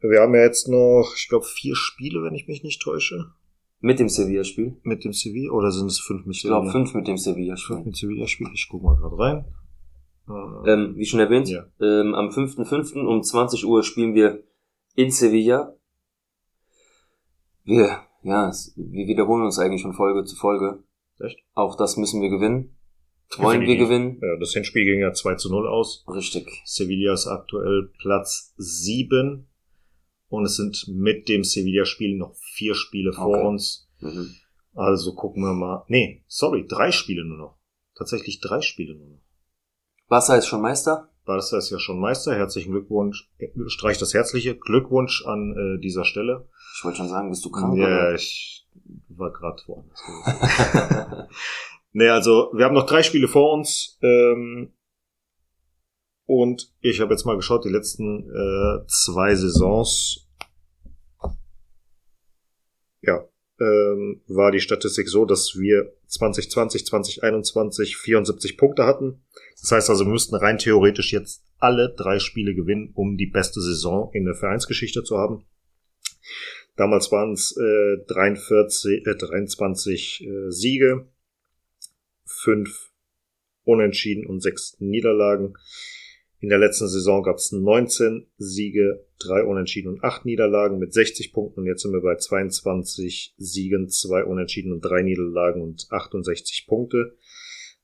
Wir 0.00 0.20
haben 0.20 0.34
ja 0.34 0.42
jetzt 0.42 0.68
noch, 0.68 1.12
ich 1.16 1.28
glaube, 1.28 1.44
vier 1.44 1.76
Spiele, 1.76 2.22
wenn 2.22 2.34
ich 2.34 2.46
mich 2.48 2.62
nicht 2.62 2.80
täusche, 2.80 3.32
Mit 3.80 3.98
dem 3.98 4.08
Sevilla-Spiel. 4.08 4.76
mit 4.82 5.04
dem 5.04 5.12
Sevilla, 5.12 5.52
oder 5.52 5.70
sind 5.70 5.86
es 5.86 6.00
fünf 6.00 6.24
mit 6.26 6.36
Ich 6.36 6.42
glaube 6.42 6.66
Sevilla? 6.66 6.72
fünf 6.72 6.94
mit 6.94 7.06
dem 7.06 7.16
Fünf 7.18 7.20
Sevilla-Spiel. 7.24 7.76
mit 7.84 7.96
Sevilla-Spiel. 7.96 8.48
Ich 8.54 8.68
guck 8.70 8.82
mal 8.82 8.96
gerade 8.96 9.18
rein. 9.18 9.44
Äh, 10.28 10.70
Ähm, 10.72 10.96
wie 10.96 11.04
schon 11.06 11.20
erwähnt, 11.20 11.48
Ja. 11.48 11.66
ähm, 11.80 12.14
am 12.14 12.30
5.5. 12.30 13.04
um 13.04 13.22
20 13.22 13.64
Uhr 13.66 13.82
spielen 13.82 14.14
wir 14.14 14.42
in 14.94 15.10
Sevilla. 15.10 15.74
Wir, 17.64 18.00
ja, 18.22 18.48
es, 18.48 18.72
wir 18.76 19.06
wiederholen 19.06 19.44
uns 19.44 19.58
eigentlich 19.58 19.82
von 19.82 19.92
Folge 19.94 20.24
zu 20.24 20.36
Folge. 20.36 20.82
Echt? 21.18 21.38
Auch 21.54 21.76
das 21.76 21.96
müssen 21.96 22.20
wir 22.22 22.30
gewinnen. 22.30 22.76
Wollen 23.38 23.60
wir 23.60 23.76
gewinnen? 23.76 24.18
Ja, 24.20 24.36
das 24.40 24.52
Hinspiel 24.52 24.84
ging 24.84 25.00
ja 25.00 25.12
2 25.12 25.36
zu 25.36 25.50
0 25.50 25.68
aus. 25.68 26.04
Richtig. 26.08 26.62
Sevilla 26.64 27.12
ist 27.12 27.28
aktuell 27.28 27.92
Platz 27.98 28.54
7 28.56 29.48
und 30.28 30.44
es 30.44 30.56
sind 30.56 30.86
mit 30.88 31.28
dem 31.28 31.44
Sevilla-Spiel 31.44 32.16
noch 32.16 32.34
vier 32.34 32.74
Spiele 32.74 33.12
vor 33.12 33.28
Okay. 33.36 33.46
uns. 33.46 33.88
Mhm. 34.00 34.34
Also 34.74 35.14
gucken 35.14 35.42
wir 35.42 35.52
mal. 35.52 35.84
Nee, 35.88 36.24
sorry, 36.26 36.66
drei 36.66 36.90
Spiele 36.90 37.24
nur 37.24 37.38
noch. 37.38 37.58
Tatsächlich 37.96 38.40
drei 38.40 38.60
Spiele 38.62 38.96
nur 38.96 39.08
noch. 39.08 39.22
Barca 40.08 40.34
ist 40.36 40.46
schon 40.46 40.62
Meister. 40.62 41.09
Barca 41.30 41.58
ist 41.58 41.70
ja 41.70 41.78
schon 41.78 42.00
Meister. 42.00 42.34
Herzlichen 42.34 42.72
Glückwunsch. 42.72 43.30
Äh, 43.38 43.50
Streich 43.66 43.98
das 43.98 44.14
herzliche 44.14 44.56
Glückwunsch 44.56 45.24
an 45.26 45.52
äh, 45.52 45.80
dieser 45.80 46.04
Stelle. 46.04 46.48
Ich 46.76 46.84
wollte 46.84 46.98
schon 46.98 47.08
sagen, 47.08 47.30
bist 47.30 47.44
du 47.44 47.50
krank? 47.50 47.78
Ja, 47.78 47.86
oder? 47.86 48.14
ich 48.14 48.66
war 49.08 49.30
gerade 49.30 49.62
woanders. 49.66 50.02
nee, 51.92 52.08
also 52.08 52.50
wir 52.52 52.64
haben 52.64 52.74
noch 52.74 52.86
drei 52.86 53.04
Spiele 53.04 53.28
vor 53.28 53.52
uns. 53.52 53.96
Ähm, 54.02 54.72
und 56.26 56.74
ich 56.80 57.00
habe 57.00 57.12
jetzt 57.12 57.24
mal 57.26 57.36
geschaut, 57.36 57.64
die 57.64 57.68
letzten 57.70 58.28
äh, 58.28 58.86
zwei 58.88 59.36
Saisons. 59.36 60.28
Ja, 63.02 63.24
ähm, 63.60 64.22
war 64.26 64.50
die 64.50 64.60
Statistik 64.60 65.08
so, 65.08 65.26
dass 65.26 65.54
wir 65.56 65.92
2020, 66.10 66.86
2021 66.86 67.96
74 67.96 68.56
Punkte 68.56 68.84
hatten. 68.84 69.22
Das 69.60 69.70
heißt 69.72 69.90
also, 69.90 70.04
wir 70.04 70.12
müssten 70.12 70.34
rein 70.34 70.58
theoretisch 70.58 71.12
jetzt 71.12 71.44
alle 71.58 71.94
drei 71.96 72.18
Spiele 72.18 72.54
gewinnen, 72.54 72.90
um 72.94 73.16
die 73.16 73.26
beste 73.26 73.60
Saison 73.60 74.10
in 74.12 74.24
der 74.24 74.34
Vereinsgeschichte 74.34 75.04
zu 75.04 75.18
haben. 75.18 75.44
Damals 76.76 77.12
waren 77.12 77.32
es 77.32 77.56
äh, 77.56 78.04
43, 78.08 79.06
äh, 79.06 79.14
23 79.14 80.26
äh, 80.26 80.50
Siege, 80.50 81.06
fünf 82.24 82.90
Unentschieden 83.64 84.26
und 84.26 84.40
sechs 84.40 84.76
Niederlagen. 84.80 85.54
In 86.42 86.48
der 86.48 86.58
letzten 86.58 86.88
Saison 86.88 87.22
gab 87.22 87.36
es 87.36 87.52
19 87.52 88.26
Siege, 88.38 89.06
drei 89.18 89.44
Unentschieden 89.44 89.88
und 89.88 90.02
acht 90.02 90.24
Niederlagen 90.24 90.78
mit 90.78 90.94
60 90.94 91.34
Punkten. 91.34 91.60
Und 91.60 91.66
jetzt 91.66 91.82
sind 91.82 91.92
wir 91.92 92.00
bei 92.00 92.16
22 92.16 93.34
Siegen, 93.36 93.90
zwei 93.90 94.24
Unentschieden 94.24 94.72
und 94.72 94.80
drei 94.80 95.02
Niederlagen 95.02 95.60
und 95.60 95.86
68 95.90 96.66
Punkte. 96.66 97.14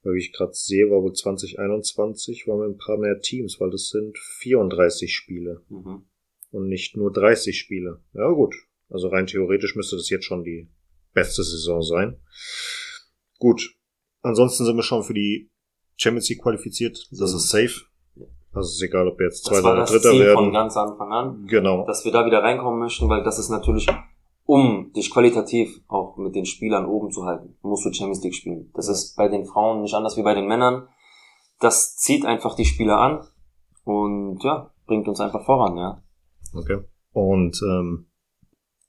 Weil 0.03 0.15
wie 0.15 0.21
ich 0.21 0.33
gerade 0.33 0.55
sehe, 0.55 0.89
war 0.89 1.03
wohl 1.03 1.13
2021 1.13 2.47
waren 2.47 2.61
wir 2.61 2.67
ein 2.67 2.79
paar 2.79 2.97
mehr 2.97 3.21
Teams, 3.21 3.61
weil 3.61 3.71
das 3.71 3.91
sind 3.91 4.17
34 4.17 5.15
Spiele 5.15 5.63
Mhm. 5.69 6.07
und 6.51 6.69
nicht 6.69 6.97
nur 6.97 7.13
30 7.13 7.59
Spiele. 7.59 8.01
Ja 8.15 8.31
gut, 8.31 8.55
also 8.89 9.09
rein 9.09 9.27
theoretisch 9.27 9.75
müsste 9.77 9.97
das 9.97 10.09
jetzt 10.09 10.25
schon 10.25 10.45
die 10.45 10.69
beste 11.13 11.43
Saison 11.43 11.83
sein. 11.83 12.17
Gut, 13.39 13.77
ansonsten 14.23 14.65
sind 14.65 14.77
wir 14.77 14.83
schon 14.83 15.03
für 15.03 15.15
die 15.15 15.51
Champions 15.97 16.29
League 16.31 16.43
qualifiziert. 16.43 17.07
Das 17.11 17.35
ist 17.35 17.51
safe. 17.51 17.83
Also 18.57 18.69
es 18.69 18.77
ist 18.77 18.83
egal, 18.83 19.07
ob 19.09 19.19
wir 19.19 19.27
jetzt 19.27 19.45
Zweiter 19.45 19.73
oder 19.73 19.81
das 19.81 19.91
Dritter 19.91 20.11
Ziel 20.13 20.33
von 20.33 20.45
werden. 20.45 20.53
ganz 20.55 20.77
Anfang 20.77 21.13
an, 21.13 21.47
Genau. 21.47 21.85
dass 21.87 22.05
wir 22.07 22.13
da 22.13 22.25
wieder 22.25 22.43
reinkommen 22.43 22.81
möchten, 22.81 23.09
weil 23.09 23.23
das 23.23 23.39
ist 23.39 23.51
natürlich, 23.51 23.87
um 24.47 24.93
dich 24.95 25.11
qualitativ 25.11 25.81
auch 25.89 26.17
mit 26.17 26.35
den 26.35 26.47
Spielern 26.47 26.87
oben 26.87 27.11
zu 27.11 27.25
halten, 27.27 27.57
musst 27.63 27.85
du 27.85 27.93
Champions 27.93 28.23
League 28.25 28.35
spielen. 28.35 28.71
Das 28.75 28.89
ist 28.89 29.15
bei 29.15 29.29
den 29.29 29.45
Frauen 29.45 29.83
nicht 29.83 29.95
anders 29.95 30.17
wie 30.17 30.23
bei 30.23 30.35
den 30.35 30.47
Männern. 30.49 30.89
Das 31.61 31.97
zieht 31.97 32.25
einfach 32.25 32.55
die 32.57 32.65
Spieler 32.65 32.99
an 32.99 33.27
und 33.85 34.43
ja, 34.43 34.71
bringt 34.87 35.07
uns 35.07 35.21
einfach 35.21 35.45
voran, 35.45 35.77
ja. 35.77 36.03
Okay. 36.55 36.79
Und 37.13 37.61
ähm, 37.63 38.09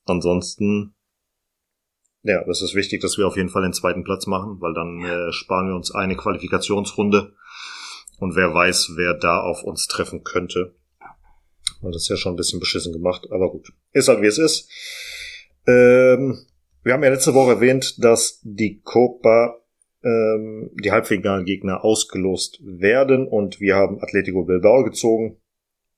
ansonsten, 0.06 0.96
ja, 2.24 2.44
das 2.46 2.62
ist 2.62 2.76
wichtig, 2.76 3.02
dass 3.02 3.18
wir 3.18 3.28
auf 3.28 3.36
jeden 3.36 3.50
Fall 3.50 3.64
den 3.64 3.74
zweiten 3.74 4.04
Platz 4.04 4.28
machen, 4.28 4.58
weil 4.62 4.74
dann 4.74 5.02
äh, 5.04 5.32
sparen 5.34 5.68
wir 5.68 5.76
uns 5.76 5.94
eine 5.94 6.16
Qualifikationsrunde 6.16 7.34
und 8.20 8.36
wer 8.36 8.54
weiß, 8.54 8.92
wer 8.96 9.14
da 9.14 9.42
auf 9.42 9.64
uns 9.64 9.88
treffen 9.88 10.24
könnte. 10.24 10.76
Und 11.82 11.94
das 11.94 12.04
ist 12.04 12.10
ja 12.10 12.18
schon 12.18 12.34
ein 12.34 12.38
bisschen 12.38 12.60
beschissen 12.60 12.94
gemacht, 12.94 13.28
aber 13.32 13.52
gut. 13.52 13.72
Ist 13.94 14.08
halt 14.08 14.22
wie 14.22 14.28
es 14.28 14.38
ist. 14.38 14.70
Ähm, 15.68 16.38
wir 16.84 16.94
haben 16.94 17.04
ja 17.04 17.10
letzte 17.10 17.34
Woche 17.34 17.52
erwähnt, 17.52 17.96
dass 18.04 18.40
die 18.44 18.80
Copa 18.82 19.56
ähm, 20.04 20.72
die 20.84 20.92
Halbfinalgegner 20.92 21.84
ausgelost 21.84 22.60
werden 22.64 23.28
und 23.28 23.60
wir 23.60 23.76
haben 23.76 24.02
Atletico 24.02 24.44
Bilbao 24.46 24.84
gezogen. 24.84 25.38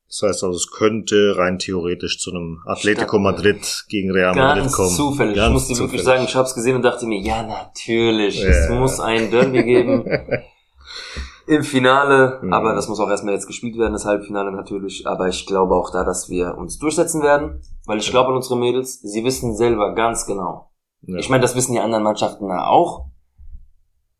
Das 0.07 0.23
heißt 0.23 0.43
also, 0.43 0.55
es 0.57 0.71
könnte 0.71 1.35
rein 1.37 1.59
theoretisch 1.59 2.17
zu 2.19 2.31
einem 2.31 2.61
Atletico 2.65 3.19
Madrid 3.19 3.85
gegen 3.89 4.09
Real 4.09 4.33
Madrid 4.33 4.63
Ganz 4.63 4.73
kommen. 4.73 4.89
zufällig. 4.95 5.35
Ganz 5.35 5.47
ich 5.49 5.53
muss 5.53 5.67
dir 5.67 5.69
wirklich 5.83 6.01
zufällig. 6.01 6.05
sagen, 6.05 6.23
ich 6.27 6.35
habe 6.35 6.47
es 6.47 6.55
gesehen 6.55 6.75
und 6.77 6.81
dachte 6.81 7.05
mir, 7.05 7.19
ja, 7.21 7.43
natürlich. 7.43 8.41
Es 8.43 8.67
Ja. 8.69 8.75
muss 8.79 8.99
ein 8.99 9.29
Derby 9.29 9.63
geben 9.63 10.03
im 11.49 11.63
Finale. 11.63 12.39
Mhm. 12.41 12.53
Aber 12.53 12.73
das 12.75 12.87
muss 12.87 12.99
auch 12.99 13.09
erstmal 13.09 13.33
jetzt 13.33 13.47
gespielt 13.47 13.77
werden, 13.77 13.93
das 13.93 14.05
Halbfinale 14.05 14.51
natürlich. 14.51 15.05
Aber 15.07 15.27
ich 15.27 15.45
glaube 15.45 15.75
auch 15.75 15.89
da, 15.91 16.03
dass 16.03 16.29
wir 16.29 16.57
uns 16.57 16.77
durchsetzen 16.77 17.21
werden. 17.23 17.61
Weil 17.85 17.97
ich 17.97 18.09
glaube 18.11 18.29
an 18.29 18.35
unsere 18.35 18.57
Mädels, 18.57 19.01
sie 19.01 19.23
wissen 19.23 19.55
selber 19.55 19.93
ganz 19.95 20.25
genau. 20.25 20.71
Ja. 21.01 21.17
Ich 21.17 21.29
meine, 21.29 21.41
das 21.41 21.55
wissen 21.55 21.73
die 21.73 21.79
anderen 21.79 22.03
Mannschaften 22.03 22.51
auch. 22.51 23.07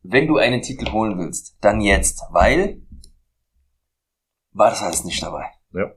Wenn 0.02 0.28
du 0.28 0.38
einen 0.38 0.62
Titel 0.62 0.92
holen 0.92 1.18
willst, 1.20 1.58
dann 1.62 1.82
jetzt. 1.82 2.24
Weil 2.32 2.82
Barca 4.52 4.90
ist 4.90 5.06
nicht 5.06 5.22
dabei. 5.22 5.46
Ja. 5.74 5.92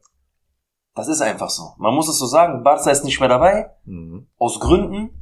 Das 0.95 1.09
ist 1.09 1.23
einfach 1.23 1.49
so. 1.49 1.73
Man 1.79 1.95
muss 1.95 2.09
es 2.09 2.18
so 2.18 2.27
sagen, 2.27 2.62
Barca 2.62 2.90
ist 2.90 3.05
nicht 3.05 3.21
mehr 3.21 3.29
dabei 3.29 3.71
Mhm. 3.85 4.27
aus 4.37 4.61
Gründen. 4.61 5.18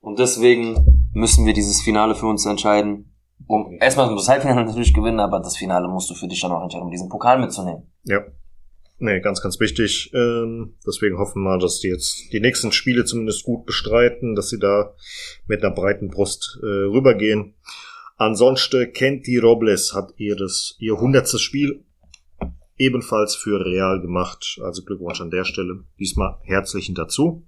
Und 0.00 0.18
deswegen 0.18 1.08
müssen 1.14 1.46
wir 1.46 1.54
dieses 1.54 1.80
Finale 1.80 2.14
für 2.14 2.26
uns 2.26 2.44
entscheiden. 2.44 3.11
Um, 3.46 3.78
erstmal 3.80 4.14
das 4.14 4.28
Halbfinale 4.28 4.64
natürlich 4.66 4.94
gewinnen, 4.94 5.20
aber 5.20 5.40
das 5.40 5.56
Finale 5.56 5.88
musst 5.88 6.10
du 6.10 6.14
für 6.14 6.28
dich 6.28 6.40
dann 6.40 6.52
auch 6.52 6.62
entscheiden, 6.62 6.84
um 6.84 6.90
diesen 6.90 7.08
Pokal 7.08 7.38
mitzunehmen. 7.38 7.90
Ja. 8.04 8.24
Nee, 8.98 9.20
ganz, 9.20 9.42
ganz 9.42 9.58
wichtig. 9.58 10.12
Ähm, 10.14 10.76
deswegen 10.86 11.18
hoffen 11.18 11.42
wir, 11.42 11.58
dass 11.58 11.80
die 11.80 11.88
jetzt 11.88 12.32
die 12.32 12.38
nächsten 12.38 12.70
Spiele 12.70 13.04
zumindest 13.04 13.42
gut 13.42 13.66
bestreiten, 13.66 14.36
dass 14.36 14.48
sie 14.48 14.60
da 14.60 14.94
mit 15.46 15.64
einer 15.64 15.74
breiten 15.74 16.08
Brust 16.08 16.60
äh, 16.62 16.66
rübergehen. 16.66 17.56
Ansonsten 18.16 18.92
Kenti 18.92 19.38
Robles 19.38 19.92
hat 19.92 20.12
ihres, 20.18 20.76
ihr 20.78 21.00
hundertstes 21.00 21.40
Spiel 21.40 21.84
ebenfalls 22.76 23.34
für 23.34 23.64
Real 23.64 24.00
gemacht. 24.00 24.60
Also 24.62 24.84
Glückwunsch 24.84 25.20
an 25.20 25.30
der 25.30 25.44
Stelle. 25.44 25.84
Diesmal 25.98 26.38
herzlichen 26.42 26.94
dazu. 26.94 27.44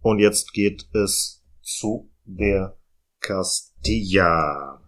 Und 0.00 0.20
jetzt 0.20 0.52
geht 0.52 0.86
es 0.92 1.44
zu 1.62 2.12
der 2.24 2.76
Castilla. 3.86 4.80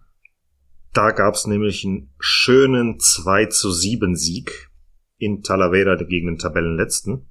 Da 0.92 1.10
gab 1.12 1.34
es 1.34 1.46
nämlich 1.46 1.84
einen 1.84 2.12
schönen 2.18 2.98
2 2.98 3.46
zu 3.46 3.70
7 3.70 4.16
Sieg 4.16 4.70
in 5.18 5.42
Talavera 5.42 5.96
gegen 5.96 6.26
den 6.26 6.38
Tabellenletzten. 6.38 7.30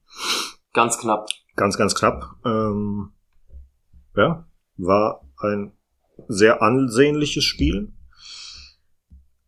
Ganz 0.74 0.98
knapp. 0.98 1.28
Ganz, 1.56 1.78
ganz 1.78 1.96
knapp. 1.96 2.36
Ähm, 2.46 3.12
ja, 4.16 4.48
war 4.78 5.28
ein 5.40 5.74
sehr 6.28 6.62
ansehnliches 6.62 7.44
Spiel. 7.44 7.94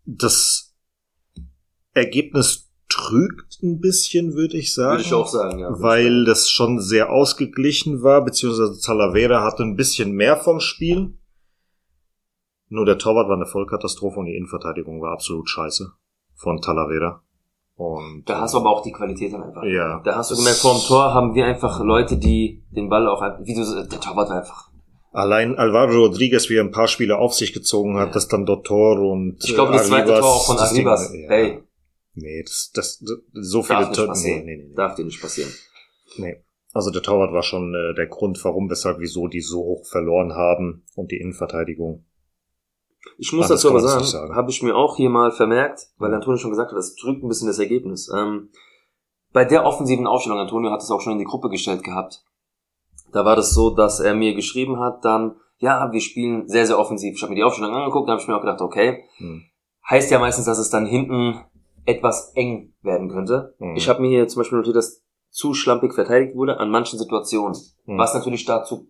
Das 0.05 0.75
Ergebnis 1.93 2.71
trügt 2.89 3.61
ein 3.61 3.79
bisschen, 3.79 4.33
würde 4.33 4.57
ich 4.57 4.73
sagen. 4.73 4.97
Würde 4.97 5.03
ich 5.03 5.13
auch 5.13 5.27
sagen, 5.27 5.59
ja. 5.59 5.69
Weil 5.79 6.25
das 6.25 6.49
schon 6.49 6.81
sehr 6.81 7.11
ausgeglichen 7.11 8.01
war, 8.01 8.25
beziehungsweise 8.25 8.81
Talavera 8.81 9.43
hatte 9.43 9.63
ein 9.63 9.75
bisschen 9.75 10.11
mehr 10.11 10.35
vom 10.35 10.59
Spiel. 10.59 11.18
Nur 12.69 12.85
der 12.85 12.97
Torwart 12.97 13.27
war 13.27 13.35
eine 13.35 13.45
Vollkatastrophe 13.45 14.19
und 14.19 14.25
die 14.27 14.35
Innenverteidigung 14.35 15.01
war 15.01 15.11
absolut 15.13 15.49
scheiße 15.49 15.91
von 16.35 16.61
Talavera. 16.61 17.21
Und 17.75 18.23
Da 18.27 18.41
hast 18.41 18.53
du 18.53 18.59
aber 18.59 18.69
auch 18.71 18.83
die 18.83 18.91
Qualität 18.91 19.33
dann 19.33 19.43
einfach. 19.43 19.63
Ja, 19.63 20.01
Da 20.03 20.15
hast 20.15 20.29
du 20.31 20.35
das- 20.35 20.43
gemerkt, 20.43 20.59
vor 20.59 20.73
dem 20.73 20.81
Tor 20.85 21.13
haben 21.13 21.33
wir 21.33 21.45
einfach 21.45 21.79
Leute, 21.83 22.17
die 22.17 22.63
den 22.71 22.89
Ball 22.89 23.07
auch 23.07 23.21
wie 23.41 23.53
du, 23.55 23.63
der 23.87 23.99
Torwart 23.99 24.29
war 24.29 24.37
einfach. 24.37 24.69
Allein 25.11 25.57
Alvaro 25.57 26.05
Rodriguez, 26.05 26.49
wie 26.49 26.57
er 26.57 26.63
ein 26.63 26.71
paar 26.71 26.87
Spiele 26.87 27.17
auf 27.17 27.33
sich 27.33 27.53
gezogen 27.53 27.97
hat, 27.97 28.07
Ja. 28.09 28.13
dass 28.13 28.27
dann 28.27 28.45
Dottor 28.45 28.99
und 28.99 29.37
Ich 29.43 29.55
glaube, 29.55 29.71
das 29.71 29.85
äh, 29.87 29.89
zweite 29.89 30.19
Tor 30.19 30.23
auch 30.23 30.45
von 30.45 30.57
das 30.57 30.71
Arribas. 30.71 31.11
Ja. 31.13 31.29
Hey, 31.29 31.63
Nee, 32.15 32.43
das, 32.43 32.71
das, 32.73 33.03
so 33.31 33.63
viele 33.63 33.91
Tore. 33.93 34.11
Nee, 34.21 34.41
nee, 34.43 34.57
nee, 34.57 34.73
Darf 34.75 34.95
dir 34.95 35.05
nicht 35.05 35.21
passieren. 35.21 35.51
nee. 36.17 36.43
Also 36.73 36.91
der 36.91 37.01
Torwart 37.01 37.31
war 37.33 37.41
schon 37.43 37.73
äh, 37.73 37.95
der 37.95 38.07
Grund, 38.07 38.43
warum, 38.43 38.69
weshalb, 38.69 38.99
wieso 38.99 39.27
die 39.27 39.39
so 39.41 39.59
hoch 39.59 39.85
verloren 39.87 40.33
haben 40.33 40.83
und 40.95 41.11
die 41.11 41.17
Innenverteidigung. 41.17 42.05
Ich 43.17 43.31
muss 43.33 43.47
dazu 43.47 43.69
aber 43.69 43.79
sagen, 43.79 44.03
sagen. 44.03 44.35
habe 44.35 44.51
ich 44.51 44.61
mir 44.61 44.75
auch 44.75 44.97
hier 44.97 45.09
mal 45.09 45.31
vermerkt, 45.31 45.87
weil 45.97 46.13
Antonio 46.13 46.37
schon 46.37 46.51
gesagt 46.51 46.71
hat, 46.71 46.77
das 46.77 46.95
drückt 46.95 47.23
ein 47.23 47.27
bisschen 47.27 47.47
das 47.47 47.59
Ergebnis. 47.59 48.11
Ähm, 48.15 48.49
bei 49.31 49.45
der 49.45 49.65
offensiven 49.65 50.07
Aufstellung, 50.07 50.39
Antonio 50.39 50.71
hat 50.71 50.81
es 50.81 50.91
auch 50.91 51.01
schon 51.01 51.13
in 51.13 51.19
die 51.19 51.25
Gruppe 51.25 51.49
gestellt 51.49 51.83
gehabt. 51.83 52.23
Da 53.11 53.25
war 53.25 53.35
das 53.35 53.53
so, 53.53 53.69
dass 53.69 53.99
er 53.99 54.15
mir 54.15 54.33
geschrieben 54.33 54.79
hat, 54.79 55.05
dann, 55.05 55.35
ja, 55.57 55.91
wir 55.91 56.01
spielen 56.01 56.47
sehr, 56.47 56.65
sehr 56.65 56.79
offensiv. 56.79 57.15
Ich 57.15 57.21
habe 57.21 57.31
mir 57.31 57.37
die 57.37 57.43
Aufstellung 57.43 57.73
angeguckt, 57.73 58.07
da 58.07 58.13
habe 58.13 58.21
ich 58.21 58.27
mir 58.27 58.35
auch 58.35 58.41
gedacht, 58.41 58.61
okay, 58.61 59.03
Hm. 59.17 59.43
heißt 59.89 60.11
ja 60.11 60.19
meistens, 60.19 60.45
dass 60.45 60.59
es 60.59 60.69
dann 60.69 60.85
hinten 60.85 61.39
etwas 61.85 62.31
eng 62.35 62.73
werden 62.81 63.09
könnte. 63.09 63.55
Mhm. 63.59 63.75
Ich 63.75 63.89
habe 63.89 64.01
mir 64.01 64.09
hier 64.09 64.27
zum 64.27 64.41
Beispiel 64.41 64.57
notiert, 64.57 64.75
dass 64.75 65.03
zu 65.29 65.53
schlampig 65.53 65.93
verteidigt 65.93 66.35
wurde 66.35 66.59
an 66.59 66.69
manchen 66.69 66.99
Situationen. 66.99 67.55
Hm. 67.85 67.97
Was 67.97 68.13
natürlich 68.13 68.45
dazu, 68.45 68.87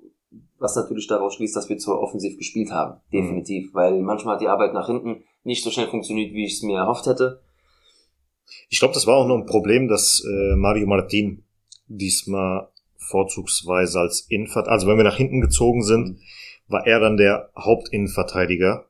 was 0.59 0.75
natürlich 0.75 1.07
daraus 1.07 1.35
schließt, 1.35 1.55
dass 1.55 1.69
wir 1.69 1.77
zu 1.77 1.97
offensiv 1.97 2.37
gespielt 2.37 2.71
haben. 2.71 2.99
Definitiv. 3.11 3.73
Weil 3.73 4.01
manchmal 4.01 4.35
hat 4.35 4.41
die 4.41 4.47
Arbeit 4.47 4.73
nach 4.73 4.87
hinten 4.87 5.23
nicht 5.43 5.63
so 5.63 5.71
schnell 5.71 5.87
funktioniert, 5.87 6.33
wie 6.33 6.45
ich 6.45 6.53
es 6.53 6.63
mir 6.63 6.77
erhofft 6.77 7.05
hätte. 7.05 7.41
Ich 8.69 8.79
glaube, 8.79 8.93
das 8.93 9.07
war 9.07 9.17
auch 9.17 9.27
noch 9.27 9.37
ein 9.37 9.45
Problem, 9.45 9.87
dass 9.87 10.23
äh, 10.25 10.55
Mario 10.55 10.87
Martin 10.87 11.43
diesmal 11.87 12.69
vorzugsweise 12.97 13.99
als 13.99 14.21
Innenvert 14.29 14.67
also 14.67 14.87
wenn 14.87 14.97
wir 14.97 15.03
nach 15.03 15.15
hinten 15.15 15.41
gezogen 15.41 15.83
sind, 15.83 16.19
war 16.67 16.85
er 16.85 16.99
dann 16.99 17.17
der 17.17 17.49
Hauptinnenverteidiger. 17.57 18.85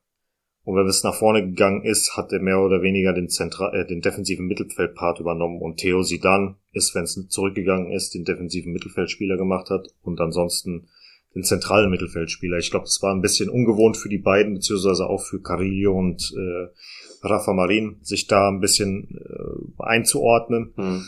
Und 0.66 0.76
wenn 0.76 0.86
es 0.88 1.04
nach 1.04 1.16
vorne 1.16 1.42
gegangen 1.42 1.84
ist, 1.84 2.16
hat 2.16 2.32
er 2.32 2.42
mehr 2.42 2.60
oder 2.60 2.82
weniger 2.82 3.14
den, 3.14 3.30
Zentra 3.30 3.74
äh, 3.74 3.88
den 3.88 4.02
defensiven 4.02 4.46
Mittelfeldpart 4.46 5.20
übernommen. 5.20 5.62
Und 5.62 5.78
Theo 5.78 6.04
Sidan 6.04 6.58
ist, 6.74 6.94
wenn 6.94 7.06
es 7.06 7.28
zurückgegangen 7.30 7.92
ist, 7.92 8.14
den 8.14 8.26
defensiven 8.26 8.74
Mittelfeldspieler 8.74 9.38
gemacht 9.38 9.70
hat 9.70 9.88
und 10.04 10.20
ansonsten 10.20 10.90
den 11.36 11.44
zentralen 11.44 11.90
Mittelfeldspieler. 11.90 12.58
Ich 12.58 12.72
glaube, 12.72 12.86
das 12.86 13.02
war 13.02 13.14
ein 13.14 13.22
bisschen 13.22 13.50
ungewohnt 13.50 13.98
für 13.98 14.10
die 14.10 14.18
beiden, 14.18 14.56
beziehungsweise 14.56 15.08
auch 15.08 15.22
für 15.22 15.42
Carillo 15.42 15.98
und 15.98 16.34
äh, 16.36 17.28
Rafa 17.28 17.54
Marin, 17.54 18.00
sich 18.02 18.28
da 18.28 18.48
ein 18.50 18.60
bisschen 18.60 19.10
äh, 19.16 19.84
einzuordnen. 19.84 20.74
Hm. 20.76 21.04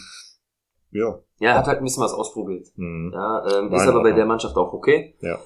Ja. 0.91 1.19
Ja, 1.39 1.51
er 1.51 1.57
hat 1.57 1.67
halt 1.67 1.79
ein 1.79 1.83
bisschen 1.83 2.03
was 2.03 2.13
ausprobiert. 2.13 2.67
Mhm. 2.75 3.11
Ja, 3.13 3.59
ähm, 3.59 3.73
ist 3.73 3.87
aber 3.87 4.03
bei 4.03 4.11
der 4.11 4.25
Mannschaft 4.25 4.55
auch 4.57 4.73
okay. 4.73 5.15
Ja. 5.21 5.39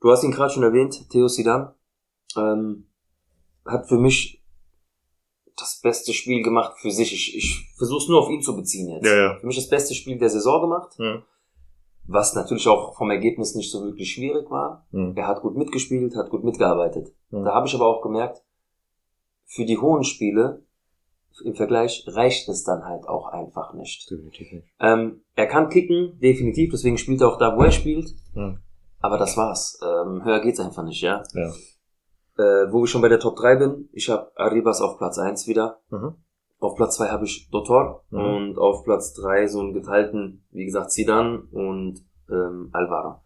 Du 0.00 0.10
hast 0.10 0.22
ihn 0.22 0.30
gerade 0.30 0.52
schon 0.52 0.62
erwähnt, 0.62 1.08
Theo 1.10 1.28
Sidan. 1.28 1.72
Ähm, 2.36 2.88
hat 3.64 3.88
für 3.88 3.98
mich 3.98 4.44
das 5.56 5.80
beste 5.80 6.12
Spiel 6.12 6.42
gemacht 6.42 6.78
für 6.80 6.90
sich. 6.90 7.12
Ich, 7.12 7.36
ich 7.36 7.74
versuche 7.76 8.02
es 8.02 8.08
nur 8.08 8.20
auf 8.20 8.30
ihn 8.30 8.42
zu 8.42 8.54
beziehen 8.56 8.90
jetzt. 8.90 9.06
Ja, 9.06 9.16
ja. 9.16 9.38
Für 9.38 9.46
mich 9.46 9.56
das 9.56 9.68
beste 9.68 9.94
Spiel 9.94 10.18
der 10.18 10.30
Saison 10.30 10.60
gemacht, 10.62 10.94
Ja. 10.98 11.22
Was 12.08 12.34
natürlich 12.34 12.66
auch 12.68 12.96
vom 12.96 13.10
Ergebnis 13.10 13.54
nicht 13.54 13.70
so 13.70 13.82
wirklich 13.82 14.10
schwierig 14.10 14.50
war. 14.50 14.86
Mhm. 14.90 15.12
Er 15.14 15.28
hat 15.28 15.42
gut 15.42 15.56
mitgespielt, 15.56 16.16
hat 16.16 16.30
gut 16.30 16.42
mitgearbeitet. 16.42 17.14
Mhm. 17.30 17.44
Da 17.44 17.54
habe 17.54 17.66
ich 17.66 17.74
aber 17.74 17.86
auch 17.86 18.02
gemerkt, 18.02 18.42
für 19.44 19.64
die 19.64 19.78
hohen 19.78 20.04
Spiele 20.04 20.64
im 21.44 21.54
Vergleich 21.54 22.04
reicht 22.08 22.48
es 22.48 22.64
dann 22.64 22.84
halt 22.84 23.06
auch 23.06 23.28
einfach 23.28 23.74
nicht. 23.74 24.10
Definitiv 24.10 24.50
nicht. 24.52 24.66
Ähm, 24.80 25.22
er 25.36 25.46
kann 25.46 25.68
kicken, 25.68 26.18
definitiv, 26.18 26.70
deswegen 26.72 26.98
spielt 26.98 27.20
er 27.20 27.28
auch 27.28 27.38
da, 27.38 27.56
wo 27.56 27.62
er 27.62 27.70
spielt. 27.70 28.16
Ja. 28.34 28.56
Aber 29.00 29.18
das 29.18 29.36
war's. 29.36 29.78
Ähm, 29.82 30.24
höher 30.24 30.40
geht's 30.40 30.58
einfach 30.58 30.82
nicht, 30.82 31.02
ja. 31.02 31.22
Ja. 31.34 31.52
Äh, 32.38 32.72
wo 32.72 32.84
ich 32.84 32.90
schon 32.90 33.02
bei 33.02 33.08
der 33.08 33.20
Top 33.20 33.36
3 33.36 33.56
bin, 33.56 33.88
ich 33.92 34.08
habe 34.08 34.32
Arribas 34.34 34.80
auf 34.80 34.96
Platz 34.98 35.18
1 35.18 35.46
wieder. 35.46 35.80
Mhm. 35.90 36.16
Auf 36.60 36.74
Platz 36.74 36.96
2 36.96 37.08
habe 37.08 37.24
ich 37.24 37.48
Dotor 37.50 38.04
Mhm. 38.10 38.18
und 38.20 38.58
auf 38.58 38.84
Platz 38.84 39.14
3 39.14 39.46
so 39.46 39.60
einen 39.60 39.74
geteilten, 39.74 40.44
wie 40.50 40.64
gesagt, 40.64 40.90
Zidane 40.92 41.42
und 41.52 42.00
ähm, 42.30 42.70
Alvaro. 42.72 43.20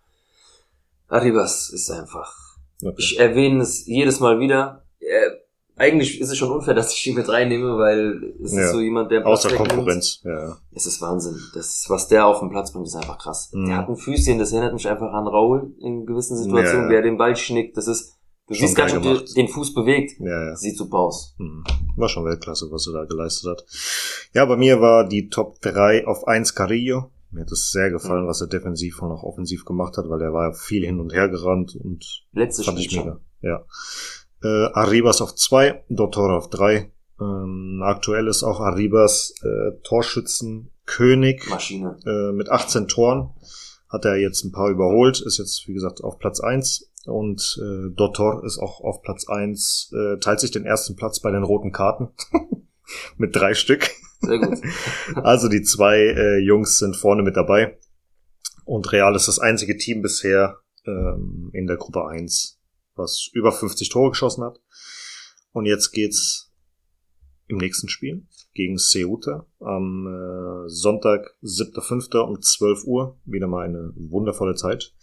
Arribas 1.09 1.71
ist 1.71 1.91
einfach. 1.91 2.35
Okay. 2.83 2.95
Ich 2.99 3.19
erwähne 3.19 3.63
es 3.63 3.87
jedes 3.87 4.21
Mal 4.21 4.39
wieder. 4.41 4.85
Äh, 5.01 5.31
eigentlich 5.77 6.21
ist 6.21 6.31
es 6.31 6.37
schon 6.37 6.51
unfair, 6.51 6.75
dass 6.75 6.93
ich 6.93 7.07
ihn 7.07 7.15
mit 7.15 7.29
reinnehme, 7.29 7.79
weil 7.79 8.35
es 8.43 8.53
Ja. 8.53 8.63
ist 8.65 8.73
so 8.73 8.81
jemand, 8.81 9.11
der 9.11 9.27
Außer 9.27 9.49
Platz 9.49 9.61
wegnimmt. 9.61 9.77
Konkurrenz. 9.79 10.21
Ja, 10.25 10.49
ja. 10.49 10.57
Es 10.73 10.87
ist 10.87 11.01
Wahnsinn. 11.01 11.37
Das 11.55 11.87
was 11.89 12.09
der 12.09 12.27
auf 12.27 12.41
den 12.41 12.51
Platz 12.51 12.73
bringt, 12.73 12.87
ist 12.87 12.97
einfach 12.97 13.19
krass. 13.19 13.51
Mhm. 13.53 13.67
Der 13.67 13.77
hat 13.79 13.89
ein 13.89 13.97
Füßchen, 13.97 14.39
das 14.39 14.53
erinnert 14.53 14.75
mich 14.75 14.89
einfach 14.89 15.13
an 15.13 15.27
Raul 15.27 15.75
in 15.81 16.07
gewissen 16.07 16.37
Situationen, 16.37 16.77
Ja, 16.81 16.85
ja. 16.85 16.91
wie 16.91 16.95
er 16.97 17.03
den 17.03 17.19
Ball 17.19 17.37
schnickt. 17.37 17.77
Das 17.77 17.87
ist, 17.89 18.19
du 18.49 18.55
siehst 18.55 18.75
gar 18.77 18.87
nicht, 18.87 18.97
ob 18.97 19.03
geil 19.03 19.13
der 19.15 19.21
gemacht. 19.23 19.37
den 19.37 19.49
Fuß 19.49 19.75
bewegt. 19.75 20.21
ja, 20.21 20.49
ja. 20.49 20.57
Sieht 20.57 20.77
super 20.77 20.99
aus. 20.99 21.35
Mhm. 21.39 21.65
War 21.97 22.09
schon 22.09 22.25
Weltklasse, 22.25 22.69
was 22.71 22.87
er 22.87 22.93
da 22.95 23.05
geleistet 23.05 23.51
hat. 23.51 23.65
Ja, 24.35 24.45
bei 24.47 24.57
mir 24.57 24.81
war 24.81 25.07
die 25.09 25.29
Top 25.29 25.61
3 25.61 26.07
auf 26.07 26.27
1 26.27 26.55
Carillo. 26.55 27.11
Mir 27.31 27.43
hat 27.43 27.53
es 27.53 27.71
sehr 27.71 27.91
gefallen, 27.91 28.25
Mhm. 28.25 28.29
was 28.29 28.41
er 28.43 28.47
defensiv 28.49 29.01
und 29.03 29.11
auch 29.13 29.23
offensiv 29.23 29.65
gemacht 29.65 29.97
hat, 29.97 30.09
weil 30.09 30.21
er 30.21 30.33
war 30.35 30.53
viel 30.55 30.85
hin 30.85 31.01
und 31.01 31.13
her 31.15 31.29
gerannt 31.29 31.75
und 31.77 32.05
Letztes 32.33 32.67
fand 32.67 32.79
ich 32.79 32.95
mega. 32.97 33.21
Ja. 33.41 33.65
Äh, 34.43 34.67
Arribas 34.75 35.21
auf 35.23 35.35
2, 35.35 35.85
Dottore 35.89 36.37
auf 36.37 36.51
3. 36.51 36.91
Ähm, 37.21 37.81
aktuell 37.85 38.27
ist 38.27 38.43
auch 38.43 38.61
Arribas 38.61 39.35
äh, 39.43 39.79
Torschützenkönig 39.83 41.47
Maschine. 41.49 41.97
äh, 42.05 42.33
mit 42.33 42.51
18 42.51 42.89
Toren. 42.89 43.31
Hat 43.89 44.05
er 44.07 44.17
jetzt 44.17 44.43
ein 44.45 44.53
paar 44.53 44.71
überholt, 44.71 45.21
ist 45.21 45.39
jetzt, 45.39 45.69
wie 45.69 45.75
gesagt, 45.75 46.03
auf 46.03 46.19
Platz 46.19 46.41
1. 46.41 46.91
Und 47.05 47.59
äh, 47.61 47.95
Dottor 47.95 48.45
ist 48.45 48.59
auch 48.59 48.81
auf 48.81 49.03
Platz 49.03 49.29
1, 49.29 49.93
äh, 49.93 50.19
teilt 50.19 50.41
sich 50.41 50.53
den 50.53 50.65
ersten 50.65 50.95
Platz 50.95 51.21
bei 51.21 51.31
den 51.31 51.43
roten 51.43 51.73
Karten. 51.73 52.11
mit 53.17 53.35
drei 53.35 53.55
Stück. 53.55 53.91
Sehr 54.21 54.39
gut. 54.39 54.59
Also 55.17 55.49
die 55.49 55.63
zwei 55.63 55.99
äh, 55.99 56.39
Jungs 56.39 56.79
sind 56.79 56.97
vorne 56.97 57.23
mit 57.23 57.37
dabei. 57.37 57.79
Und 58.65 58.93
Real 58.93 59.15
ist 59.17 59.29
das 59.29 59.39
einzige 59.39 59.77
Team 59.77 60.03
bisher 60.03 60.59
ähm, 60.87 61.51
in 61.53 61.67
der 61.67 61.77
Gruppe 61.77 62.07
1, 62.07 62.61
was 62.95 63.29
über 63.33 63.53
50 63.53 63.89
Tore 63.89 64.11
geschossen 64.11 64.45
hat. 64.45 64.61
Und 65.53 65.67
jetzt 65.67 65.91
geht's 65.91 66.53
im 67.49 67.59
nächsten 67.59 67.89
Spiel 67.89 68.27
gegen 68.55 68.79
Ceuta 68.79 69.47
am 69.61 70.07
äh, 70.07 70.69
Sonntag, 70.69 71.35
7.5. 71.43 72.19
um 72.21 72.41
12 72.41 72.85
Uhr. 72.85 73.19
Wieder 73.25 73.49
mal 73.49 73.67
eine 73.67 73.93
wundervolle 73.97 74.55
Zeit. 74.55 74.95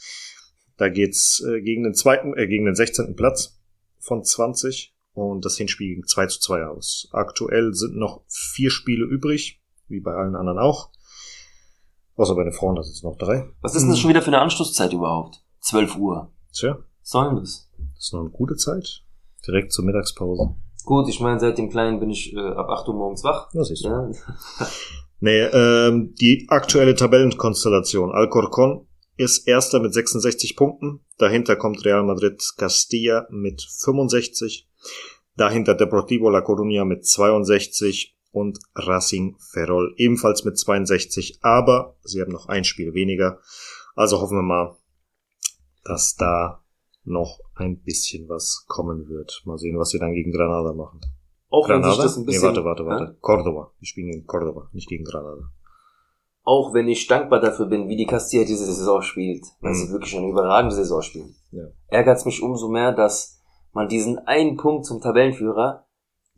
Da 0.80 0.88
geht's 0.88 1.44
äh, 1.46 1.62
gegen 1.62 1.84
den 1.84 1.94
zweiten, 1.94 2.36
äh, 2.38 2.48
gegen 2.48 2.64
den 2.66 2.74
16. 2.74 3.16
Platz 3.18 3.60
von 4.00 4.24
20 4.24 4.96
und 5.14 5.44
das 5.44 5.58
Hinspiel 5.58 5.96
ging 5.96 6.06
2 6.06 6.28
zu 6.28 6.40
2 6.40 6.68
aus. 6.68 7.10
Aktuell 7.12 7.74
sind 7.74 7.98
noch 7.98 8.22
vier 8.28 8.72
Spiele 8.72 9.04
übrig, 9.04 9.62
wie 9.90 10.00
bei 10.00 10.14
allen 10.14 10.38
anderen 10.38 10.58
auch. 10.58 10.90
Außer 12.16 12.34
bei 12.34 12.46
den 12.46 12.54
Frauen, 12.54 12.78
das 12.78 12.90
ist 12.90 13.04
noch 13.04 13.18
drei. 13.18 13.50
Was 13.62 13.76
ist 13.76 13.82
denn 13.82 13.90
das 13.90 14.00
schon 14.00 14.10
wieder 14.10 14.22
für 14.22 14.28
eine 14.28 14.40
Anschlusszeit 14.40 14.94
überhaupt? 14.94 15.44
12 15.60 15.98
Uhr. 15.98 16.32
Tja, 16.54 16.78
Was 17.02 17.10
soll 17.10 17.26
denn 17.28 17.36
das? 17.36 17.70
das 17.96 18.06
ist 18.06 18.14
noch 18.14 18.22
eine 18.22 18.30
gute 18.30 18.56
Zeit. 18.56 19.04
Direkt 19.46 19.74
zur 19.74 19.84
Mittagspause. 19.84 20.56
Gut, 20.86 21.10
ich 21.10 21.20
meine, 21.20 21.42
seit 21.42 21.58
dem 21.58 21.70
Kleinen 21.70 22.00
bin 22.00 22.10
ich 22.10 22.34
äh, 22.34 22.40
ab 22.40 22.70
8 22.70 22.88
Uhr 22.88 22.94
morgens 22.94 23.24
wach. 23.26 23.50
Das 23.54 23.70
ist. 23.70 23.84
Ja. 23.84 24.10
Nee, 25.22 25.42
ähm, 25.42 26.16
die 26.16 26.46
aktuelle 26.48 26.96
Tabellenkonstellation. 26.96 28.12
Alcorcon 28.14 28.88
ist 29.20 29.50
erster 29.50 29.82
mit 29.82 29.94
66 29.94 30.56
Punkten. 30.56 31.02
Dahinter 31.18 31.58
kommt 31.58 31.84
Real 31.84 32.04
Madrid 32.04 32.42
Castilla 32.56 33.28
mit 33.30 33.62
65. 33.62 34.70
Dahinter 35.36 35.76
Deportivo 35.76 36.30
La 36.30 36.40
Coruña 36.40 36.86
mit 36.86 37.06
62 37.06 38.16
und 38.32 38.60
Racing 38.76 39.36
Ferrol 39.38 39.94
ebenfalls 39.98 40.46
mit 40.46 40.58
62. 40.58 41.40
Aber 41.42 41.98
sie 42.02 42.22
haben 42.22 42.32
noch 42.32 42.48
ein 42.48 42.64
Spiel 42.64 42.94
weniger. 42.94 43.42
Also 43.94 44.22
hoffen 44.22 44.38
wir 44.38 44.42
mal, 44.42 44.78
dass 45.84 46.16
da 46.16 46.64
noch 47.04 47.42
ein 47.56 47.82
bisschen 47.82 48.30
was 48.30 48.64
kommen 48.70 49.10
wird. 49.10 49.42
Mal 49.44 49.58
sehen, 49.58 49.78
was 49.78 49.90
sie 49.90 50.00
dann 50.00 50.14
gegen 50.14 50.32
Granada 50.32 50.72
machen. 50.72 51.02
Auch 51.50 51.68
wenn 51.68 51.84
sich 51.84 51.92
Granada? 51.92 52.04
das 52.04 52.16
ein 52.16 52.26
bisschen. 52.26 52.42
nee, 52.42 52.48
warte, 52.48 52.64
warte, 52.64 52.86
warte. 52.86 53.04
Ja? 53.04 53.16
Cordoba. 53.20 53.74
Die 53.82 53.86
spielen 53.86 54.12
gegen 54.12 54.26
Cordoba, 54.26 54.70
nicht 54.72 54.88
gegen 54.88 55.04
Granada. 55.04 55.52
Auch 56.44 56.74
wenn 56.74 56.88
ich 56.88 57.06
dankbar 57.08 57.40
dafür 57.42 57.66
bin, 57.68 57.88
wie 57.90 57.98
die 57.98 58.06
Castilla 58.06 58.44
diese 58.46 58.66
Saison 58.66 59.02
spielt, 59.02 59.46
weil 59.62 59.72
Mhm. 59.72 59.76
sie 59.76 59.92
wirklich 59.92 60.18
eine 60.18 60.28
überragende 60.30 60.76
Saison 60.76 61.02
spielen, 61.02 61.36
Ja. 61.52 61.64
ärgert 61.90 62.18
es 62.18 62.26
mich 62.26 62.42
umso 62.42 62.70
mehr, 62.70 62.92
dass 62.94 63.40
man 63.74 63.88
diesen 63.88 64.18
einen 64.20 64.58
Punkt 64.58 64.86
zum 64.86 65.00
Tabellenführer 65.02 65.86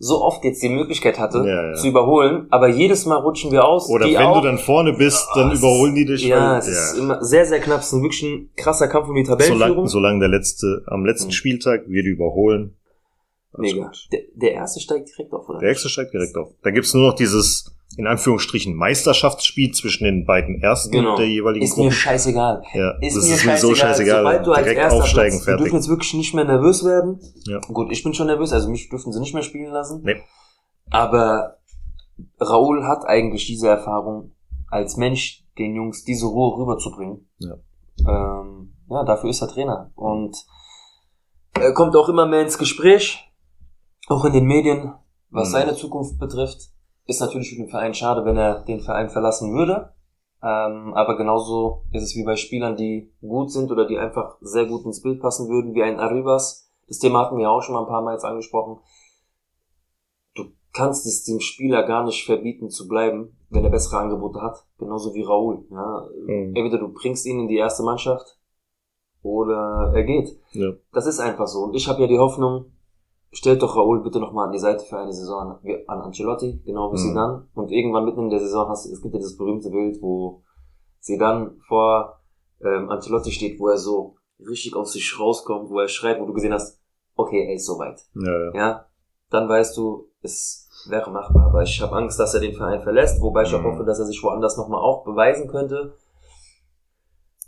so 0.03 0.21
oft 0.23 0.43
jetzt 0.43 0.63
die 0.63 0.69
Möglichkeit 0.69 1.19
hatte, 1.19 1.37
Ja, 1.45 1.67
ja. 1.69 1.73
zu 1.75 1.87
überholen, 1.87 2.47
aber 2.49 2.67
jedes 2.67 3.05
Mal 3.05 3.17
rutschen 3.17 3.51
wir 3.51 3.63
aus. 3.65 3.87
Oder 3.87 4.07
wenn 4.07 4.17
auch. 4.17 4.41
du 4.41 4.47
dann 4.47 4.57
vorne 4.57 4.93
bist, 4.93 5.27
dann 5.35 5.51
es 5.51 5.59
überholen 5.59 5.93
die 5.93 6.05
dich. 6.05 6.25
Ja, 6.25 6.57
es 6.57 6.67
ist 6.67 6.97
immer 6.97 7.23
sehr, 7.23 7.45
sehr 7.45 7.59
knapp. 7.59 7.81
Es 7.81 7.93
ist 7.93 8.01
wirklich 8.01 8.23
ein 8.23 8.49
krasser 8.57 8.87
Kampf 8.87 9.07
um 9.07 9.15
die 9.15 9.23
solange, 9.23 9.43
Tabellenführung. 9.47 9.87
solange 9.87 10.19
der 10.19 10.29
letzte, 10.29 10.83
am 10.87 11.05
letzten 11.05 11.27
Mhm. 11.27 11.31
Spieltag 11.33 11.83
wir 11.87 12.01
die 12.01 12.09
überholen. 12.09 12.75
Mega. 13.57 13.91
Der, 14.11 14.21
der 14.33 14.51
erste 14.53 14.79
steigt 14.79 15.09
direkt 15.09 15.33
auf, 15.33 15.47
oder? 15.47 15.59
Der 15.59 15.69
Extra 15.69 15.89
steigt 15.89 16.13
direkt 16.13 16.35
auf. 16.35 16.49
Da 16.63 16.71
gibt's 16.71 16.93
nur 16.93 17.07
noch 17.09 17.15
dieses, 17.15 17.71
in 17.97 18.07
Anführungsstrichen, 18.07 18.73
Meisterschaftsspiel 18.75 19.73
zwischen 19.73 20.05
den 20.05 20.25
beiden 20.25 20.61
Ersten 20.61 20.91
Genau. 20.91 21.17
der 21.17 21.27
jeweiligen 21.27 21.65
Ist 21.65 21.77
mir 21.77 21.83
Gruppen. 21.83 21.91
scheißegal. 21.95 22.63
Ja, 22.73 22.91
Ist 23.01 23.17
das 23.17 23.27
mir 23.27 23.35
ist 23.35 23.45
mir 23.45 23.57
so 23.57 23.75
scheißegal. 23.75 24.19
Sobald 24.19 24.45
du 24.47 24.51
als 24.53 24.63
Direkt 24.63 24.79
erster 24.81 24.97
aufsteigen, 24.99 25.35
Platz, 25.37 25.47
wir 25.47 25.51
dürfen 25.57 25.63
fertig. 25.71 25.73
jetzt 25.73 25.89
wirklich 25.89 26.13
nicht 26.13 26.33
mehr 26.33 26.45
nervös 26.45 26.85
werden. 26.85 27.19
Ja. 27.47 27.59
Gut, 27.59 27.91
ich 27.91 28.03
bin 28.03 28.13
schon 28.13 28.27
nervös, 28.27 28.53
also 28.53 28.69
mich 28.69 28.89
dürfen 28.89 29.11
sie 29.11 29.19
nicht 29.19 29.33
mehr 29.33 29.43
spielen 29.43 29.71
lassen. 29.71 30.01
Nee. 30.03 30.21
Aber 30.89 31.57
Raoul 32.39 32.85
hat 32.85 33.05
eigentlich 33.05 33.45
diese 33.47 33.67
Erfahrung, 33.67 34.31
als 34.69 34.95
Mensch 34.97 35.45
den 35.57 35.75
Jungs 35.75 36.03
diese 36.05 36.27
Ruhe 36.27 36.57
rüberzubringen. 36.57 37.29
Ja. 37.39 37.55
Ähm, 38.07 38.73
ja, 38.89 39.03
dafür 39.03 39.29
ist 39.29 39.41
er 39.41 39.47
Trainer. 39.49 39.91
Und 39.95 40.35
er 41.53 41.73
kommt 41.73 41.95
auch 41.95 42.07
immer 42.09 42.25
mehr 42.25 42.41
ins 42.41 42.57
Gespräch, 42.57 43.29
auch 44.07 44.23
in 44.25 44.33
den 44.33 44.45
Medien, 44.45 44.93
was 45.29 45.49
Mhm. 45.49 45.51
seine 45.53 45.75
Zukunft 45.75 46.17
betrifft. 46.19 46.70
Ist 47.05 47.19
natürlich 47.19 47.49
für 47.49 47.55
den 47.55 47.69
Verein 47.69 47.93
schade, 47.93 48.25
wenn 48.25 48.37
er 48.37 48.61
den 48.63 48.79
Verein 48.79 49.09
verlassen 49.09 49.53
würde. 49.53 49.93
Ähm, 50.43 50.93
aber 50.95 51.17
genauso 51.17 51.83
ist 51.91 52.03
es 52.03 52.15
wie 52.15 52.23
bei 52.23 52.35
Spielern, 52.35 52.75
die 52.75 53.11
gut 53.21 53.51
sind 53.51 53.71
oder 53.71 53.85
die 53.85 53.99
einfach 53.99 54.37
sehr 54.41 54.65
gut 54.65 54.85
ins 54.85 55.01
Bild 55.01 55.21
passen 55.21 55.49
würden, 55.49 55.75
wie 55.75 55.83
ein 55.83 55.99
Arribas. 55.99 56.71
Das 56.87 56.97
Thema 56.97 57.19
hatten 57.19 57.37
wir 57.37 57.49
auch 57.49 57.61
schon 57.61 57.75
mal 57.75 57.81
ein 57.81 57.87
paar 57.87 58.01
Mal 58.01 58.13
jetzt 58.13 58.25
angesprochen. 58.25 58.79
Du 60.33 60.45
kannst 60.73 61.05
es 61.05 61.23
dem 61.25 61.39
Spieler 61.39 61.83
gar 61.83 62.03
nicht 62.03 62.25
verbieten 62.25 62.69
zu 62.69 62.87
bleiben, 62.87 63.37
wenn 63.49 63.63
er 63.63 63.69
bessere 63.69 63.99
Angebote 63.99 64.41
hat. 64.41 64.65
Genauso 64.79 65.13
wie 65.13 65.21
Raoul. 65.21 65.63
Ja. 65.69 66.07
Mhm. 66.25 66.55
Entweder 66.55 66.79
du 66.79 66.91
bringst 66.91 67.25
ihn 67.27 67.39
in 67.39 67.47
die 67.47 67.57
erste 67.57 67.83
Mannschaft 67.83 68.39
oder 69.21 69.91
er 69.93 70.03
geht. 70.03 70.39
Ja. 70.53 70.71
Das 70.91 71.05
ist 71.05 71.19
einfach 71.19 71.47
so. 71.47 71.59
Und 71.65 71.75
ich 71.75 71.87
habe 71.87 72.01
ja 72.01 72.07
die 72.07 72.19
Hoffnung, 72.19 72.71
stellt 73.31 73.61
doch 73.61 73.75
Raoul 73.75 74.01
bitte 74.03 74.19
nochmal 74.19 74.47
an 74.47 74.51
die 74.51 74.59
Seite 74.59 74.83
für 74.85 74.97
eine 74.97 75.13
Saison 75.13 75.59
an 75.87 76.01
Ancelotti, 76.01 76.61
genau 76.65 76.91
wie 76.91 76.95
Mhm. 76.97 77.01
Zidane. 77.09 77.47
Und 77.55 77.71
irgendwann 77.71 78.05
mitten 78.05 78.23
in 78.23 78.29
der 78.29 78.39
Saison 78.39 78.67
hast 78.69 78.85
du, 78.85 78.91
es 78.93 79.01
gibt 79.01 79.13
ja 79.13 79.19
das 79.19 79.37
berühmte 79.37 79.69
Bild, 79.69 80.01
wo 80.01 80.41
Zidane 80.99 81.55
vor 81.67 82.19
ähm, 82.63 82.89
Ancelotti 82.89 83.31
steht, 83.31 83.59
wo 83.59 83.67
er 83.69 83.77
so 83.77 84.15
richtig 84.39 84.75
aus 84.75 84.93
sich 84.93 85.19
rauskommt, 85.19 85.69
wo 85.69 85.79
er 85.79 85.87
schreit, 85.87 86.19
wo 86.19 86.25
du 86.25 86.33
gesehen 86.33 86.53
hast, 86.53 86.79
okay, 87.15 87.45
er 87.47 87.53
ist 87.55 87.65
soweit. 87.65 88.01
Ja, 88.15 88.31
ja. 88.31 88.53
Ja, 88.55 88.85
dann 89.29 89.47
weißt 89.47 89.75
du, 89.77 90.07
es 90.21 90.67
wäre 90.89 91.09
machbar. 91.11 91.45
Aber 91.47 91.61
ich 91.63 91.81
habe 91.81 91.95
Angst, 91.95 92.19
dass 92.19 92.33
er 92.33 92.39
den 92.41 92.53
Verein 92.55 92.81
verlässt, 92.81 93.21
wobei 93.21 93.43
ich 93.43 93.53
auch 93.55 93.61
Mhm. 93.61 93.65
hoffe, 93.73 93.83
dass 93.83 93.99
er 93.99 94.05
sich 94.05 94.21
woanders 94.23 94.57
nochmal 94.57 94.81
auch 94.81 95.03
beweisen 95.03 95.47
könnte. 95.47 95.93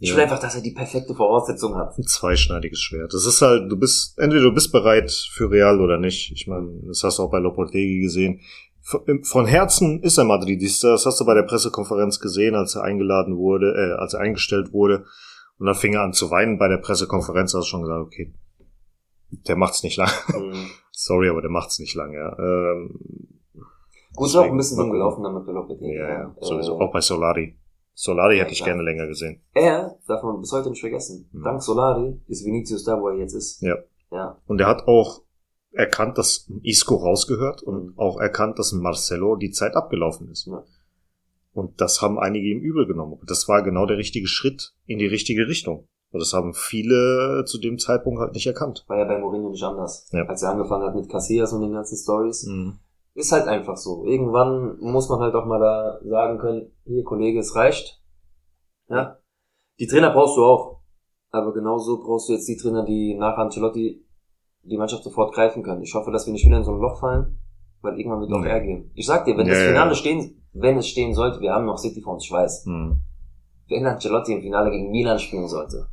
Ich 0.04 0.10
Ja. 0.10 0.16
will 0.18 0.24
einfach, 0.24 0.40
dass 0.40 0.54
er 0.56 0.62
die 0.62 0.74
perfekte 0.74 1.16
Voraussetzung 1.16 1.76
hat. 1.78 1.98
Ein 1.98 2.04
zweischneidiges 2.04 2.82
Schwert. 2.82 3.14
Das 3.14 3.26
ist 3.26 3.42
halt, 3.42 3.72
du 3.72 3.78
bist, 3.78 4.20
entweder 4.20 4.44
du 4.44 4.54
bist 4.54 4.74
bereit 4.74 5.10
für 5.12 5.50
Real 5.50 5.80
oder 5.80 5.98
nicht. 5.98 6.30
Ich 6.34 6.46
meine, 6.46 6.68
das 6.88 7.06
hast 7.06 7.20
du 7.20 7.24
auch 7.24 7.32
bei 7.32 7.40
Lopetegui 7.40 8.02
gesehen. 8.02 8.42
Von 8.82 9.46
Herzen 9.46 10.04
ist 10.04 10.18
er 10.18 10.26
Madridista. 10.26 10.90
Das 10.92 11.06
hast 11.06 11.22
du 11.22 11.26
bei 11.26 11.34
der 11.34 11.44
Pressekonferenz 11.44 12.20
gesehen, 12.20 12.54
als 12.56 12.76
er 12.76 12.84
eingeladen 12.84 13.38
wurde, 13.38 13.68
äh, 13.78 13.94
als 14.02 14.14
er 14.14 14.20
eingestellt 14.20 14.74
wurde. 14.74 15.06
Und 15.58 15.68
dann 15.68 15.76
fing 15.76 15.94
er 15.94 16.02
an 16.02 16.12
zu 16.12 16.30
weinen 16.32 16.58
bei 16.58 16.68
der 16.68 16.80
Pressekonferenz. 16.80 17.54
Da 17.54 17.60
hast 17.60 17.68
du 17.68 17.70
schon 17.70 17.84
gesagt, 17.84 18.02
okay, 18.02 18.34
der 19.48 19.56
macht's 19.56 19.84
nicht 19.84 19.96
lang. 19.96 20.10
Mhm. 20.38 20.54
sorry, 20.92 21.30
aber 21.30 21.40
der 21.42 21.50
macht's 21.50 21.80
nicht 21.80 21.96
lang, 21.96 22.12
ja. 22.12 22.38
Ähm, 22.38 23.00
Gut, 24.16 24.28
ist 24.28 24.36
auch 24.36 24.44
ein 24.44 24.58
bisschen 24.58 24.76
mal 24.78 24.84
dumm 24.84 24.90
gucken. 24.92 25.00
gelaufen 25.00 25.24
damit 25.24 25.46
bei 25.46 25.54
Lopetegui. 25.54 25.96
Ja, 25.96 26.10
ja, 26.10 26.36
sowieso. 26.42 26.78
Äh, 26.78 26.84
Auch 26.84 26.92
bei 26.92 27.00
Solari. 27.00 27.56
Solari 27.94 28.38
Ja, 28.38 28.44
hätte 28.44 28.54
ich 28.54 28.60
klar. 28.60 28.70
gerne 28.72 28.84
länger 28.84 29.08
gesehen. 29.08 29.42
Er, 29.54 29.98
darf 30.08 30.24
man 30.24 30.40
bis 30.40 30.52
heute 30.52 30.70
nicht 30.70 30.82
vergessen, 30.82 31.30
Mhm. 31.32 31.44
dank 31.44 31.62
Solari 31.64 32.20
ist 32.28 32.46
Vinicius 32.46 32.84
da, 32.84 33.00
wo 33.00 33.10
er 33.10 33.18
jetzt 33.18 33.34
ist. 33.34 33.62
Ja. 33.62 33.76
Ja. 34.12 34.38
Und 34.48 34.60
er 34.62 34.68
hat 34.68 34.88
auch 34.88 35.22
erkannt, 35.72 36.18
dass 36.18 36.50
Isco 36.64 36.96
rausgehört 36.96 37.64
und 37.64 37.86
Mhm. 37.88 37.94
auch 37.98 38.20
erkannt, 38.20 38.60
dass 38.60 38.72
Marcelo 38.74 39.36
die 39.36 39.52
Zeit 39.52 39.76
abgelaufen 39.76 40.30
ist. 40.30 40.46
Ja. 40.48 40.64
Und 41.54 41.82
das 41.82 42.02
haben 42.02 42.18
einige 42.20 42.48
ihm 42.48 42.60
übel 42.62 42.88
genommen. 42.88 43.14
Und 43.14 43.30
das 43.30 43.48
war 43.48 43.62
genau 43.64 43.86
der 43.86 43.98
richtige 43.98 44.28
Schritt 44.28 44.74
in 44.86 44.98
die 44.98 45.06
richtige 45.06 45.48
Richtung. 45.48 45.88
Und 46.12 46.20
das 46.20 46.34
haben 46.34 46.54
viele 46.54 47.44
zu 47.46 47.60
dem 47.60 47.78
Zeitpunkt 47.80 48.20
halt 48.20 48.34
nicht 48.34 48.46
erkannt. 48.48 48.86
War 48.88 48.98
ja 49.00 49.06
bei 49.06 49.18
Mourinho 49.20 49.50
nicht 49.50 49.64
anders. 49.64 50.08
Ja. 50.12 50.26
Als 50.26 50.42
er 50.44 50.52
angefangen 50.52 50.86
hat 50.86 50.96
mit 50.96 51.10
Casillas 51.10 51.54
und 51.54 51.62
den 51.62 51.74
ganzen 51.74 51.98
Stories. 51.98 52.46
Mhm. 52.46 52.80
Ist 53.16 53.32
halt 53.32 53.48
einfach 53.48 53.78
so. 53.78 54.06
Irgendwann 54.06 54.80
muss 54.80 55.10
man 55.10 55.20
halt 55.20 55.36
auch 55.36 55.46
mal 55.46 55.60
da 55.60 56.00
sagen 56.04 56.40
können, 56.40 56.72
hier 56.86 57.04
Kollege, 57.04 57.40
es 57.40 57.56
reicht. 57.56 58.02
Ja. 58.90 59.18
Die 59.80 59.88
Trainer 59.88 60.12
brauchst 60.12 60.38
du 60.38 60.44
auch. 60.44 60.80
Aber 61.30 61.54
genauso 61.54 62.02
brauchst 62.02 62.30
du 62.30 62.34
jetzt 62.34 62.48
die 62.48 62.58
Trainer, 62.58 62.84
die 62.84 63.16
nach 63.16 63.38
Ancelotti 63.38 64.04
die 64.64 64.78
Mannschaft 64.78 65.04
sofort 65.04 65.34
greifen 65.34 65.62
können. 65.64 65.82
Ich 65.84 65.94
hoffe, 65.94 66.12
dass 66.12 66.26
wir 66.26 66.34
nicht 66.34 66.46
wieder 66.46 66.58
in 66.58 66.64
so 66.64 66.72
ein 66.72 66.80
Loch 66.80 67.00
fallen, 67.00 67.40
weil 67.82 68.00
irgendwann 68.00 68.22
wird 68.22 68.34
auch 68.34 68.46
er 68.46 68.62
gehen. 68.62 68.92
Ich 68.96 69.06
sag 69.06 69.26
dir, 69.26 69.38
wenn 69.38 69.46
Ja, 69.48 69.54
das 69.54 69.62
ja. 69.64 69.68
Finale 69.70 69.96
stehen, 69.96 70.44
wenn 70.54 70.78
es 70.78 70.88
stehen 70.88 71.14
sollte, 71.14 71.42
wir 71.42 71.54
haben 71.54 71.66
noch 71.66 71.78
City 71.78 72.02
vor 72.02 72.14
uns, 72.14 72.24
ich 72.24 72.32
weiß. 72.32 72.66
Mhm. 72.66 73.02
Wenn 73.68 73.86
Ancelotti 73.86 74.34
im 74.34 74.42
Finale 74.42 74.72
gegen 74.72 74.92
Milan 74.92 75.20
spielen 75.20 75.48
sollte. 75.48 75.88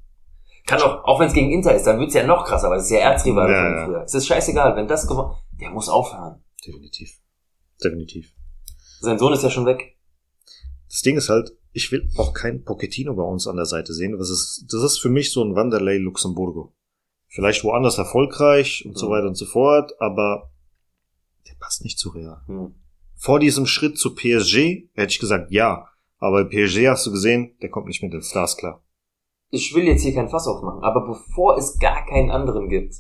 Kann 0.66 0.81
auch, 0.83 1.05
auch 1.05 1.18
wenn 1.18 1.29
es 1.29 1.33
gegen 1.33 1.51
Inter 1.51 1.75
ist, 1.75 1.87
dann 1.87 1.99
wird's 1.99 2.14
ja 2.14 2.27
noch 2.27 2.45
krasser, 2.45 2.71
weil 2.71 2.79
es 2.79 2.85
ist 2.85 2.91
ja 2.91 2.99
Erzrivale 2.99 3.53
Ja, 3.53 3.62
von 3.62 3.73
ja. 3.77 3.85
früher. 3.87 4.03
Es 4.05 4.14
ist 4.14 4.27
scheißegal, 4.27 4.77
wenn 4.77 4.87
das 4.87 5.07
gewonnen, 5.09 5.33
der 5.61 5.71
muss 5.71 5.89
aufhören. 5.89 6.43
Definitiv. 6.67 7.21
Definitiv. 7.83 8.33
Sein 9.01 9.19
Sohn 9.19 9.33
ist 9.33 9.43
ja 9.43 9.51
schon 9.51 9.67
weg. 9.67 9.97
Das 10.89 11.03
Ding 11.03 11.17
ist 11.17 11.29
halt, 11.29 11.57
ich 11.73 11.91
will 11.93 12.09
auch 12.17 12.33
keinen 12.35 12.65
Pochettino 12.65 13.15
bei 13.15 13.23
uns 13.23 13.47
an 13.47 13.57
der 13.57 13.65
Seite 13.67 13.95
sehen. 13.95 14.17
Das 14.19 14.29
ist, 14.29 14.67
das 14.71 14.83
ist 14.83 14.99
für 14.99 15.09
mich 15.09 15.33
so 15.33 15.43
ein 15.43 15.55
Wanderlei 15.55 15.97
Luxemburgo. 15.99 16.75
Vielleicht 17.29 17.63
woanders 17.65 17.97
erfolgreich 17.97 18.85
und 18.85 18.99
so 18.99 19.07
Mhm. 19.07 19.11
weiter 19.13 19.27
und 19.29 19.37
so 19.37 19.47
fort, 19.47 19.93
aber 20.01 20.51
der 21.49 21.55
passt 21.61 21.85
nicht 21.85 21.99
zu 21.99 22.11
Real. 22.11 22.43
Hm. 22.47 22.75
Vor 23.17 23.39
diesem 23.39 23.67
Schritt 23.67 23.99
zu 23.99 24.15
PSG 24.15 24.89
hätte 24.95 25.13
ich 25.13 25.19
gesagt, 25.21 25.51
ja. 25.53 25.87
Aber 26.19 26.45
PSG 26.45 26.89
hast 26.89 27.07
du 27.07 27.13
gesehen, 27.13 27.57
der 27.63 27.71
kommt 27.71 27.87
nicht 27.87 28.03
mit 28.03 28.13
den 28.13 28.23
Stars 28.23 28.57
klar. 28.57 28.83
ich 29.53 29.75
will 29.75 29.85
jetzt 29.85 30.03
hier 30.03 30.13
kein 30.15 30.29
Fass 30.29 30.47
aufmachen, 30.47 30.83
aber 30.83 31.07
bevor 31.07 31.57
es 31.57 31.79
gar 31.79 32.05
keinen 32.07 32.31
anderen 32.31 32.69
gibt 32.69 32.95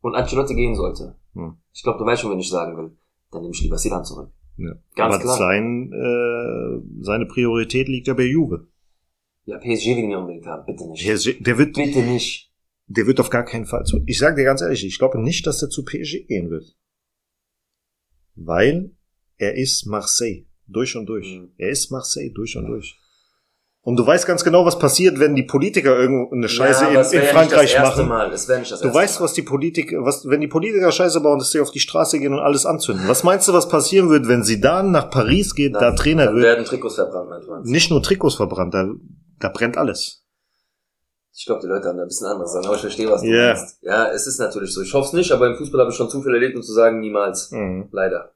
und 0.00 0.14
Ancelotti 0.14 0.54
gehen 0.54 0.74
sollte, 0.74 1.16
Hm. 1.34 1.56
Ich 1.72 1.82
glaube, 1.82 1.98
du 1.98 2.04
weißt 2.04 2.22
schon, 2.22 2.30
wenn 2.32 2.38
ich 2.38 2.48
sagen 2.50 2.76
will, 2.76 2.96
dann 3.30 3.42
nehme 3.42 3.54
ich 3.54 3.62
lieber 3.62 3.78
Sidan 3.78 4.04
zurück. 4.04 4.30
Ja. 4.56 4.74
Ganz 4.94 5.14
aber 5.14 5.22
klar. 5.22 5.36
Sein, 5.38 5.92
äh, 5.92 7.02
seine 7.02 7.26
Priorität 7.26 7.88
liegt 7.88 8.06
ja 8.06 8.14
bei 8.14 8.24
Juve. 8.24 8.68
Ja, 9.44 9.58
PSG 9.58 9.96
will 9.96 10.04
ihn 10.04 10.10
ja 10.10 10.18
unbedingt 10.18 10.46
haben, 10.46 10.64
bitte 10.66 10.88
nicht. 10.88 11.02
PSG, 11.02 11.42
der 11.42 11.58
wird, 11.58 11.74
Bitte 11.74 12.00
nicht. 12.02 12.52
der 12.86 13.06
wird 13.06 13.18
auf 13.18 13.30
gar 13.30 13.44
keinen 13.44 13.64
Fall 13.66 13.84
zu. 13.84 14.00
Ich 14.06 14.18
sage 14.18 14.36
dir 14.36 14.44
ganz 14.44 14.60
ehrlich, 14.60 14.84
ich 14.84 14.98
glaube 14.98 15.20
nicht, 15.20 15.46
dass 15.46 15.62
er 15.62 15.68
zu 15.68 15.84
PSG 15.84 16.26
gehen 16.28 16.50
wird. 16.50 16.76
Weil 18.34 18.92
er 19.38 19.56
ist 19.56 19.86
Marseille. 19.86 20.46
Durch 20.66 20.96
und 20.96 21.06
durch. 21.06 21.38
Mhm. 21.38 21.52
Er 21.56 21.70
ist 21.70 21.90
Marseille 21.90 22.30
durch 22.30 22.56
und 22.56 22.66
durch. 22.66 22.98
Und 23.84 23.96
du 23.96 24.06
weißt 24.06 24.26
ganz 24.28 24.44
genau, 24.44 24.64
was 24.64 24.78
passiert, 24.78 25.18
wenn 25.18 25.34
die 25.34 25.42
Politiker 25.42 25.98
irgendeine 25.98 26.48
Scheiße 26.48 26.84
ja, 26.84 27.00
in, 27.02 27.10
in 27.10 27.22
ja 27.24 27.32
Frankreich 27.32 27.74
erste 27.74 28.04
machen. 28.04 28.30
Du 28.30 28.94
weißt, 28.94 29.18
Mal. 29.18 29.24
was 29.24 29.32
die 29.32 29.42
Politiker, 29.42 30.04
was, 30.04 30.24
wenn 30.28 30.40
die 30.40 30.46
Politiker 30.46 30.92
Scheiße 30.92 31.20
bauen, 31.20 31.40
dass 31.40 31.50
sie 31.50 31.58
auf 31.58 31.72
die 31.72 31.80
Straße 31.80 32.20
gehen 32.20 32.32
und 32.32 32.38
alles 32.38 32.64
anzünden. 32.64 33.08
Was 33.08 33.24
meinst 33.24 33.48
du, 33.48 33.52
was 33.52 33.68
passieren 33.68 34.08
wird, 34.08 34.28
wenn 34.28 34.44
sie 34.44 34.60
dann 34.60 34.92
nach 34.92 35.10
Paris 35.10 35.52
geht, 35.56 35.74
da 35.74 35.80
Dann- 35.80 35.96
Trainer 35.96 36.26
dann 36.26 36.34
wird? 36.36 36.44
werden 36.44 36.64
Trikots 36.64 36.94
verbrannt, 36.94 37.28
mein 37.30 37.42
Freund. 37.42 37.66
Nicht 37.66 37.90
nur 37.90 38.00
Trikots 38.02 38.36
verbrannt, 38.36 38.72
da, 38.72 38.88
da 39.40 39.48
brennt 39.48 39.76
alles. 39.76 40.20
Ich 41.34 41.46
glaube, 41.46 41.62
die 41.62 41.66
Leute 41.66 41.88
haben 41.88 41.96
da 41.96 42.02
ein 42.04 42.08
bisschen 42.08 42.26
anderes 42.28 42.52
sagen, 42.52 42.66
aber 42.66 42.76
ich 42.76 42.82
verstehe, 42.82 43.10
was 43.10 43.22
du 43.22 43.28
Ja. 43.28 43.54
meinst. 43.54 43.78
Ja, 43.82 44.12
es 44.12 44.28
ist 44.28 44.38
natürlich 44.38 44.72
so. 44.72 44.80
Ich 44.82 44.94
hoffe 44.94 45.08
es 45.08 45.12
nicht, 45.14 45.32
aber 45.32 45.48
im 45.48 45.56
Fußball 45.56 45.80
habe 45.80 45.90
ich 45.90 45.96
schon 45.96 46.08
zu 46.08 46.22
viel 46.22 46.32
erlebt, 46.34 46.54
um 46.54 46.62
zu 46.62 46.72
sagen, 46.72 47.00
niemals. 47.00 47.50
Mhm. 47.50 47.88
Leider. 47.90 48.30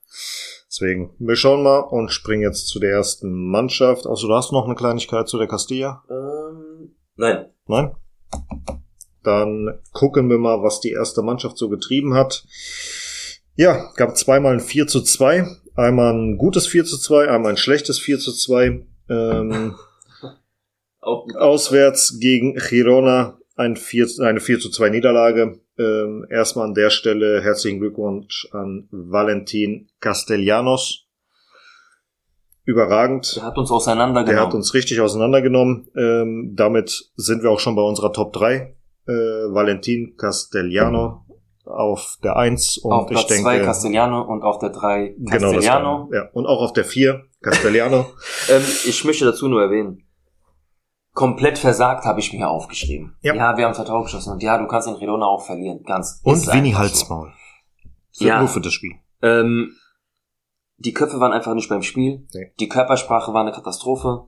Deswegen, 0.77 1.09
wir 1.17 1.35
schauen 1.35 1.63
mal 1.63 1.79
und 1.79 2.11
springen 2.11 2.43
jetzt 2.43 2.67
zu 2.67 2.79
der 2.79 2.91
ersten 2.91 3.31
Mannschaft. 3.49 4.05
Also 4.05 4.27
du 4.27 4.35
hast 4.35 4.51
noch 4.51 4.65
eine 4.65 4.75
Kleinigkeit 4.75 5.27
zu 5.27 5.39
der 5.39 5.47
Castilla? 5.47 6.03
Ähm, 6.07 6.95
nein. 7.15 7.47
Nein? 7.65 7.95
Dann 9.23 9.79
gucken 9.91 10.29
wir 10.29 10.37
mal, 10.37 10.61
was 10.61 10.79
die 10.79 10.91
erste 10.91 11.23
Mannschaft 11.23 11.57
so 11.57 11.67
getrieben 11.69 12.13
hat. 12.13 12.45
Ja, 13.55 13.91
gab 13.95 14.15
zweimal 14.17 14.53
ein 14.53 14.59
4 14.59 14.85
zu 14.85 15.01
2. 15.01 15.47
Einmal 15.75 16.13
ein 16.13 16.37
gutes 16.37 16.67
4 16.67 16.85
zu 16.85 16.99
2, 16.99 17.27
einmal 17.27 17.53
ein 17.53 17.57
schlechtes 17.57 17.97
4 17.99 18.19
zu 18.19 18.31
2. 18.31 18.85
Ähm, 19.09 19.75
auswärts 21.01 22.19
gegen 22.19 22.53
Girona 22.53 23.39
ein 23.57 23.75
4, 23.75 24.07
eine 24.21 24.39
4 24.39 24.59
zu 24.59 24.69
2 24.69 24.89
Niederlage. 24.89 25.59
Ähm, 25.77 26.25
erstmal 26.29 26.67
an 26.67 26.73
der 26.73 26.89
Stelle 26.89 27.41
herzlichen 27.41 27.79
Glückwunsch 27.79 28.47
an 28.51 28.87
Valentin 28.91 29.89
Castellanos. 29.99 31.05
Überragend. 32.63 33.37
der 33.37 33.43
hat 33.43 33.57
uns 33.57 33.71
auseinandergenommen. 33.71 34.35
Der 34.35 34.45
hat 34.45 34.53
uns 34.53 34.73
richtig 34.73 34.99
auseinandergenommen. 34.99 35.87
Ähm, 35.95 36.53
damit 36.55 37.11
sind 37.15 37.41
wir 37.41 37.49
auch 37.49 37.59
schon 37.59 37.75
bei 37.75 37.81
unserer 37.81 38.11
Top 38.11 38.33
3. 38.33 38.75
Äh, 39.07 39.11
Valentin 39.11 40.15
Castellano 40.17 41.25
auf 41.65 42.17
der 42.23 42.35
1 42.35 42.79
und 42.79 42.91
auf 42.91 43.09
ich 43.09 43.15
Platz 43.15 43.27
denke 43.27 43.43
2 43.43 43.59
Castellano 43.59 44.21
und 44.21 44.41
auf 44.41 44.59
der 44.59 44.69
3 44.69 45.15
genau 45.17 45.53
das 45.53 45.65
Castellano. 45.65 46.09
war, 46.09 46.15
ja 46.15 46.29
und 46.33 46.45
auch 46.45 46.61
auf 46.61 46.73
der 46.73 46.85
4 46.85 47.23
Castellano. 47.41 48.05
ähm, 48.49 48.61
ich 48.85 49.03
möchte 49.05 49.25
dazu 49.25 49.47
nur 49.47 49.61
erwähnen, 49.61 50.06
komplett 51.17 51.57
versagt 51.57 52.05
habe 52.05 52.19
ich 52.19 52.31
mir 52.31 52.47
aufgeschrieben. 52.47 53.15
Ja. 53.21 53.33
Ja. 53.33 53.57
wir 53.57 53.65
haben 53.65 53.73
Vertrauen 53.73 54.03
geschossen 54.03 54.33
und 54.33 54.43
ja, 54.43 54.59
du 54.59 54.67
kannst 54.67 54.87
in 54.87 54.93
Redona 54.93 55.25
auch 55.25 55.43
verlieren, 55.43 55.81
ganz. 55.83 56.21
und 56.23 56.45
Winnie 56.53 56.75
Halsmaul. 56.75 57.33
Wird 58.19 58.29
Ja. 58.29 58.39
nur 58.39 58.47
für 58.47 58.61
das 58.61 58.71
Spiel. 58.73 58.93
So. 59.19 59.27
Ähm, 59.27 59.75
die 60.77 60.93
Köpfe 60.93 61.19
waren 61.19 61.33
einfach 61.33 61.55
nicht 61.55 61.69
beim 61.69 61.81
Spiel. 61.81 62.27
Nee. 62.35 62.53
Die 62.59 62.69
Körpersprache 62.69 63.33
war 63.33 63.41
eine 63.41 63.51
Katastrophe. 63.51 64.27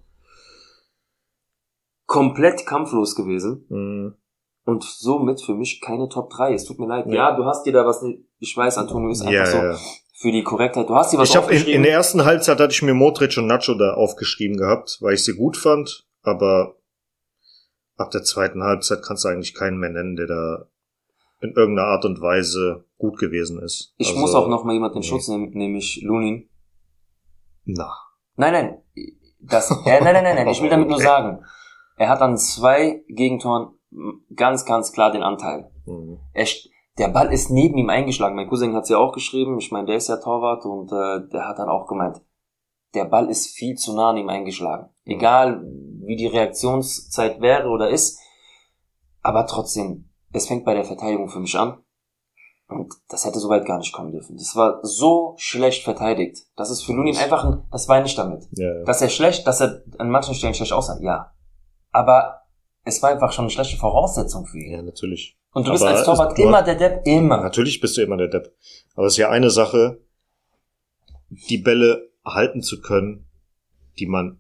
Komplett 2.07 2.65
kampflos 2.65 3.15
gewesen. 3.15 3.65
Mhm. 3.69 4.15
Und 4.65 4.83
somit 4.83 5.41
für 5.43 5.53
mich 5.53 5.81
keine 5.81 6.09
Top 6.09 6.31
3. 6.31 6.53
Es 6.55 6.65
tut 6.65 6.79
mir 6.79 6.87
leid. 6.87 7.05
Ja. 7.05 7.13
Ja, 7.13 7.35
du 7.35 7.45
hast 7.45 7.67
dir 7.67 7.73
da 7.73 7.85
was, 7.85 8.03
ich 8.39 8.57
weiß, 8.57 8.79
Antonio 8.79 9.11
ist 9.11 9.21
einfach 9.21 9.31
Ja, 9.33 9.45
so 9.45 9.57
ja. 9.57 9.77
für 10.15 10.31
die 10.31 10.43
Korrektheit. 10.43 10.89
Du 10.89 10.95
hast 10.95 11.13
dir 11.13 11.19
was 11.19 11.29
Ich 11.29 11.35
habe 11.35 11.53
in, 11.53 11.65
in 11.67 11.83
der 11.83 11.91
ersten 11.91 12.25
Halbzeit 12.25 12.59
hatte 12.59 12.73
ich 12.73 12.81
mir 12.81 12.95
Modric 12.95 13.37
und 13.37 13.45
Nacho 13.45 13.75
da 13.75 13.93
aufgeschrieben 13.93 14.57
gehabt, 14.57 14.97
weil 15.01 15.13
ich 15.13 15.23
sie 15.23 15.35
gut 15.35 15.55
fand, 15.55 16.07
aber 16.23 16.77
ab 17.99 18.11
der 18.11 18.23
zweiten 18.23 18.63
Halbzeit 18.63 19.01
kannst 19.03 19.25
du 19.25 19.29
eigentlich 19.29 19.53
keinen 19.53 19.77
mehr 19.77 19.89
nennen, 19.89 20.15
der 20.15 20.27
da 20.27 20.65
in 21.41 21.53
irgendeiner 21.53 21.87
Art 21.87 22.05
und 22.05 22.21
Weise 22.21 22.85
gut 22.97 23.17
gewesen 23.17 23.61
ist. 23.61 23.93
ich 23.97 24.09
Also, 24.09 24.19
muss 24.19 24.35
auch 24.35 24.47
noch 24.47 24.63
mal 24.63 24.73
jemanden 24.73 24.97
in 24.97 25.01
nee. 25.01 25.07
Schutz 25.07 25.27
nehmen, 25.27 25.51
nämlich 25.51 26.01
Lunin. 26.03 26.49
Na. 27.65 27.93
Nein, 28.35 28.53
nein. 28.53 28.81
Das, 29.41 29.71
äh, 29.71 29.75
nein, 30.01 30.13
nein, 30.13 30.23
nein, 30.23 30.35
nein. 30.35 30.47
Ich 30.49 30.61
will 30.61 30.69
damit 30.69 30.89
nur 30.89 30.99
sagen, 31.01 31.45
er 31.97 32.09
hat 32.09 32.21
an 32.21 32.37
zwei 32.37 33.03
Gegentoren 33.07 33.73
ganz, 34.35 34.65
ganz 34.65 34.91
klar 34.91 35.11
den 35.11 35.23
Anteil. 35.23 35.71
Mhm. 35.85 36.19
Er, 36.33 36.45
der 36.97 37.07
Ball 37.09 37.31
ist 37.31 37.49
neben 37.49 37.77
ihm 37.77 37.89
eingeschlagen. 37.89 38.35
Mein 38.35 38.49
Cousin 38.49 38.75
hat 38.75 38.83
es 38.83 38.89
ja 38.89 38.97
auch 38.97 39.13
geschrieben. 39.13 39.57
Ich 39.59 39.71
meine, 39.71 39.87
der 39.87 39.95
ist 39.95 40.09
ja 40.09 40.17
Torwart 40.17 40.65
und 40.65 40.91
äh, 40.91 41.29
der 41.31 41.47
hat 41.47 41.59
dann 41.59 41.69
auch 41.69 41.87
gemeint, 41.87 42.21
der 42.93 43.05
Ball 43.05 43.29
ist 43.29 43.47
viel 43.47 43.75
zu 43.75 43.95
nah 43.95 44.09
an 44.11 44.17
ihm 44.17 44.29
eingeschlagen. 44.29 44.89
Mhm. 45.05 45.11
Egal, 45.13 45.63
wie 46.05 46.15
die 46.15 46.27
Reaktionszeit 46.27 47.39
wäre 47.41 47.69
oder 47.69 47.89
ist. 47.89 48.19
Aber 49.21 49.45
trotzdem, 49.45 50.09
es 50.33 50.47
fängt 50.47 50.65
bei 50.65 50.73
der 50.73 50.85
Verteidigung 50.85 51.29
für 51.29 51.39
mich 51.39 51.55
an. 51.57 51.77
Und 52.67 52.93
das 53.09 53.25
hätte 53.25 53.39
so 53.39 53.49
weit 53.49 53.65
gar 53.65 53.79
nicht 53.79 53.91
kommen 53.93 54.11
dürfen. 54.11 54.37
Das 54.37 54.55
war 54.55 54.79
so 54.83 55.33
schlecht 55.37 55.83
verteidigt. 55.83 56.45
Das 56.55 56.69
ist 56.69 56.83
für 56.83 56.93
Lunin 56.93 57.17
einfach 57.17 57.43
ein, 57.43 57.63
das 57.71 57.87
war 57.89 57.99
nicht 58.01 58.17
damit. 58.17 58.47
Ja, 58.51 58.73
ja. 58.79 58.83
Dass 58.83 59.01
er 59.01 59.09
schlecht, 59.09 59.47
dass 59.47 59.59
er 59.59 59.81
an 59.97 60.09
manchen 60.11 60.35
Stellen 60.35 60.53
schlecht 60.53 60.71
aussah, 60.73 60.99
ja. 61.01 61.33
Aber 61.91 62.41
es 62.83 63.01
war 63.01 63.09
einfach 63.09 63.31
schon 63.31 63.45
eine 63.45 63.49
schlechte 63.51 63.75
Voraussetzung 63.77 64.45
für 64.45 64.59
ihn. 64.59 64.71
ja, 64.71 64.81
natürlich. 64.83 65.35
Und 65.51 65.65
du 65.67 65.71
bist 65.71 65.83
Aber 65.83 65.95
als 65.95 66.05
Torwart 66.05 66.37
du- 66.37 66.43
immer 66.43 66.61
der 66.61 66.75
Depp, 66.75 67.01
immer. 67.07 67.41
Natürlich 67.41 67.81
bist 67.81 67.97
du 67.97 68.01
immer 68.03 68.17
der 68.17 68.27
Depp. 68.27 68.53
Aber 68.95 69.07
es 69.07 69.13
ist 69.13 69.17
ja 69.17 69.29
eine 69.31 69.49
Sache, 69.49 69.99
die 71.49 71.57
Bälle 71.57 72.08
halten 72.33 72.61
zu 72.61 72.81
können, 72.81 73.27
die 73.97 74.05
man 74.05 74.39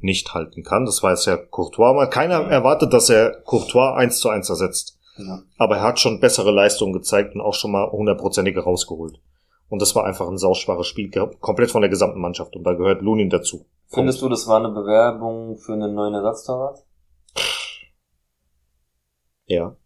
nicht 0.00 0.34
halten 0.34 0.62
kann. 0.62 0.84
Das 0.84 1.02
war 1.02 1.10
jetzt 1.10 1.26
ja 1.26 1.36
Courtois 1.36 1.94
mal. 1.94 2.08
Keiner 2.08 2.40
erwartet, 2.40 2.92
dass 2.92 3.08
er 3.08 3.40
Courtois 3.42 3.94
eins 3.94 4.18
zu 4.18 4.28
eins 4.28 4.50
ersetzt. 4.50 4.98
Ja. 5.16 5.42
Aber 5.58 5.76
er 5.76 5.82
hat 5.82 6.00
schon 6.00 6.20
bessere 6.20 6.50
Leistungen 6.50 6.92
gezeigt 6.92 7.34
und 7.34 7.40
auch 7.40 7.54
schon 7.54 7.72
mal 7.72 7.90
hundertprozentige 7.90 8.60
rausgeholt. 8.60 9.20
Und 9.68 9.80
das 9.80 9.94
war 9.94 10.04
einfach 10.04 10.28
ein 10.28 10.38
sauschwaches 10.38 10.86
Spiel, 10.86 11.10
komplett 11.40 11.70
von 11.70 11.80
der 11.80 11.90
gesamten 11.90 12.20
Mannschaft. 12.20 12.54
Und 12.56 12.64
da 12.64 12.74
gehört 12.74 13.00
Lunin 13.00 13.30
dazu. 13.30 13.64
Findest 13.88 14.20
du, 14.20 14.28
das 14.28 14.46
war 14.46 14.58
eine 14.58 14.70
Bewerbung 14.70 15.56
für 15.56 15.72
einen 15.74 15.94
neuen 15.94 16.14
Ersatztorwart? 16.14 16.84
Ja. 19.46 19.76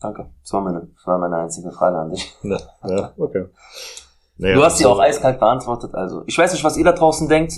Danke. 0.00 0.30
Das 0.42 0.52
war 0.52 0.60
meine, 0.60 0.88
das 0.94 1.06
war 1.06 1.18
meine 1.18 1.36
einzige 1.36 1.70
Frage 1.70 1.98
an 1.98 2.10
dich. 2.10 2.32
Ja, 2.42 2.58
ja 2.88 3.12
okay. 3.16 3.46
Naja, 4.36 4.54
du 4.56 4.64
hast 4.64 4.78
sie 4.78 4.84
so- 4.84 4.90
auch 4.90 4.98
eiskalt 4.98 5.38
beantwortet, 5.38 5.94
also. 5.94 6.22
Ich 6.26 6.36
weiß 6.38 6.52
nicht, 6.52 6.64
was 6.64 6.76
ihr 6.76 6.84
da 6.84 6.92
draußen 6.92 7.28
denkt. 7.28 7.54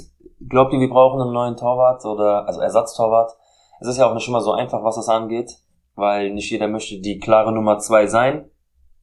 Glaubt 0.49 0.73
ihr, 0.73 0.81
wir 0.81 0.91
brauchen 0.91 1.21
einen 1.21 1.33
neuen 1.33 1.57
Torwart 1.57 2.05
oder, 2.05 2.47
also 2.47 2.61
Ersatztorwart? 2.61 3.33
Es 3.81 3.89
ist 3.89 3.99
ja 3.99 4.09
auch 4.09 4.15
nicht 4.15 4.29
immer 4.29 4.41
so 4.41 4.53
einfach, 4.53 4.83
was 4.85 4.97
das 4.97 5.09
angeht, 5.09 5.51
weil 5.95 6.33
nicht 6.33 6.51
jeder 6.51 6.69
möchte 6.69 7.01
die 7.01 7.19
klare 7.19 7.53
Nummer 7.53 7.79
zwei 7.79 8.07
sein. 8.07 8.51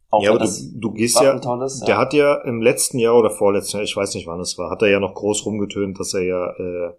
Auch 0.09 0.22
Ja, 0.24 0.32
aber 0.32 0.39
du, 0.39 0.47
du 0.76 0.91
gehst 0.91 1.19
ja, 1.22 1.32
ist, 1.34 1.82
der 1.88 1.95
ja. 1.95 1.97
hat 1.97 2.13
ja 2.13 2.36
im 2.43 2.61
letzten 2.61 2.99
Jahr 2.99 3.15
oder 3.15 3.30
vorletzten 3.30 3.78
Jahr, 3.78 3.84
ich 3.86 3.95
weiß 3.95 4.13
nicht 4.15 4.28
wann 4.28 4.41
es 4.41 4.57
war, 4.57 4.69
hat 4.69 4.82
er 4.82 4.89
ja 4.89 4.99
noch 4.99 5.13
groß 5.13 5.45
rumgetönt, 5.45 5.97
dass 5.99 6.13
er 6.13 6.24
ja 6.24 6.49
äh, 6.51 6.93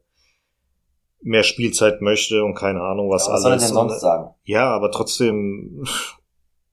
mehr 1.20 1.43
Spielzeit 1.43 2.01
möchte 2.01 2.43
und 2.43 2.55
keine 2.55 2.81
Ahnung 2.81 3.11
was, 3.11 3.29
was 3.29 3.43
soll 3.43 3.51
er 3.51 3.55
alles. 3.55 3.66
denn 3.66 3.75
sonst 3.75 4.01
sagen? 4.01 4.31
Ja, 4.45 4.70
aber 4.75 4.91
trotzdem 4.91 5.85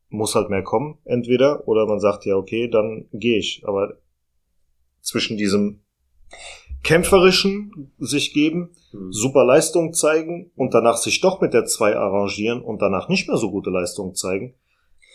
muss 0.10 0.36
halt 0.36 0.50
mehr 0.50 0.64
kommen, 0.64 0.98
entweder, 1.06 1.68
oder 1.68 1.86
man 1.86 2.00
sagt 2.00 2.26
ja, 2.26 2.36
okay, 2.36 2.68
dann 2.68 3.08
gehe 3.14 3.38
ich. 3.38 3.64
Aber 3.66 3.94
zwischen 5.02 5.38
diesem 5.38 5.82
kämpferischen 6.84 7.94
sich 8.00 8.34
geben, 8.34 8.72
Hm. 8.92 9.12
super 9.12 9.46
Leistung 9.46 9.94
zeigen 9.94 10.52
und 10.56 10.74
danach 10.74 10.98
sich 10.98 11.22
doch 11.22 11.42
mit 11.42 11.54
der 11.54 11.66
2 11.66 11.96
arrangieren 11.96 12.62
und 12.62 12.82
danach 12.82 13.08
nicht 13.08 13.28
mehr 13.28 13.38
so 13.38 13.52
gute 13.52 13.70
Leistung 13.70 14.16
zeigen. 14.16 14.56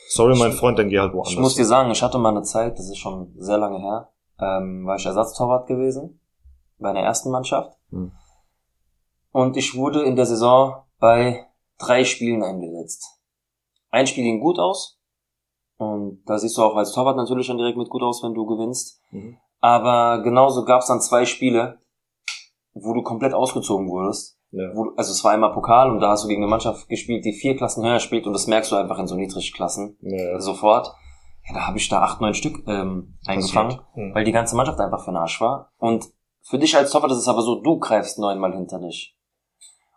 Sorry, 0.08 0.36
mein 0.38 0.52
Freund, 0.52 0.78
dann 0.78 0.90
geh 0.90 1.00
halt 1.00 1.12
woanders. 1.12 1.32
Ich 1.32 1.38
muss 1.38 1.54
dir 1.56 1.64
sagen, 1.64 1.90
ich 1.90 2.02
hatte 2.02 2.18
mal 2.18 2.28
eine 2.28 2.42
Zeit, 2.42 2.78
das 2.78 2.88
ist 2.88 2.98
schon 2.98 3.32
sehr 3.36 3.58
lange 3.58 3.80
her, 3.80 4.10
ähm, 4.38 4.86
war 4.86 4.96
ich 4.96 5.06
Ersatztorwart 5.06 5.66
gewesen 5.66 6.20
bei 6.78 6.90
einer 6.90 7.00
ersten 7.00 7.30
Mannschaft. 7.30 7.76
Hm. 7.90 8.12
Und 9.32 9.56
ich 9.56 9.74
wurde 9.74 10.02
in 10.02 10.14
der 10.14 10.26
Saison 10.26 10.84
bei 11.00 11.46
drei 11.78 12.04
Spielen 12.04 12.42
eingesetzt. 12.44 13.13
Ein 13.94 14.08
Spiel 14.08 14.24
ging 14.24 14.40
gut 14.40 14.58
aus. 14.58 14.98
Und 15.76 16.24
da 16.26 16.36
siehst 16.36 16.58
du 16.58 16.62
auch 16.62 16.74
als 16.74 16.92
Torwart 16.92 17.16
natürlich 17.16 17.46
schon 17.46 17.58
direkt 17.58 17.78
mit 17.78 17.88
gut 17.88 18.02
aus, 18.02 18.24
wenn 18.24 18.34
du 18.34 18.44
gewinnst. 18.44 19.00
Mhm. 19.12 19.38
Aber 19.60 20.20
genauso 20.22 20.64
gab 20.64 20.80
es 20.80 20.88
dann 20.88 21.00
zwei 21.00 21.24
Spiele, 21.24 21.78
wo 22.72 22.92
du 22.92 23.02
komplett 23.02 23.34
ausgezogen 23.34 23.88
wurdest. 23.88 24.36
Ja. 24.50 24.74
Wo, 24.74 24.92
also 24.96 25.12
es 25.12 25.22
war 25.22 25.30
einmal 25.30 25.52
Pokal 25.52 25.90
und 25.90 26.00
da 26.00 26.10
hast 26.10 26.24
du 26.24 26.28
gegen 26.28 26.42
eine 26.42 26.50
Mannschaft 26.50 26.88
gespielt, 26.88 27.24
die 27.24 27.32
vier 27.32 27.56
Klassen 27.56 27.84
höher 27.84 28.00
spielt 28.00 28.26
und 28.26 28.32
das 28.32 28.48
merkst 28.48 28.72
du 28.72 28.76
einfach 28.76 28.98
in 28.98 29.06
so 29.06 29.14
Niedrigklassen 29.14 29.96
Ja, 30.00 30.40
sofort. 30.40 30.92
Ja, 31.46 31.54
da 31.54 31.66
habe 31.68 31.78
ich 31.78 31.88
da 31.88 32.02
acht, 32.02 32.20
neun 32.20 32.34
Stück 32.34 32.66
ähm, 32.66 33.16
eingefangen. 33.26 33.80
Mhm. 33.94 34.12
weil 34.12 34.24
die 34.24 34.32
ganze 34.32 34.56
Mannschaft 34.56 34.80
einfach 34.80 35.04
für 35.04 35.12
den 35.12 35.18
Arsch 35.18 35.40
war. 35.40 35.70
Und 35.78 36.04
für 36.42 36.58
dich 36.58 36.76
als 36.76 36.90
Torwart 36.90 37.12
ist 37.12 37.18
es 37.18 37.28
aber 37.28 37.42
so, 37.42 37.60
du 37.60 37.78
greifst 37.78 38.18
neunmal 38.18 38.54
hinter 38.54 38.80
dich. 38.80 39.16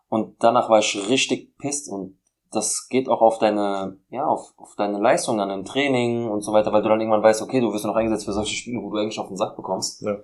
Und 0.07 0.35
danach 0.43 0.69
war 0.69 0.79
ich 0.79 1.09
richtig 1.09 1.57
pisst 1.57 1.91
und 1.91 2.19
das 2.57 2.89
geht 2.89 3.07
auch 3.07 3.21
auf 3.21 3.39
deine, 3.39 3.97
ja, 4.09 4.25
auf, 4.25 4.53
auf 4.57 4.75
deine 4.75 4.99
Leistung 4.99 5.37
dann 5.37 5.49
im 5.49 5.65
Training 5.65 6.29
und 6.29 6.41
so 6.41 6.51
weiter, 6.51 6.73
weil 6.73 6.81
du 6.81 6.89
dann 6.89 6.99
irgendwann 6.99 7.23
weißt, 7.23 7.41
okay, 7.41 7.61
du 7.61 7.71
wirst 7.71 7.85
noch 7.85 7.95
eingesetzt 7.95 8.25
für 8.25 8.33
solche 8.33 8.55
Spiele, 8.55 8.81
wo 8.81 8.89
du 8.89 8.97
eigentlich 8.97 9.19
auf 9.19 9.27
den 9.27 9.37
Sack 9.37 9.55
bekommst. 9.55 10.01
Ja. 10.01 10.17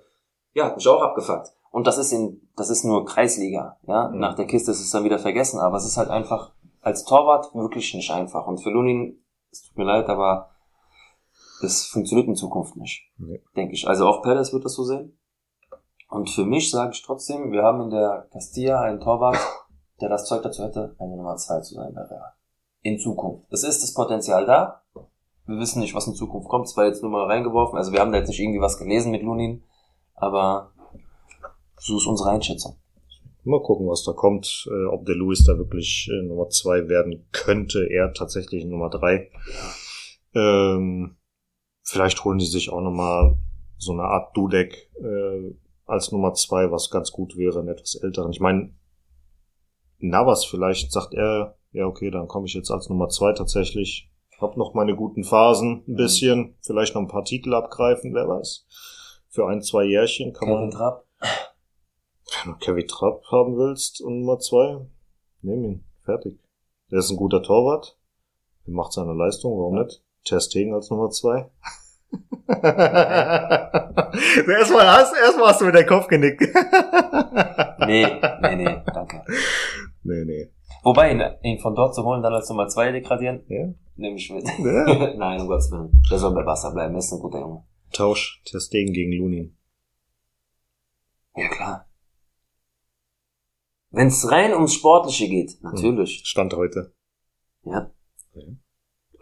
Ja, 0.52 0.66
hat 0.66 0.76
mich 0.76 0.86
auch 0.86 1.02
abgefuckt. 1.02 1.52
Und 1.70 1.86
das 1.86 1.98
ist 1.98 2.12
in, 2.12 2.48
das 2.56 2.70
ist 2.70 2.84
nur 2.84 3.04
Kreisliga, 3.04 3.78
ja. 3.86 4.08
Mhm. 4.08 4.18
Nach 4.18 4.34
der 4.34 4.46
Kiste 4.46 4.70
ist 4.70 4.80
es 4.80 4.90
dann 4.90 5.04
wieder 5.04 5.18
vergessen, 5.18 5.58
aber 5.58 5.76
es 5.76 5.86
ist 5.86 5.96
halt 5.96 6.10
einfach 6.10 6.52
als 6.82 7.04
Torwart 7.04 7.54
wirklich 7.54 7.92
nicht 7.94 8.10
einfach. 8.10 8.46
Und 8.46 8.62
für 8.62 8.70
Lunin, 8.70 9.24
es 9.50 9.62
tut 9.62 9.76
mir 9.76 9.84
leid, 9.84 10.08
aber 10.08 10.50
das 11.62 11.86
funktioniert 11.86 12.28
in 12.28 12.36
Zukunft 12.36 12.76
nicht. 12.76 13.10
Nee. 13.16 13.42
Denke 13.56 13.74
ich. 13.74 13.88
Also 13.88 14.06
auch 14.06 14.22
Perez 14.22 14.52
wird 14.52 14.64
das 14.64 14.74
so 14.74 14.84
sehen. 14.84 15.18
Und 16.08 16.30
für 16.30 16.44
mich 16.44 16.70
sage 16.70 16.92
ich 16.92 17.02
trotzdem, 17.02 17.50
wir 17.50 17.62
haben 17.62 17.80
in 17.80 17.90
der 17.90 18.28
Castilla 18.32 18.82
einen 18.82 19.00
Torwart, 19.00 19.38
der 20.00 20.08
das 20.08 20.26
Zeug 20.26 20.42
dazu 20.42 20.64
hätte, 20.64 20.94
eine 20.98 21.16
Nummer 21.16 21.36
zwei 21.36 21.60
zu 21.60 21.74
sein 21.74 21.94
bei 21.94 22.02
Real. 22.02 22.32
In 22.82 22.98
Zukunft. 22.98 23.46
Es 23.50 23.64
ist 23.64 23.82
das 23.82 23.94
Potenzial 23.94 24.46
da. 24.46 24.82
Wir 25.46 25.58
wissen 25.58 25.80
nicht, 25.80 25.94
was 25.94 26.06
in 26.06 26.14
Zukunft 26.14 26.48
kommt. 26.48 26.66
Es 26.66 26.76
war 26.76 26.86
jetzt 26.86 27.02
nur 27.02 27.10
mal 27.10 27.26
reingeworfen. 27.26 27.78
Also 27.78 27.92
wir 27.92 28.00
haben 28.00 28.12
da 28.12 28.18
jetzt 28.18 28.28
nicht 28.28 28.40
irgendwie 28.40 28.60
was 28.60 28.78
gelesen 28.78 29.10
mit 29.10 29.22
Lunin. 29.22 29.62
Aber 30.14 30.72
so 31.78 31.96
ist 31.96 32.06
unsere 32.06 32.30
Einschätzung. 32.30 32.76
Mal 33.42 33.62
gucken, 33.62 33.86
was 33.88 34.04
da 34.04 34.12
kommt, 34.12 34.66
äh, 34.70 34.86
ob 34.86 35.04
der 35.04 35.16
Luis 35.16 35.44
da 35.44 35.58
wirklich 35.58 36.08
äh, 36.10 36.22
Nummer 36.26 36.48
zwei 36.48 36.88
werden 36.88 37.28
könnte, 37.30 37.86
er 37.90 38.14
tatsächlich 38.14 38.64
Nummer 38.64 38.88
drei. 38.88 39.30
Ähm, 40.34 41.16
vielleicht 41.82 42.24
holen 42.24 42.38
die 42.38 42.46
sich 42.46 42.70
auch 42.70 42.80
nochmal 42.80 43.36
so 43.76 43.92
eine 43.92 44.04
Art 44.04 44.34
Dudek 44.34 44.90
äh, 44.98 45.54
als 45.84 46.10
Nummer 46.10 46.32
zwei, 46.32 46.70
was 46.70 46.88
ganz 46.88 47.12
gut 47.12 47.36
wäre, 47.36 47.58
einen 47.58 47.68
etwas 47.68 47.96
älteren. 47.96 48.32
Ich 48.32 48.40
meine, 48.40 48.74
Navas 49.98 50.44
vielleicht 50.44 50.92
sagt 50.92 51.14
er, 51.14 51.56
ja 51.72 51.86
okay, 51.86 52.10
dann 52.10 52.28
komme 52.28 52.46
ich 52.46 52.54
jetzt 52.54 52.70
als 52.70 52.88
Nummer 52.88 53.08
zwei 53.08 53.32
tatsächlich. 53.32 54.10
Hab 54.40 54.56
noch 54.56 54.74
meine 54.74 54.96
guten 54.96 55.24
Phasen 55.24 55.84
ein 55.86 55.96
bisschen, 55.96 56.56
vielleicht 56.60 56.94
noch 56.94 57.02
ein 57.02 57.08
paar 57.08 57.24
Titel 57.24 57.54
abgreifen, 57.54 58.14
wer 58.14 58.28
weiß. 58.28 58.66
Für 59.28 59.48
ein, 59.48 59.62
zwei 59.62 59.84
Jährchen 59.84 60.32
kann 60.32 60.48
man 60.48 60.58
Kevin 60.58 60.70
Trapp. 60.70 61.06
wenn 61.20 62.52
du 62.52 62.58
Kevin 62.58 62.88
Trapp 62.88 63.24
haben 63.30 63.56
willst 63.56 64.00
und 64.00 64.20
Nummer 64.20 64.38
zwei, 64.38 64.86
nehm 65.42 65.64
ihn. 65.64 65.84
Fertig. 66.04 66.38
Der 66.90 66.98
ist 66.98 67.10
ein 67.10 67.16
guter 67.16 67.42
Torwart. 67.42 67.98
Der 68.66 68.74
macht 68.74 68.92
seine 68.92 69.14
Leistung, 69.14 69.58
warum 69.58 69.76
nicht? 69.76 70.02
Ter 70.24 70.40
Stegen 70.40 70.74
als 70.74 70.90
Nummer 70.90 71.10
zwei. 71.10 71.50
erstmal, 74.46 74.86
hast, 74.86 75.14
erstmal 75.16 75.48
hast 75.48 75.60
du 75.60 75.64
mit 75.66 75.74
der 75.74 75.86
Kopf 75.86 76.06
genickt. 76.06 76.42
Nee, 77.86 78.06
nee, 78.40 78.56
nee, 78.56 78.82
danke. 78.92 79.24
Nee, 80.04 80.24
nee. 80.24 80.50
Wobei, 80.82 81.12
ihn, 81.12 81.22
ihn 81.42 81.58
von 81.60 81.74
dort 81.74 81.94
zu 81.94 82.04
holen, 82.04 82.22
dann 82.22 82.32
als 82.34 82.48
Nummer 82.48 82.68
zwei 82.68 82.92
degradieren, 82.92 83.42
Ja? 83.48 83.72
nehme 83.96 84.16
ich 84.16 84.30
mit. 84.30 84.46
Ja. 84.46 85.14
Nein, 85.16 85.40
um 85.40 85.48
Gottes 85.48 85.70
Willen. 85.70 86.02
Der 86.10 86.18
soll 86.18 86.34
bei 86.34 86.44
Wasser 86.46 86.72
bleiben, 86.72 86.96
ist 86.96 87.12
ein 87.12 87.20
guter 87.20 87.40
Junge. 87.40 87.64
Tausch 87.92 88.42
Ter 88.44 88.60
Stegen 88.60 88.92
gegen 88.92 89.12
Lunin. 89.12 89.56
Ja, 91.36 91.48
klar. 91.48 91.88
Wenn 93.90 94.08
es 94.08 94.28
rein 94.30 94.52
ums 94.54 94.74
Sportliche 94.74 95.28
geht, 95.28 95.62
natürlich. 95.62 96.22
Stand 96.24 96.54
heute. 96.54 96.92
Ja. 97.62 97.90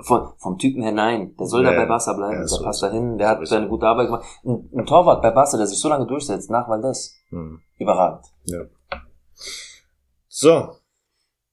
Von, 0.00 0.32
vom 0.38 0.58
Typen 0.58 0.82
her 0.82 0.92
nein. 0.92 1.36
Der 1.36 1.46
soll 1.46 1.62
Ja, 1.64 1.72
da 1.72 1.76
bei. 1.80 1.86
Barca 1.86 2.12
bleiben. 2.14 2.32
Ja, 2.32 2.38
der 2.40 2.48
so 2.48 2.62
passt 2.62 2.82
ist- 2.82 2.88
da 2.88 2.92
hin. 2.92 3.18
Der 3.18 3.28
so 3.34 3.40
hat 3.40 3.46
seine 3.46 3.68
gute 3.68 3.86
Arbeit 3.86 4.06
gemacht. 4.06 4.24
Ein, 4.44 4.68
ein 4.74 4.86
Torwart 4.86 5.20
bei 5.22 5.30
Barca, 5.30 5.56
der 5.58 5.66
sich 5.66 5.78
so 5.78 5.88
lange 5.90 6.06
durchsetzt, 6.06 6.50
nach 6.50 6.68
Valdez. 6.68 7.14
Hm. 7.28 7.60
Überragend. 7.78 8.24
Ja. 8.44 8.62
So. 10.34 10.76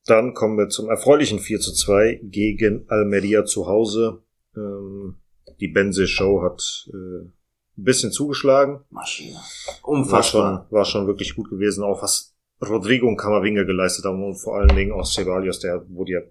Dann 0.05 0.33
kommen 0.33 0.57
wir 0.57 0.69
zum 0.69 0.89
erfreulichen 0.89 1.39
4 1.39 1.59
zu 1.59 1.73
2 1.73 2.21
gegen 2.23 2.85
Almeria 2.87 3.43
zu 3.43 3.67
Hause. 3.67 4.23
Ähm, 4.55 5.17
die 5.59 5.67
Benze 5.67 6.07
Show 6.07 6.41
hat 6.41 6.89
äh, 6.93 7.25
ein 7.25 7.33
bisschen 7.75 8.13
zugeschlagen. 8.13 8.79
Maschine. 8.89 9.35
War 9.35 9.89
Unfassbar. 9.89 10.65
schon, 10.69 10.75
war 10.77 10.85
schon 10.85 11.07
wirklich 11.07 11.35
gut 11.35 11.49
gewesen. 11.49 11.83
Auch 11.83 12.01
was 12.01 12.33
Rodrigo 12.65 13.05
und 13.05 13.17
Camavinga 13.17 13.63
geleistet 13.63 14.05
haben 14.05 14.23
und 14.23 14.37
vor 14.37 14.57
allen 14.57 14.73
Dingen 14.73 14.93
auch 14.93 15.05
Ceballos, 15.05 15.59
der 15.59 15.85
wurde 15.89 16.11
ja 16.13 16.21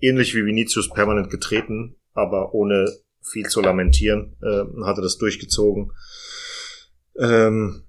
ähnlich 0.00 0.34
wie 0.34 0.44
Vinicius 0.44 0.90
permanent 0.90 1.30
getreten, 1.30 1.94
aber 2.12 2.54
ohne 2.54 2.92
viel 3.22 3.46
zu 3.46 3.60
lamentieren, 3.60 4.36
äh, 4.42 4.84
hatte 4.84 5.00
das 5.00 5.16
durchgezogen. 5.16 5.92
Ähm, 7.20 7.83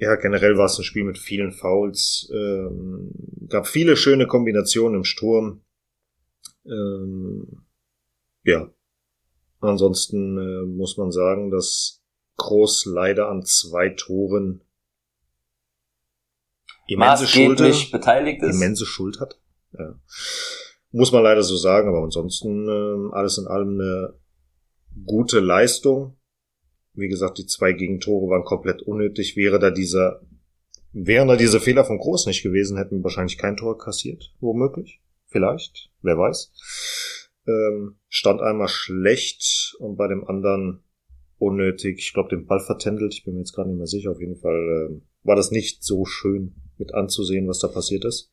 ja, 0.00 0.16
generell 0.16 0.56
war 0.56 0.64
es 0.64 0.78
ein 0.78 0.84
Spiel 0.84 1.04
mit 1.04 1.18
vielen 1.18 1.52
Fouls. 1.52 2.30
Ähm, 2.32 3.12
gab 3.48 3.66
viele 3.66 3.96
schöne 3.96 4.26
Kombinationen 4.26 4.96
im 4.96 5.04
Sturm. 5.04 5.62
Ähm, 6.64 7.66
ja. 8.44 8.70
Ansonsten 9.60 10.38
äh, 10.38 10.66
muss 10.66 10.96
man 10.96 11.12
sagen, 11.12 11.50
dass 11.50 12.02
Groß 12.36 12.86
leider 12.86 13.28
an 13.28 13.44
zwei 13.44 13.90
Toren 13.90 14.62
immense 16.86 17.26
Schuld, 17.26 17.58
beteiligt 17.92 18.42
ist. 18.42 18.56
immense 18.56 18.86
Schuld 18.86 19.20
hat. 19.20 19.38
Ja. 19.78 20.00
Muss 20.92 21.12
man 21.12 21.22
leider 21.22 21.42
so 21.42 21.56
sagen, 21.56 21.90
aber 21.90 22.02
ansonsten 22.02 22.66
ähm, 22.66 23.10
alles 23.12 23.36
in 23.36 23.46
allem 23.46 23.78
eine 23.78 24.14
gute 25.04 25.40
Leistung. 25.40 26.16
Wie 26.94 27.08
gesagt, 27.08 27.38
die 27.38 27.46
zwei 27.46 27.72
Gegentore 27.72 28.28
waren 28.28 28.44
komplett 28.44 28.82
unnötig. 28.82 29.36
Wäre 29.36 29.58
da 29.58 29.70
dieser, 29.70 30.20
wären 30.92 31.28
da 31.28 31.36
diese 31.36 31.60
Fehler 31.60 31.84
von 31.84 31.98
Groß 31.98 32.26
nicht 32.26 32.42
gewesen, 32.42 32.76
hätten 32.76 32.98
wir 32.98 33.04
wahrscheinlich 33.04 33.38
kein 33.38 33.56
Tor 33.56 33.78
kassiert. 33.78 34.34
Womöglich. 34.40 35.00
Vielleicht. 35.26 35.90
Wer 36.02 36.18
weiß. 36.18 36.52
Ähm, 37.46 37.96
stand 38.08 38.40
einmal 38.40 38.68
schlecht 38.68 39.76
und 39.78 39.96
bei 39.96 40.08
dem 40.08 40.26
anderen 40.26 40.82
unnötig. 41.38 41.98
Ich 41.98 42.12
glaube, 42.12 42.28
den 42.28 42.46
Ball 42.46 42.60
vertändelt. 42.60 43.14
Ich 43.14 43.24
bin 43.24 43.34
mir 43.34 43.40
jetzt 43.40 43.54
gerade 43.54 43.70
nicht 43.70 43.78
mehr 43.78 43.86
sicher. 43.86 44.10
Auf 44.10 44.20
jeden 44.20 44.36
Fall 44.36 44.88
ähm, 44.90 45.02
war 45.22 45.36
das 45.36 45.50
nicht 45.50 45.82
so 45.82 46.04
schön 46.04 46.54
mit 46.76 46.94
anzusehen, 46.94 47.48
was 47.48 47.58
da 47.58 47.68
passiert 47.68 48.04
ist. 48.04 48.30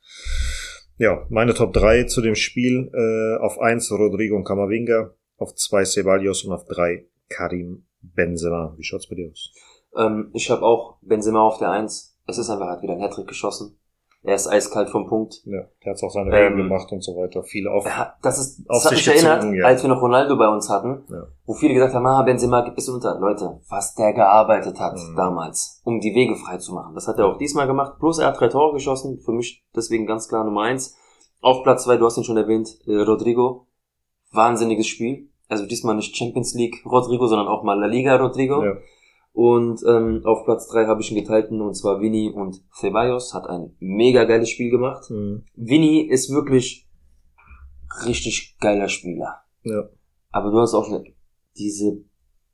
Ja, 0.98 1.26
meine 1.30 1.54
Top 1.54 1.74
3 1.74 2.04
zu 2.04 2.22
dem 2.22 2.36
Spiel. 2.36 2.90
Äh, 2.94 3.42
auf 3.42 3.60
1 3.60 3.92
Rodrigo 3.92 4.36
und 4.36 4.44
Camavinga, 4.44 5.16
auf 5.38 5.56
2 5.56 5.86
Ceballos 5.86 6.44
und 6.44 6.54
auf 6.54 6.66
3 6.66 7.08
Karim 7.30 7.87
Benzema. 8.02 8.74
Wie 8.78 8.84
schaut's 8.84 9.08
bei 9.08 9.16
dir 9.16 9.30
aus? 9.32 9.52
Ähm, 9.96 10.30
ich 10.34 10.50
habe 10.52 10.64
auch 10.64 10.98
Benzema 11.02 11.42
auf 11.42 11.58
der 11.58 11.72
Eins. 11.72 12.18
Es 12.28 12.38
ist 12.38 12.50
einfach, 12.50 12.68
hat 12.68 12.82
wieder 12.82 12.94
ein 12.94 13.02
Hattrick 13.02 13.28
geschossen. 13.28 13.78
Er 14.24 14.36
ist 14.36 14.48
eiskalt 14.48 14.90
vom 14.90 15.08
Punkt. 15.08 15.36
Ja, 15.46 15.62
der 15.86 15.94
hat 15.94 16.04
auch 16.04 16.10
seine 16.10 16.32
Regeln 16.32 16.54
Ähm, 16.60 16.68
gemacht 16.68 16.92
und 16.92 17.02
so 17.02 17.14
weiter. 17.16 17.44
Viele 17.44 17.72
auf. 17.72 17.86
Hat- 17.88 18.16
Das 18.22 18.38
ist, 18.40 18.60
Auf 18.68 18.84
das 18.84 18.86
hat 18.86 18.98
sich 18.98 19.08
mich 19.08 19.24
erinnert, 19.24 19.56
ja. 19.56 19.66
als 19.66 19.84
wir 19.84 19.90
noch 19.90 20.02
Ronaldo 20.02 20.36
bei 20.38 20.50
uns 20.50 20.70
hatten, 20.70 21.06
Ja. 21.10 21.28
wo 21.46 21.54
viele 21.54 21.74
gesagt 21.76 21.94
haben, 21.94 22.06
ah, 22.06 22.24
Benzema 22.24 22.62
gibt 22.62 22.78
es 22.78 22.90
unter. 22.90 23.18
Leute, 23.20 23.62
was 23.70 23.94
der 23.96 24.14
gearbeitet 24.14 24.80
hat 24.80 24.96
Mhm. 24.98 25.16
damals, 25.16 25.82
um 25.86 26.02
die 26.02 26.14
Wege 26.14 26.36
frei 26.36 26.58
zu 26.58 26.74
machen. 26.74 26.94
Das 26.96 27.08
hat 27.08 27.18
er 27.20 27.28
auch 27.28 27.38
diesmal 27.38 27.68
gemacht. 27.68 28.00
Plus 28.00 28.20
er 28.20 28.28
hat 28.28 28.40
drei 28.40 28.50
Tore 28.50 28.74
geschossen. 28.74 29.20
Für 29.24 29.32
mich 29.32 29.64
deswegen 29.76 30.06
ganz 30.08 30.28
klar 30.28 30.44
Nummer 30.44 30.64
eins. 30.64 30.98
Auf 31.40 31.64
Platz 31.64 31.84
zwei, 31.86 31.96
du 31.98 32.06
hast 32.06 32.18
ihn 32.18 32.24
schon 32.26 32.38
erwähnt, 32.38 32.68
äh, 32.88 32.96
Rodrigo. 32.96 33.68
Wahnsinniges 34.32 34.88
Spiel. 34.88 35.30
Also 35.48 35.66
diesmal 35.66 35.96
nicht 35.96 36.16
Champions 36.16 36.54
League 36.54 36.86
Rodrigo, 36.86 37.28
sondern 37.28 37.48
auch 37.48 37.64
mal 37.64 37.80
La 37.80 37.88
Liga 37.88 38.16
Rodrigo. 38.18 38.64
Ja. 38.64 38.78
Und 39.34 39.82
ähm, 39.88 40.22
auf 40.26 40.46
Platz 40.46 40.68
drei 40.68 40.88
habe 40.88 41.02
ich 41.02 41.12
ihn 41.12 41.18
geteilten, 41.18 41.62
und 41.62 41.76
zwar 41.76 42.02
Vini 42.02 42.32
und 42.32 42.64
Ceballos. 42.74 43.34
Hat 43.34 43.48
ein 43.48 43.76
mega 43.80 44.24
geiles 44.24 44.50
Spiel 44.50 44.72
gemacht. 44.72 45.10
Mhm. 45.10 45.46
Vinny 45.56 46.02
ist 46.02 46.32
wirklich 46.32 46.88
richtig 48.06 48.58
geiler 48.60 48.90
Spieler. 48.90 49.42
Ja. 49.64 49.90
Aber 50.32 50.52
du 50.52 50.60
hast 50.60 50.74
auch 50.74 50.90
diese, 51.56 52.04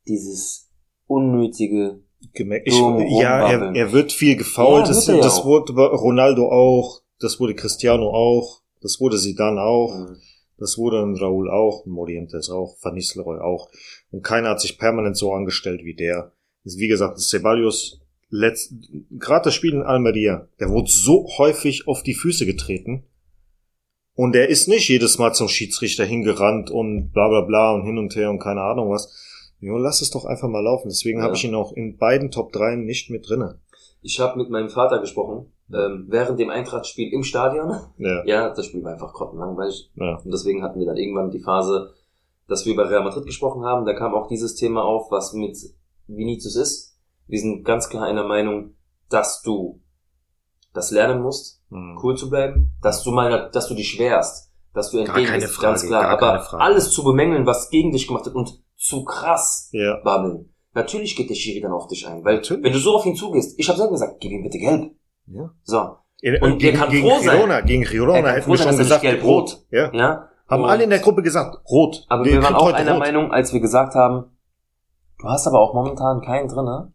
dieses 0.06 0.70
unnötige, 1.06 2.04
Gemerkt. 2.32 2.68
Ich, 2.68 2.78
ja, 2.78 3.50
er, 3.50 3.74
er 3.74 3.92
wird 3.92 4.12
viel 4.12 4.36
gefault. 4.36 4.88
Ja, 4.88 5.16
das 5.18 5.44
wurde 5.44 5.72
Ronaldo 5.74 6.48
auch. 6.50 7.02
Das 7.20 7.38
wurde 7.38 7.54
Cristiano 7.54 8.10
auch. 8.10 8.62
Das 8.80 9.00
wurde 9.00 9.18
Zidane 9.18 9.60
auch. 9.60 9.94
Mhm. 9.94 10.16
Das 10.58 10.78
wurde 10.78 11.02
ein 11.02 11.16
Raúl 11.16 11.50
auch. 11.50 11.84
ein 11.86 11.90
Morientes 11.90 12.48
auch. 12.50 12.76
Van 12.82 12.94
Nistelrooy 12.94 13.38
auch. 13.40 13.68
Und 14.10 14.22
keiner 14.22 14.50
hat 14.50 14.60
sich 14.60 14.78
permanent 14.78 15.16
so 15.16 15.32
angestellt 15.32 15.82
wie 15.84 15.94
der. 15.94 16.32
Wie 16.64 16.88
gesagt, 16.88 17.18
Ceballos, 17.18 18.00
letzt, 18.30 18.72
gerade 19.10 19.44
das 19.44 19.54
Spiel 19.54 19.74
in 19.74 19.82
Almeria, 19.82 20.48
der 20.60 20.70
wurde 20.70 20.90
so 20.90 21.26
häufig 21.38 21.86
auf 21.88 22.02
die 22.02 22.14
Füße 22.14 22.46
getreten. 22.46 23.04
Und 24.14 24.36
er 24.36 24.48
ist 24.48 24.68
nicht 24.68 24.88
jedes 24.88 25.18
Mal 25.18 25.32
zum 25.34 25.48
Schiedsrichter 25.48 26.04
hingerannt 26.04 26.70
und 26.70 27.10
bla 27.12 27.28
bla 27.28 27.40
bla 27.42 27.72
und 27.74 27.84
hin 27.84 27.98
und 27.98 28.14
her 28.14 28.30
und 28.30 28.38
keine 28.38 28.62
Ahnung 28.62 28.90
was. 28.90 29.12
Jo, 29.60 29.76
lass 29.76 30.02
es 30.02 30.10
doch 30.10 30.24
einfach 30.24 30.48
mal 30.48 30.62
laufen. 30.62 30.88
Deswegen 30.88 31.18
Ja. 31.18 31.24
habe 31.24 31.34
ich 31.36 31.44
ihn 31.44 31.54
auch 31.54 31.72
in 31.72 31.96
beiden 31.96 32.30
Top 32.30 32.52
3 32.52 32.76
nicht 32.76 33.10
mit 33.10 33.28
drinne. 33.28 33.58
Ich 34.02 34.20
habe 34.20 34.38
mit 34.38 34.50
meinem 34.50 34.68
Vater 34.68 35.00
gesprochen, 35.00 35.50
ähm, 35.72 36.06
während 36.08 36.38
dem 36.38 36.50
Eintracht-Spiel 36.50 37.12
im 37.12 37.22
Stadion. 37.22 37.70
Ja, 37.98 38.22
Ja, 38.26 38.50
das 38.54 38.66
Spiel 38.66 38.82
war 38.84 38.92
einfach 38.92 39.12
grottenlangweilig. 39.12 39.90
ja. 39.94 40.16
Und 40.18 40.30
deswegen 40.32 40.62
hatten 40.62 40.78
wir 40.78 40.86
dann 40.86 40.96
irgendwann 40.96 41.30
die 41.30 41.40
Phase, 41.40 41.94
dass 42.48 42.66
wir 42.66 42.74
über 42.74 42.90
Real 42.90 43.02
Madrid 43.04 43.24
gesprochen 43.26 43.64
haben. 43.64 43.86
Da 43.86 43.94
kam 43.94 44.14
auch 44.14 44.26
dieses 44.28 44.54
Thema 44.54 44.82
auf, 44.84 45.10
was 45.10 45.32
mit 45.32 45.56
Vinicius 46.06 46.56
ist. 46.56 46.98
Wir 47.26 47.40
sind 47.40 47.64
ganz 47.64 47.88
klar 47.88 48.04
einer 48.04 48.24
Meinung, 48.24 48.74
dass 49.08 49.40
du 49.42 49.80
das 50.72 50.90
lernen 50.90 51.22
musst, 51.22 51.62
Hm. 51.70 51.98
cool 52.02 52.16
zu 52.16 52.28
bleiben, 52.28 52.72
dass 52.82 53.02
du 53.02 53.10
mal, 53.10 53.50
dass 53.52 53.68
du 53.68 53.74
dich 53.74 53.98
wehrst, 53.98 54.50
dass 54.74 54.90
du 54.90 55.04
Frage, 55.06 55.48
ganz 55.62 55.86
klar. 55.86 56.08
Aber 56.08 56.60
alles 56.60 56.90
zu 56.90 57.02
bemängeln, 57.04 57.46
was 57.46 57.70
gegen 57.70 57.90
dich 57.92 58.06
gemacht 58.06 58.26
wird 58.26 58.34
und 58.36 58.60
zu 58.76 59.04
krass 59.04 59.70
Ja, 59.72 60.00
babbeln. 60.04 60.52
Natürlich 60.74 61.16
geht 61.16 61.30
der 61.30 61.34
Schiri 61.36 61.60
dann 61.60 61.72
auf 61.72 61.86
dich 61.86 62.06
ein, 62.06 62.24
weil 62.24 62.36
Natürlich. 62.36 62.62
wenn 62.64 62.72
du 62.72 62.78
so 62.80 62.96
auf 62.96 63.06
ihn 63.06 63.14
zugehst, 63.16 63.58
ich 63.58 63.68
habe 63.68 63.78
selber 63.78 63.92
gesagt, 63.92 64.20
gib 64.20 64.32
ihm 64.32 64.42
bitte 64.42 64.58
gelb. 64.58 64.92
Ja. 65.26 65.50
So, 65.62 65.96
In- 66.20 66.42
Und 66.42 66.58
gegen, 66.58 66.78
kann 66.78 66.90
gegen 66.90 67.08
froh 67.08 67.18
sein. 67.20 67.36
Girona, 67.36 67.60
gegen 67.60 67.82
Girona 67.84 68.18
Er 68.18 68.32
hätten 68.36 68.50
wir 68.50 68.56
sein, 68.56 68.68
schon 68.68 68.78
gesagt, 68.78 69.02
gelb-rot. 69.02 69.58
Ja. 69.70 69.92
ja. 69.92 70.28
Haben 70.48 70.64
Und- 70.64 70.70
alle 70.70 70.84
in 70.84 70.90
der 70.90 70.98
Gruppe 71.00 71.22
gesagt, 71.22 71.58
rot. 71.70 72.04
Aber 72.08 72.24
wir 72.24 72.42
waren 72.42 72.54
auch 72.54 72.72
einer 72.72 72.92
rot. 72.92 73.00
Meinung, 73.00 73.32
als 73.32 73.52
wir 73.52 73.60
gesagt 73.60 73.94
haben, 73.94 74.36
du 75.18 75.28
hast 75.28 75.46
aber 75.46 75.60
auch 75.60 75.74
momentan 75.74 76.20
keinen 76.22 76.48
drinne, 76.48 76.92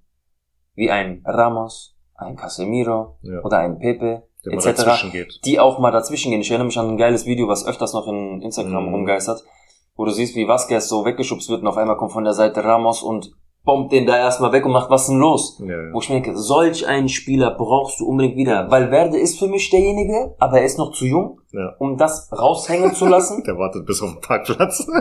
wie 0.75 0.89
ein 0.89 1.21
Ramos, 1.25 1.95
ein 2.15 2.36
Casemiro 2.36 3.17
Ja. 3.21 3.41
oder 3.43 3.57
ein 3.59 3.80
Pepe, 3.80 4.23
etc., 4.45 5.05
die 5.45 5.59
auch 5.59 5.80
mal 5.80 5.91
dazwischen 5.91 6.32
gehen. 6.32 6.41
Ich 6.41 6.49
erinnere 6.49 6.67
mich 6.67 6.80
an 6.80 6.89
ein 6.89 6.97
geiles 6.97 7.25
Video, 7.25 7.47
was 7.47 7.65
öfters 7.67 7.93
noch 7.93 8.07
in 8.07 8.41
Instagram 8.41 8.88
Mhm. 8.88 8.93
rumgeistert, 8.93 9.43
wo 9.95 10.05
du 10.05 10.11
siehst, 10.11 10.36
wie 10.36 10.47
Vasquez 10.47 10.88
so 10.88 11.05
weggeschubst 11.05 11.49
wird 11.49 11.61
und 11.61 11.67
auf 11.67 11.77
einmal 11.77 11.97
kommt 11.97 12.13
von 12.13 12.23
der 12.23 12.34
Seite 12.34 12.63
Ramos 12.63 13.03
und 13.03 13.32
bombt 13.64 13.91
den 13.91 14.07
da 14.07 14.18
erstmal 14.18 14.51
weg 14.51 14.66
und 14.66 14.72
macht, 14.72 14.89
was 14.89 15.07
denn 15.07 15.18
los? 15.20 15.62
Ja, 15.64 15.68
ja. 15.68 15.93
Wo 15.93 15.99
ich 15.99 16.10
mir 16.10 16.22
denke, 16.22 16.38
solch 16.38 16.88
einen 16.88 17.10
Spieler 17.10 17.51
brauchst 17.51 17.99
du 17.99 18.07
unbedingt 18.07 18.36
wieder. 18.36 18.70
Valverde 18.72 19.18
ist 19.18 19.38
für 19.38 19.47
mich 19.47 19.70
derjenige, 19.70 20.36
aber 20.39 20.60
er 20.60 20.66
ist 20.66 20.78
noch 20.78 20.91
zu 20.93 21.05
jung, 21.05 21.41
Ja. 21.51 21.76
um 21.78 21.97
das 21.97 22.32
raushängen 22.32 22.93
zu 22.95 23.05
lassen. 23.05 23.43
Der 23.47 23.57
wartet 23.57 23.86
bis 23.86 24.01
auf 24.01 24.12
den 24.12 24.22
Parkplatz. 24.22 24.88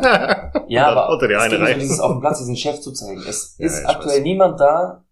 Ja, 0.68 0.88
aber 0.88 1.08
unter 1.14 1.28
die 1.28 1.34
es 1.34 1.42
eine 1.42 1.58
geht 1.58 1.74
um 1.74 1.80
dieses 1.80 2.00
auf 2.00 2.12
dem 2.12 2.20
Platz 2.20 2.38
diesen 2.40 2.56
Chef 2.56 2.80
zu 2.80 2.92
zeigen. 2.92 3.22
Es 3.26 3.54
ist 3.58 3.86
aktuell 3.86 4.18
weiß. 4.18 4.22
niemand 4.24 4.60
da, 4.60 5.04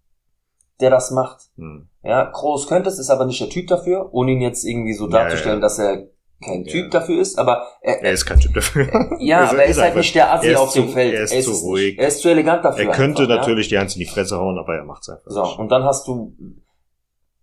der 0.80 0.90
das 0.90 1.10
macht. 1.10 1.44
Hm. 1.56 1.88
Ja, 2.02 2.24
Groß 2.24 2.66
könnte 2.68 2.90
es, 2.90 2.98
ist 2.98 3.08
aber 3.10 3.24
nicht 3.24 3.40
der 3.40 3.48
Typ 3.48 3.66
dafür, 3.68 4.10
ohne 4.12 4.32
ihn 4.32 4.42
jetzt 4.42 4.64
irgendwie 4.64 4.92
so 4.92 5.06
darzustellen, 5.06 5.62
dass 5.62 5.78
er 5.78 6.08
kein 6.44 6.64
Ja. 6.64 6.70
Typ 6.72 6.90
dafür 6.90 7.20
ist, 7.20 7.38
aber 7.38 7.66
er, 7.80 8.02
Er 8.02 8.12
ist 8.12 8.26
kein 8.26 8.38
Typ 8.40 8.52
dafür. 8.54 8.86
ja, 9.20 9.44
Ist- 9.44 9.50
aber 9.50 9.62
er 9.62 9.68
ist 9.70 9.80
halt 9.80 9.96
nicht 9.96 10.14
der 10.14 10.32
Assi 10.34 10.46
er 10.48 10.52
ist 10.52 10.58
auf 10.60 10.72
dem 10.72 10.86
zu- 10.88 10.92
Feld. 10.92 11.14
Er 11.14 11.22
ist, 11.24 11.30
zu 11.44 11.50
es 11.52 11.62
ruhig. 11.62 11.86
Nicht, 11.92 11.98
er 11.98 12.08
ist 12.08 12.20
zu 12.20 12.28
elegant 12.28 12.64
dafür. 12.64 12.84
Er 12.86 12.92
könnte 12.92 13.22
einfach, 13.22 13.36
natürlich 13.36 13.68
die 13.68 13.78
Eins 13.78 13.94
in 13.94 14.00
die 14.00 14.06
Fresse 14.06 14.38
hauen, 14.38 14.58
aber 14.58 14.74
er 14.76 14.84
macht's 14.84 15.08
einfach. 15.08 15.26
Ja? 15.26 15.32
So, 15.32 15.42
nicht. 15.42 15.58
und 15.58 15.70
dann 15.70 15.84
hast 15.84 16.06
du 16.08 16.34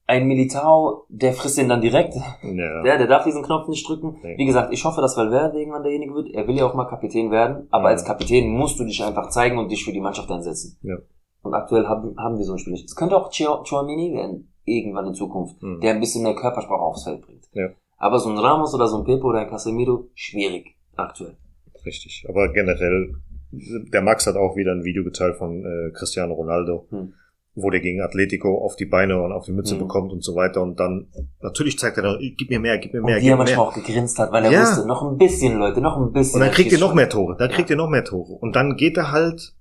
ein 0.06 0.26
Militao, 0.28 1.06
der 1.10 1.34
frisst 1.34 1.58
den 1.58 1.70
dann 1.70 1.82
direkt. 1.82 2.14
Ja. 2.44 2.84
Der, 2.84 2.98
der 2.98 3.08
darf 3.08 3.24
diesen 3.24 3.42
Knopf 3.44 3.68
nicht 3.70 3.88
drücken. 3.88 4.18
Nee. 4.22 4.38
Wie 4.38 4.46
gesagt, 4.46 4.74
ich 4.74 4.84
hoffe, 4.84 5.00
dass 5.02 5.16
Valverde 5.16 5.58
irgendwann 5.58 5.84
derjenige 5.84 6.14
wird. 6.14 6.30
Er 6.34 6.46
will 6.48 6.58
ja 6.58 6.66
auch 6.66 6.74
mal 6.74 6.86
Kapitän 6.86 7.32
werden, 7.32 7.68
aber 7.72 7.84
Mhm. 7.84 7.86
als 7.88 8.04
Kapitän 8.06 8.50
musst 8.50 8.78
du 8.80 8.84
dich 8.84 9.02
einfach 9.04 9.30
zeigen 9.30 9.58
und 9.58 9.72
dich 9.72 9.86
für 9.86 9.94
die 9.94 10.02
Mannschaft 10.02 10.30
einsetzen. 10.30 10.78
Ja. 10.84 10.98
Und 11.42 11.54
aktuell 11.54 11.88
haben, 11.88 12.16
haben 12.18 12.38
wir 12.38 12.44
so 12.46 12.54
ein 12.54 12.60
Spiel 12.60 12.74
nicht. 12.74 12.86
Es 12.86 12.96
könnte 12.96 13.16
auch 13.16 13.32
Chouamini 13.32 14.14
werden, 14.14 14.54
irgendwann 14.66 15.08
in 15.08 15.14
Zukunft, 15.14 15.62
Hm. 15.62 15.80
der 15.82 15.94
ein 15.94 16.00
bisschen 16.02 16.24
mehr 16.24 16.36
Körpersprache 16.36 16.82
aufs 16.82 17.06
Feld 17.06 17.22
bringt. 17.26 17.46
Ja. 17.54 17.70
Aber 17.98 18.20
so 18.20 18.30
ein 18.30 18.38
Ramos 18.38 18.74
oder 18.74 18.88
so 18.88 18.98
ein 19.00 19.06
Pepe 19.06 19.24
oder 19.24 19.40
ein 19.40 19.50
Casemiro, 19.50 20.10
schwierig, 20.14 20.76
aktuell. 20.96 21.38
Richtig. 21.86 22.26
Aber 22.28 22.52
generell, 22.52 23.16
der 23.52 24.02
Max 24.02 24.26
hat 24.28 24.36
auch 24.36 24.56
wieder 24.56 24.72
ein 24.72 24.84
Video 24.84 25.04
geteilt 25.04 25.38
von 25.38 25.64
äh, 25.66 25.92
Cristiano 25.92 26.34
Ronaldo, 26.34 26.88
Hm. 26.90 27.14
wo 27.56 27.70
der 27.70 27.82
gegen 27.82 28.02
Atletico 28.02 28.58
auf 28.66 28.76
die 28.76 28.86
Beine 28.86 29.22
und 29.22 29.32
auf 29.32 29.46
die 29.46 29.52
Mütze 29.52 29.76
Mhm. 29.76 29.80
bekommt 29.80 30.12
und 30.12 30.24
so 30.24 30.36
weiter. 30.36 30.62
Und 30.62 30.80
dann, 30.80 31.08
natürlich 31.42 31.78
zeigt 31.78 31.98
er 31.98 32.04
dann, 32.04 32.18
gib 32.20 32.50
mir 32.50 32.60
mehr, 32.60 32.78
gib 32.80 32.94
mir 32.94 33.00
Und 33.00 33.06
mehr, 33.06 33.18
wie 33.18 33.22
gib 33.22 33.30
er 33.32 33.38
manchmal 33.38 33.58
mehr. 33.58 33.68
auch 33.68 33.74
gegrinst 33.76 34.18
hat, 34.18 34.32
weil 34.32 34.46
er 34.46 34.52
Ja. 34.52 34.62
wusste, 34.62 34.88
noch 34.88 35.04
ein 35.04 35.18
bisschen, 35.18 35.60
Leute, 35.60 35.80
noch 35.82 35.98
ein 35.98 36.12
bisschen. 36.12 36.42
Und 36.42 36.48
dann 36.48 36.54
kriegt 36.56 36.72
ihr 36.72 36.80
noch 36.80 36.94
mehr 36.96 37.10
Tore. 37.10 37.36
Dann 37.38 37.50
Ja. 37.52 37.56
kriegt 37.56 37.70
ihr 37.70 37.76
noch 37.76 37.90
mehr 37.90 38.04
Tore. 38.04 38.34
Und 38.34 38.56
dann 38.56 38.76
geht 38.76 38.98
er 38.98 39.12
halt 39.12 39.54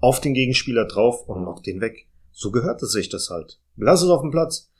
auf 0.00 0.20
den 0.20 0.34
Gegenspieler 0.34 0.84
drauf 0.86 1.26
und 1.26 1.44
macht 1.44 1.66
den 1.66 1.80
weg. 1.80 2.06
So 2.30 2.50
gehört 2.50 2.82
es 2.82 2.92
sich 2.92 3.08
das 3.08 3.30
halt. 3.30 3.58
Lass 3.76 4.02
es 4.02 4.10
auf 4.10 4.20
dem 4.20 4.30
Platz. 4.30 4.70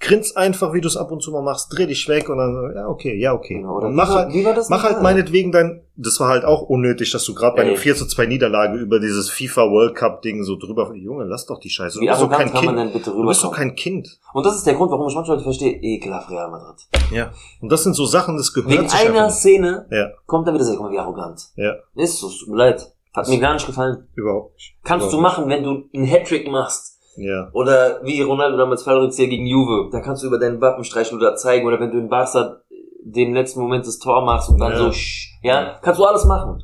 Grins 0.00 0.36
einfach, 0.36 0.72
wie 0.72 0.80
du 0.80 0.86
es 0.86 0.96
ab 0.96 1.10
und 1.10 1.22
zu 1.22 1.32
mal 1.32 1.42
machst, 1.42 1.76
dreh 1.76 1.86
dich 1.86 2.08
weg 2.08 2.28
und 2.28 2.38
dann, 2.38 2.72
ja, 2.74 2.86
okay, 2.86 3.18
ja, 3.18 3.32
okay. 3.32 3.54
Genau, 3.54 3.76
oder 3.78 3.88
und 3.88 3.96
mach 3.96 4.08
halt, 4.14 4.32
mach 4.68 4.84
halt 4.84 5.02
meinetwegen 5.02 5.50
dein, 5.50 5.82
das 5.96 6.20
war 6.20 6.28
halt 6.28 6.44
auch 6.44 6.62
unnötig, 6.62 7.10
dass 7.10 7.24
du 7.24 7.34
gerade 7.34 7.56
bei 7.56 7.62
Ey. 7.62 7.68
einem 7.70 7.76
4 7.76 7.96
zu 7.96 8.06
2 8.06 8.26
Niederlage 8.26 8.78
über 8.78 9.00
dieses 9.00 9.28
FIFA 9.28 9.62
World 9.70 9.96
Cup 9.96 10.22
Ding 10.22 10.44
so 10.44 10.56
drüber, 10.56 10.94
Junge, 10.94 11.24
lass 11.24 11.46
doch 11.46 11.58
die 11.58 11.68
Scheiße. 11.70 11.98
Du 11.98 12.04
Wie 12.04 12.08
bist 12.08 12.22
doch 12.22 12.30
kein 12.30 12.52
Kind. 12.52 13.06
Du 13.06 13.26
bist 13.26 13.42
doch 13.42 13.52
kein 13.52 13.74
Kind. 13.74 14.20
Und 14.34 14.46
das 14.46 14.56
ist 14.56 14.66
der 14.66 14.74
Grund, 14.74 14.92
warum 14.92 15.08
ich 15.08 15.14
manchmal 15.16 15.40
verstehe, 15.40 15.72
ekelhaft 15.82 16.30
Real 16.30 16.48
Madrid. 16.50 16.76
Ja. 17.10 17.32
Und 17.60 17.72
das 17.72 17.82
sind 17.82 17.94
so 17.94 18.06
Sachen, 18.06 18.36
das 18.36 18.52
gehört 18.52 18.70
Wegen 18.72 18.88
sich 18.88 19.00
einer 19.00 19.26
nicht. 19.26 19.34
Szene 19.36 19.86
Ja, 19.90 20.10
kommt 20.26 20.46
er 20.46 20.54
wieder 20.54 20.62
so, 20.64 20.74
guck 20.74 20.82
mal, 20.82 20.92
wie 20.92 20.98
arrogant. 21.00 21.42
ja, 21.56 21.74
Ist 21.96 22.18
so, 22.20 22.28
es 22.28 22.38
tut 22.38 22.50
mir 22.50 22.56
leid. 22.56 22.92
Hat 23.14 23.26
mir 23.28 23.40
gar 23.40 23.54
nicht 23.54 23.66
gefallen. 23.66 24.06
überhaupt 24.14 24.54
nicht. 24.54 24.76
Kannst 24.84 25.12
du 25.12 25.18
Überhaupt 25.18 25.38
machen, 25.38 25.48
wenn 25.50 25.64
du 25.64 25.88
einen 25.92 26.06
Hattrick 26.06 26.46
machst. 26.48 26.97
Ja. 27.18 27.50
Oder 27.52 28.00
wie 28.04 28.20
Ronaldo 28.22 28.56
damals 28.56 28.82
Fallrückzieher 28.84 29.28
gegen 29.28 29.46
Juve. 29.46 29.88
Da 29.90 30.00
kannst 30.00 30.22
du 30.22 30.28
über 30.28 30.38
deinen 30.38 30.60
Wappen 30.60 30.84
streichen 30.84 31.16
oder 31.18 31.34
zeigen. 31.36 31.66
Oder 31.66 31.80
wenn 31.80 31.90
du 31.90 31.98
in 31.98 32.08
Barca 32.08 32.62
den 33.02 33.34
letzten 33.34 33.60
Moment 33.60 33.86
das 33.86 33.98
Tor 33.98 34.24
machst 34.24 34.48
und 34.50 34.58
dann 34.58 34.72
Ja. 34.72 34.78
so, 34.78 34.92
sch, 34.92 35.38
ja, 35.42 35.78
kannst 35.82 35.98
du 36.00 36.04
alles 36.04 36.24
machen. 36.24 36.62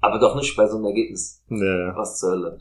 Aber 0.00 0.18
doch 0.18 0.36
nicht 0.36 0.56
bei 0.56 0.66
so 0.66 0.76
einem 0.76 0.86
Ergebnis. 0.86 1.42
Ja. 1.48 1.96
Was 1.96 2.18
zur 2.18 2.30
Hölle. 2.30 2.58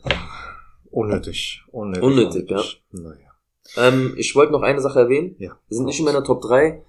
Unnötig. 0.91 1.63
Unnötig. 1.71 2.03
Unnötig, 2.03 2.81
Naja. 2.91 3.17
Ähm, 3.77 4.13
ich 4.17 4.35
wollte 4.35 4.53
noch 4.53 4.61
eine 4.61 4.81
Sache 4.81 4.99
erwähnen. 5.01 5.35
Ja. 5.37 5.51
Wir 5.67 5.77
sind 5.77 5.85
nicht 5.85 5.99
in 5.99 6.05
meiner 6.05 6.23
Top 6.23 6.41
3. 6.41 6.83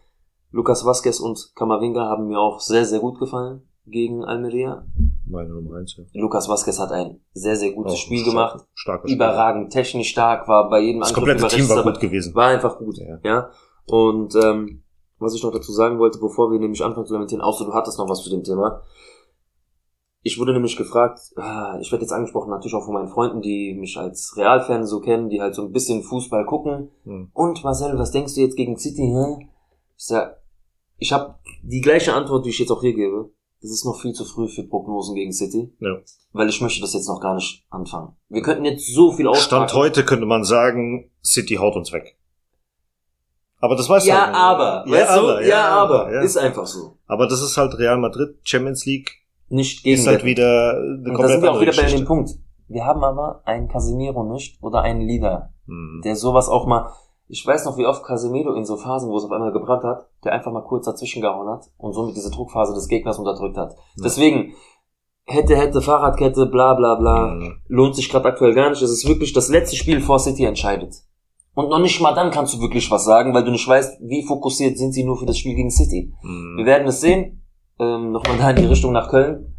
Lukas 0.51 0.87
Vasquez 0.87 1.21
und 1.21 1.53
Kamavinga 1.57 2.07
haben 2.07 2.29
mir 2.29 2.39
auch 2.39 2.61
sehr, 2.61 2.85
sehr 2.85 3.01
gut 3.01 3.19
gefallen 3.19 3.63
gegen 3.87 4.25
Almeria. 4.25 4.87
Meine 5.31 5.51
Nummer 5.51 5.77
eins, 5.77 5.95
ja. 5.97 6.05
Lukas 6.21 6.49
Vasquez 6.49 6.79
hat 6.79 6.91
ein 6.93 7.21
sehr, 7.33 7.57
sehr 7.57 7.73
gutes 7.73 7.93
Auch 7.95 7.97
Spiel 7.99 8.19
stark- 8.21 8.31
gemacht. 8.31 8.67
Starker 8.75 9.03
Spiel. 9.09 9.15
Überragend, 9.17 9.73
technisch 9.73 10.09
stark, 10.11 10.49
war 10.49 10.69
bei 10.71 10.81
jedem 10.81 11.01
Das 11.01 11.11
Angriff 11.11 11.25
komplette 11.39 11.55
Team 11.55 11.67
rechts 11.67 11.77
war 11.77 11.93
gut 11.93 12.01
gewesen. 12.01 12.35
War 12.35 12.49
einfach 12.49 12.79
gut, 12.79 12.97
Ja. 12.99 13.19
ja. 13.25 13.51
Und 13.87 14.35
ähm, 14.37 14.83
was 15.19 15.35
ich 15.35 15.43
noch 15.43 15.53
dazu 15.53 15.73
sagen 15.73 15.99
wollte, 15.99 16.19
bevor 16.19 16.51
wir 16.51 16.59
nämlich 16.59 16.83
anfangen 16.85 17.07
zu 17.07 17.13
lamentieren, 17.13 17.43
außer 17.43 17.65
du 17.65 17.73
hattest 17.75 17.99
noch 17.99 18.09
was 18.09 18.23
zu 18.23 18.31
dem 18.31 18.45
Thema. 18.45 18.83
Ich 20.23 20.39
wurde 20.39 20.53
nämlich 20.53 20.77
gefragt, 20.77 21.21
ah, 21.37 21.79
ich 21.81 21.91
werde 21.93 22.03
jetzt 22.05 22.13
angesprochen 22.13 22.51
natürlich 22.51 22.75
auch 22.75 22.85
von 22.85 22.95
meinen 22.95 23.09
Freunden, 23.09 23.41
die 23.41 23.75
mich 23.79 23.97
als 23.99 24.35
Realfan 24.37 24.85
so 24.85 25.01
kennen, 25.01 25.29
die 25.29 25.41
halt 25.41 25.55
so 25.55 25.63
ein 25.63 25.73
bisschen 25.73 26.03
Fußball 26.03 26.45
gucken. 26.45 26.91
Hm. 27.05 27.31
Und 27.33 27.63
Marcel, 27.65 27.97
was 27.99 28.11
denkst 28.11 28.35
du 28.35 28.41
jetzt 28.41 28.57
gegen 28.57 28.77
City? 28.77 29.03
Hä? 29.15 29.47
Ich 29.97 30.05
sag, 30.07 30.39
ich 30.99 31.13
habe 31.13 31.37
die 31.63 31.81
gleiche 31.81 32.15
Antwort, 32.15 32.45
die 32.45 32.51
ich 32.51 32.59
jetzt 32.59 32.71
auch 32.73 32.81
hier 32.81 32.95
gebe. 32.95 33.31
Das 33.61 33.71
ist 33.73 33.85
noch 33.85 34.01
viel 34.01 34.13
zu 34.13 34.25
früh 34.25 34.47
für 34.49 34.63
Prognosen 34.63 35.15
gegen 35.17 35.33
City, 35.33 35.73
Ja. 35.81 35.97
weil 36.33 36.49
ich 36.49 36.61
möchte 36.61 36.81
das 36.81 36.95
jetzt 36.95 37.09
noch 37.09 37.21
gar 37.21 37.35
nicht 37.35 37.65
anfangen. 37.71 38.17
Wir 38.29 38.43
könnten 38.43 38.65
jetzt 38.65 38.95
so 38.95 39.11
viel 39.13 39.27
auspacken. 39.27 39.69
Stand 39.69 39.75
heute 39.75 40.05
könnte 40.05 40.27
man 40.27 40.45
sagen, 40.45 41.11
City 41.25 41.57
haut 41.57 41.75
uns 41.75 41.93
weg. 41.93 42.17
Aber 43.61 43.75
das 43.75 43.89
weißt 43.89 44.07
Ja, 44.07 44.15
du 44.15 44.23
halt 44.27 44.37
aber. 44.37 44.85
nicht. 44.87 44.95
weißt 44.95 45.17
du? 45.19 45.49
Ja, 45.49 45.69
aber. 45.71 46.13
ja. 46.13 46.21
Ist 46.21 46.37
einfach 46.37 46.67
so. 46.67 46.99
Aber 47.07 47.27
das 47.27 47.43
ist 47.43 47.57
halt 47.57 47.77
Real 47.79 47.99
Madrid, 47.99 48.37
Champions 48.45 48.87
League 48.87 49.11
Nicht 49.49 49.83
gegen 49.83 49.99
ist 49.99 50.07
halt 50.07 50.25
wieder 50.25 50.75
eine 50.77 50.87
Und 50.95 51.05
da 51.05 51.11
komplett 51.15 51.31
sind 51.33 51.43
wir 51.43 51.53
auch 51.53 51.61
wieder 51.61 51.73
bei 51.75 51.91
dem 51.91 52.05
Punkt. 52.05 52.31
Wir 52.69 52.85
haben 52.85 53.03
aber 53.03 53.43
einen 53.47 53.67
Casemiro 53.67 54.23
nicht 54.33 54.63
oder 54.63 54.83
einen 54.83 55.01
Leader, 55.01 55.53
Hm. 55.67 56.03
der 56.05 56.15
sowas 56.15 56.49
auch 56.49 56.67
mal, 56.67 56.93
ich 57.29 57.47
weiß 57.47 57.65
noch, 57.67 57.77
wie 57.77 57.87
oft 57.87 58.05
Casemiro 58.05 58.55
in 58.55 58.65
so 58.65 58.77
Phasen, 58.77 59.11
wo 59.11 59.17
es 59.19 59.25
auf 59.25 59.31
einmal 59.33 59.53
gebrannt 59.53 59.85
hat, 59.85 60.07
der 60.25 60.33
einfach 60.33 60.53
mal 60.53 60.63
kurz 60.65 60.87
dazwischen 60.87 61.21
gehauen 61.23 61.49
hat 61.49 61.67
und 61.77 61.93
somit 61.93 62.17
diese 62.17 62.31
Druckphase 62.31 62.75
des 62.75 62.89
Gegners 62.89 63.19
unterdrückt 63.19 63.57
hat. 63.59 63.75
Deswegen, 64.03 64.55
hätte, 65.27 65.57
hätte, 65.57 65.83
Fahrradkette, 65.83 66.47
bla, 66.47 66.75
bla, 66.75 66.95
bla, 66.95 67.33
Hm. 67.33 67.61
lohnt 67.69 67.95
sich 67.97 68.09
gerade 68.09 68.29
aktuell 68.29 68.55
gar 68.55 68.71
nicht. 68.71 68.81
Es 68.83 68.91
ist 68.91 69.07
wirklich 69.07 69.33
das 69.35 69.49
letzte 69.49 69.77
Spiel 69.77 70.01
vor 70.01 70.19
City 70.19 70.45
entscheidet. 70.45 70.95
Und 71.55 71.69
noch 71.71 71.81
nicht 71.81 72.01
mal 72.01 72.15
dann 72.15 72.31
kannst 72.31 72.55
du 72.55 72.61
wirklich 72.61 72.91
was 72.91 73.05
sagen, 73.05 73.35
weil 73.35 73.45
du 73.45 73.51
nicht 73.51 73.67
weißt, 73.69 74.01
wie 74.01 74.23
fokussiert 74.25 74.79
sind 74.79 74.93
sie 74.93 75.05
nur 75.05 75.19
für 75.19 75.27
das 75.27 75.37
Spiel 75.39 75.55
gegen 75.55 75.71
City. 75.71 76.15
Wir 76.23 76.29
Hm. 76.61 76.67
werden 76.67 76.89
es 76.89 77.01
sehen. 77.01 77.43
Ähm, 77.81 78.11
Nochmal 78.13 78.39
da 78.39 78.51
in 78.51 78.57
die 78.57 78.67
Richtung 78.67 78.93
nach 78.93 79.09
Köln. 79.09 79.55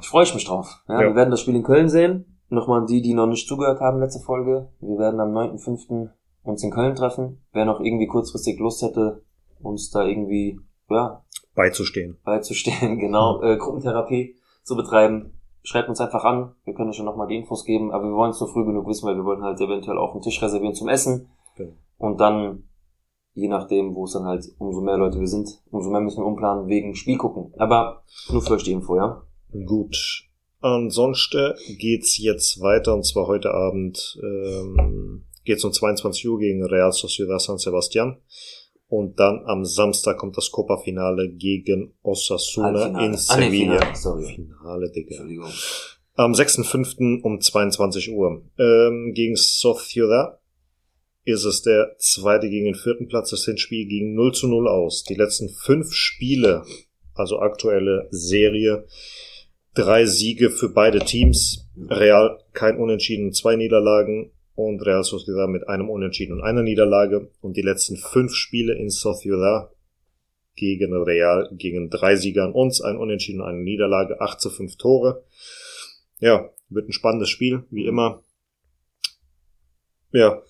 Ich 0.00 0.08
freue 0.08 0.24
mich 0.34 0.44
drauf. 0.44 0.80
Ja, 0.88 0.94
Ja. 0.94 1.08
Wir 1.08 1.14
werden 1.14 1.30
das 1.30 1.40
Spiel 1.40 1.54
in 1.54 1.62
Köln 1.62 1.88
sehen. 1.88 2.35
Nochmal 2.48 2.86
die, 2.86 3.02
die 3.02 3.14
noch 3.14 3.26
nicht 3.26 3.48
zugehört 3.48 3.80
haben, 3.80 3.98
letzte 3.98 4.20
Folge. 4.20 4.68
Wir 4.80 4.98
werden 4.98 5.20
am 5.20 5.32
9.5. 5.32 6.10
uns 6.44 6.62
in 6.62 6.70
Köln 6.70 6.94
treffen. 6.94 7.42
Wer 7.52 7.64
noch 7.64 7.80
irgendwie 7.80 8.06
kurzfristig 8.06 8.58
Lust 8.60 8.82
hätte, 8.82 9.22
uns 9.60 9.90
da 9.90 10.04
irgendwie, 10.04 10.60
ja, 10.88 11.24
beizustehen. 11.54 12.18
beizustehen, 12.24 12.98
genau, 13.00 13.42
äh, 13.42 13.56
Gruppentherapie 13.56 14.36
zu 14.62 14.76
betreiben. 14.76 15.32
Schreibt 15.62 15.88
uns 15.88 16.00
einfach 16.00 16.22
an. 16.24 16.54
Wir 16.64 16.74
können 16.74 16.90
euch 16.90 16.96
schon 16.96 17.06
nochmal 17.06 17.26
die 17.26 17.36
Infos 17.36 17.64
geben, 17.64 17.90
aber 17.90 18.04
wir 18.04 18.14
wollen 18.14 18.30
es 18.30 18.38
nur 18.38 18.48
früh 18.48 18.64
genug 18.64 18.86
wissen, 18.86 19.08
weil 19.08 19.16
wir 19.16 19.24
wollen 19.24 19.42
halt 19.42 19.60
eventuell 19.60 19.98
auch 19.98 20.12
einen 20.12 20.22
Tisch 20.22 20.40
reservieren 20.40 20.74
zum 20.74 20.88
Essen. 20.88 21.28
Genau. 21.56 21.72
Und 21.98 22.20
dann, 22.20 22.68
je 23.34 23.48
nachdem, 23.48 23.96
wo 23.96 24.04
es 24.04 24.12
dann 24.12 24.26
halt, 24.26 24.44
umso 24.58 24.80
mehr 24.80 24.96
Leute 24.96 25.18
wir 25.18 25.26
sind, 25.26 25.60
umso 25.72 25.90
mehr 25.90 26.00
müssen 26.00 26.22
wir 26.22 26.26
umplanen 26.26 26.68
wegen 26.68 26.94
Spiel 26.94 27.16
gucken. 27.16 27.52
Aber 27.58 28.04
nur 28.30 28.42
für 28.42 28.54
euch 28.54 28.62
die 28.62 28.72
Info, 28.72 28.94
ja? 28.94 29.22
Gut. 29.66 30.25
Ansonsten 30.66 31.54
geht's 31.78 32.18
jetzt 32.18 32.60
weiter 32.60 32.92
und 32.92 33.06
zwar 33.06 33.28
heute 33.28 33.52
Abend 33.52 34.18
ähm, 34.20 35.22
geht's 35.44 35.62
um 35.62 35.72
22 35.72 36.28
Uhr 36.28 36.40
gegen 36.40 36.64
Real 36.64 36.90
Sociedad 36.90 37.40
San 37.40 37.58
Sebastian. 37.58 38.16
Und 38.88 39.20
dann 39.20 39.44
am 39.46 39.64
Samstag 39.64 40.18
kommt 40.18 40.36
das 40.36 40.50
Copa-Finale 40.50 41.28
gegen 41.30 41.94
Osasuna 42.02 42.86
in 42.86 42.96
Ah, 42.96 43.08
nee, 43.08 43.16
Sevilla. 43.16 43.78
Finale, 43.78 43.96
sorry. 43.96 44.34
Finale, 44.34 44.90
Digga. 44.90 45.10
Entschuldigung. 45.10 45.50
Am 46.14 46.32
6.5. 46.32 47.22
um 47.22 47.40
22 47.40 48.10
Uhr. 48.12 48.42
Ähm, 48.58 49.12
gegen 49.14 49.36
Sociedad 49.36 50.40
ist 51.24 51.44
es 51.44 51.62
der 51.62 51.94
zweite 51.98 52.48
gegen 52.48 52.64
den 52.64 52.74
vierten 52.74 53.06
Platz. 53.06 53.30
Das 53.30 53.44
Hinspiel 53.44 53.86
ging 53.86 54.14
0 54.14 54.32
zu 54.32 54.48
0 54.48 54.66
aus. 54.66 55.04
Die 55.04 55.14
letzten 55.14 55.48
fünf 55.48 55.92
Spiele, 55.92 56.64
also 57.14 57.38
aktuelle 57.38 58.08
Serie, 58.10 58.86
drei 59.76 60.06
Siege 60.06 60.50
für 60.50 60.70
beide 60.70 61.00
Teams. 61.00 61.68
Real 61.88 62.42
kein 62.52 62.78
Unentschieden, 62.78 63.32
zwei 63.32 63.56
Niederlagen 63.56 64.32
und 64.54 64.80
Real 64.84 65.04
Sociedad 65.04 65.48
mit 65.48 65.68
einem 65.68 65.90
Unentschieden 65.90 66.32
und 66.32 66.42
einer 66.42 66.62
Niederlage. 66.62 67.30
Und 67.40 67.56
die 67.56 67.62
letzten 67.62 67.96
fünf 67.96 68.34
Spiele 68.34 68.74
in 68.74 68.88
Sociedad 68.88 69.70
gegen 70.56 70.94
Real 70.94 71.48
gegen 71.52 71.90
drei 71.90 72.16
Sieger 72.16 72.44
an 72.44 72.52
uns, 72.52 72.80
ein 72.80 72.96
Unentschieden 72.96 73.42
und 73.42 73.48
eine 73.48 73.62
Niederlage, 73.62 74.20
8 74.20 74.40
zu 74.40 74.50
5 74.50 74.76
Tore. 74.76 75.24
Ja, 76.18 76.50
wird 76.70 76.88
ein 76.88 76.92
spannendes 76.92 77.28
Spiel, 77.28 77.64
wie 77.70 77.84
immer. 77.84 78.22
Ja, 80.12 80.42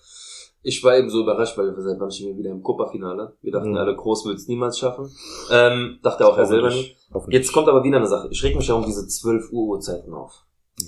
Ich 0.67 0.83
war 0.83 0.97
eben 0.97 1.09
so 1.09 1.21
überrascht, 1.21 1.57
weil 1.57 1.73
wir 1.73 1.81
seit 1.81 1.97
wann 1.97 2.11
stehen 2.11 2.27
wir 2.27 2.37
wieder 2.37 2.51
im 2.51 2.61
Copa-Finale. 2.61 3.37
Wir 3.41 3.53
dachten 3.53 3.71
Mhm. 3.71 3.77
alle, 3.77 3.95
Groß 3.95 4.25
will 4.25 4.35
es 4.35 4.49
niemals 4.49 4.77
schaffen. 4.77 5.09
Ähm, 5.49 5.99
dachte 6.03 6.27
auch 6.27 6.37
er 6.37 6.45
selber 6.45 6.69
nicht. 6.69 6.97
Jetzt 7.29 7.53
kommt 7.53 7.69
aber 7.69 7.85
wieder 7.85 7.97
eine 7.99 8.07
Sache. 8.07 8.27
Ich 8.31 8.43
reg 8.43 8.53
mich 8.53 8.67
ja 8.67 8.75
um 8.75 8.85
diese 8.85 9.07
12 9.07 9.53
Uhr 9.53 9.65
Uhrzeiten 9.67 10.13
auf. 10.13 10.43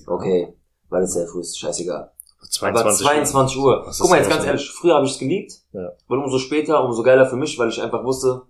Okay, 0.06 0.54
weil 0.90 1.04
es 1.04 1.14
sehr 1.14 1.28
früh 1.28 1.40
ist, 1.40 1.58
scheißegal. 1.58 2.12
Aber 2.62 2.90
22 2.92 3.58
Uhr. 3.58 3.88
Ist 3.88 4.00
Guck 4.00 4.10
mal, 4.10 4.18
jetzt 4.18 4.30
ganz 4.30 4.44
ehrlich, 4.44 4.70
früher 4.70 4.96
habe 4.96 5.06
ich 5.06 5.14
es 5.14 5.18
geliebt. 5.20 5.54
Ja. 5.72 5.94
Weil 6.10 6.20
umso 6.20 6.40
später, 6.40 6.84
umso 6.84 7.02
geiler 7.02 7.26
für 7.26 7.38
mich, 7.38 7.58
weil 7.58 7.70
ich 7.70 7.82
einfach 7.82 8.04
wusste, 8.04 8.42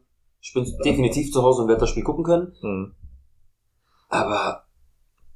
ich 0.41 0.51
bin 0.55 0.65
definitiv 0.83 1.31
zu 1.31 1.43
Hause 1.43 1.61
und 1.61 1.67
werde 1.67 1.81
das 1.81 1.89
Spiel 1.91 2.03
gucken 2.03 2.23
können. 2.23 2.55
Hm. 2.61 2.95
Aber, 4.09 4.63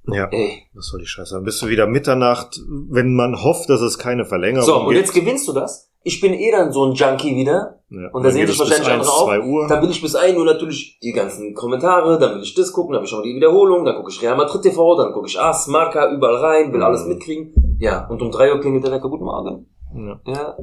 Ja, 0.08 0.28
ey. 0.32 0.64
was 0.74 0.88
soll 0.88 0.99
die 0.99 1.06
Scheiße 1.08 1.36
sein? 1.36 1.43
Bist 1.43 1.62
du 1.62 1.68
wieder 1.68 1.88
Mitternacht, 1.88 2.60
wenn 2.89 3.14
man 3.16 3.41
hofft, 3.41 3.70
dass 3.70 3.80
es 3.82 3.97
keine 3.97 4.26
Verlängerung 4.26 4.66
So, 4.66 4.80
und 4.82 4.89
gibt. 4.89 4.99
jetzt 4.99 5.14
gewinnst 5.14 5.47
du 5.47 5.54
das. 5.54 5.89
Ich 6.06 6.20
bin 6.20 6.34
eh 6.34 6.51
dann 6.51 6.74
so 6.74 6.84
ein 6.86 6.91
Junkie 6.93 7.36
wieder. 7.38 7.80
ja. 7.89 8.10
und 8.12 8.24
da 8.24 8.30
es 8.30 8.36
bis 8.36 8.60
wahrscheinlich 8.60 8.88
1, 8.89 8.89
andere 8.89 9.10
auch. 9.12 9.26
2 9.28 9.39
Uhr. 9.41 9.68
Dann 9.70 9.82
will 9.82 9.89
ich 9.91 10.01
bis 10.01 10.16
1 10.16 10.38
Uhr 10.38 10.43
natürlich 10.43 10.99
die 11.01 11.14
ganzen 11.14 11.54
Kommentare, 11.54 12.20
dann 12.20 12.36
will 12.36 12.43
ich 12.43 12.54
das 12.54 12.74
gucken, 12.74 12.91
dann 12.93 13.01
will 13.01 13.08
ich 13.08 13.14
auch 13.14 13.22
die 13.24 13.34
Wiederholung, 13.36 13.86
dann 13.86 13.95
gucke 13.95 14.12
ich 14.12 14.22
Real 14.22 14.36
Madrid 14.36 14.62
TV, 14.64 14.97
dann 14.97 15.14
gucke 15.14 15.28
ich 15.28 15.39
AS, 15.39 15.68
Marca, 15.68 16.12
überall 16.12 16.36
rein, 16.36 16.72
will 16.74 16.80
Mhm. 16.80 16.86
alles 16.86 17.06
mitkriegen. 17.06 17.54
Ja, 17.80 18.06
und 18.08 18.22
um 18.22 18.30
3 18.32 18.51
Uhr 18.54 18.60
klingelt 18.60 18.84
der 18.84 18.91
Wecker, 18.91 19.08
guten 19.10 19.24
Morgen. 19.24 19.68
Ja. 19.95 20.20
Ja, 20.26 20.58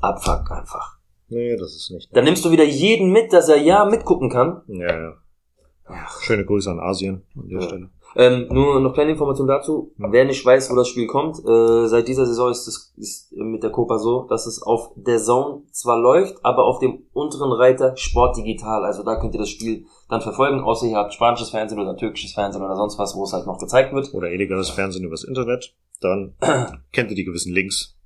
abfuck 0.00 0.50
einfach. 0.50 0.98
Nee, 1.28 1.56
das 1.56 1.74
ist 1.74 1.90
nicht. 1.92 2.14
Dann 2.14 2.24
nimmst 2.24 2.44
du 2.44 2.50
wieder 2.50 2.64
jeden 2.64 3.10
mit, 3.10 3.32
dass 3.32 3.48
er 3.48 3.56
ja 3.56 3.84
mitgucken 3.86 4.28
kann. 4.28 4.60
Ja, 4.68 4.86
ja. 4.94 5.12
Schöne 6.20 6.44
Grüße 6.44 6.70
an 6.70 6.80
Asien 6.80 7.22
an 7.36 7.48
der 7.48 7.60
Ja. 7.60 7.66
Stelle. 7.66 7.90
Ähm, 8.18 8.46
nur 8.48 8.80
noch 8.80 8.94
kleine 8.94 9.10
Information 9.10 9.46
dazu. 9.46 9.92
Wer 9.98 10.24
nicht 10.24 10.44
weiß, 10.44 10.70
wo 10.70 10.74
das 10.74 10.88
Spiel 10.88 11.06
kommt, 11.06 11.38
äh, 11.46 11.86
seit 11.86 12.08
dieser 12.08 12.24
Saison 12.24 12.50
ist 12.50 12.66
es 12.66 12.94
ist 12.96 13.32
mit 13.32 13.62
der 13.62 13.70
Copa 13.70 13.98
so, 13.98 14.22
dass 14.22 14.46
es 14.46 14.62
auf 14.62 14.92
der 14.96 15.18
Zone 15.18 15.64
zwar 15.70 15.98
läuft, 15.98 16.42
aber 16.42 16.64
auf 16.64 16.78
dem 16.78 17.04
unteren 17.12 17.52
Reiter 17.52 17.94
Sport 17.98 18.38
Digital. 18.38 18.86
Also 18.86 19.02
da 19.02 19.16
könnt 19.16 19.34
ihr 19.34 19.40
das 19.40 19.50
Spiel 19.50 19.84
dann 20.08 20.22
verfolgen, 20.22 20.60
außer 20.60 20.86
ihr 20.86 20.96
habt 20.96 21.12
spanisches 21.12 21.50
Fernsehen 21.50 21.78
oder 21.78 21.94
türkisches 21.94 22.32
Fernsehen 22.32 22.64
oder 22.64 22.76
sonst 22.76 22.98
was, 22.98 23.14
wo 23.14 23.24
es 23.24 23.34
halt 23.34 23.46
noch 23.46 23.58
gezeigt 23.58 23.92
wird. 23.92 24.14
Oder 24.14 24.30
illegales 24.30 24.70
Fernsehen 24.70 25.04
übers 25.04 25.24
Internet. 25.24 25.74
Dann 26.00 26.34
kennt 26.92 27.10
ihr 27.10 27.16
die 27.16 27.24
gewissen 27.24 27.52
Links. 27.52 27.98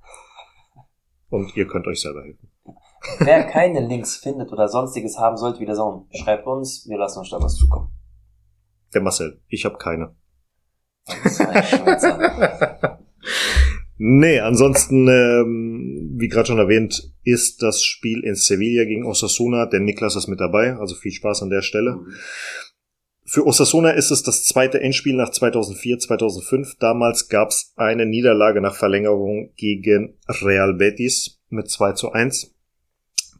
Und 1.29 1.55
ihr 1.55 1.67
könnt 1.67 1.87
euch 1.87 2.01
selber 2.01 2.23
helfen. 2.23 2.49
Wer 3.19 3.45
keine 3.45 3.79
Links 3.79 4.17
findet 4.17 4.51
oder 4.51 4.67
sonstiges 4.67 5.17
haben 5.17 5.37
sollte 5.37 5.61
wie 5.61 5.65
der 5.65 5.75
Zone, 5.75 6.05
schreibt 6.11 6.45
uns, 6.45 6.85
wir 6.89 6.97
lassen 6.97 7.19
euch 7.21 7.29
da 7.29 7.41
was 7.41 7.55
zukommen. 7.55 7.89
Der 8.93 9.01
Marcel. 9.01 9.39
Ich 9.47 9.65
habe 9.65 9.77
keine. 9.77 10.15
Nee, 14.03 14.39
ansonsten, 14.39 15.07
ähm, 15.07 16.15
wie 16.15 16.27
gerade 16.27 16.47
schon 16.47 16.57
erwähnt, 16.57 17.13
ist 17.23 17.61
das 17.61 17.83
Spiel 17.83 18.23
in 18.23 18.33
Sevilla 18.33 18.83
gegen 18.85 19.05
Osasuna. 19.05 19.67
Der 19.67 19.79
Niklas 19.79 20.15
ist 20.15 20.25
mit 20.25 20.39
dabei, 20.39 20.75
also 20.75 20.95
viel 20.95 21.11
Spaß 21.11 21.43
an 21.43 21.51
der 21.51 21.61
Stelle. 21.61 21.99
Für 23.23 23.45
Osasuna 23.45 23.91
ist 23.91 24.09
es 24.09 24.23
das 24.23 24.43
zweite 24.43 24.81
Endspiel 24.81 25.13
nach 25.13 25.29
2004, 25.29 25.99
2005. 25.99 26.77
Damals 26.79 27.29
gab 27.29 27.49
es 27.49 27.73
eine 27.75 28.07
Niederlage 28.07 28.59
nach 28.59 28.73
Verlängerung 28.73 29.53
gegen 29.55 30.17
Real 30.27 30.73
Betis 30.73 31.39
mit 31.49 31.69
2 31.69 31.91
zu 31.91 32.11
1. 32.11 32.55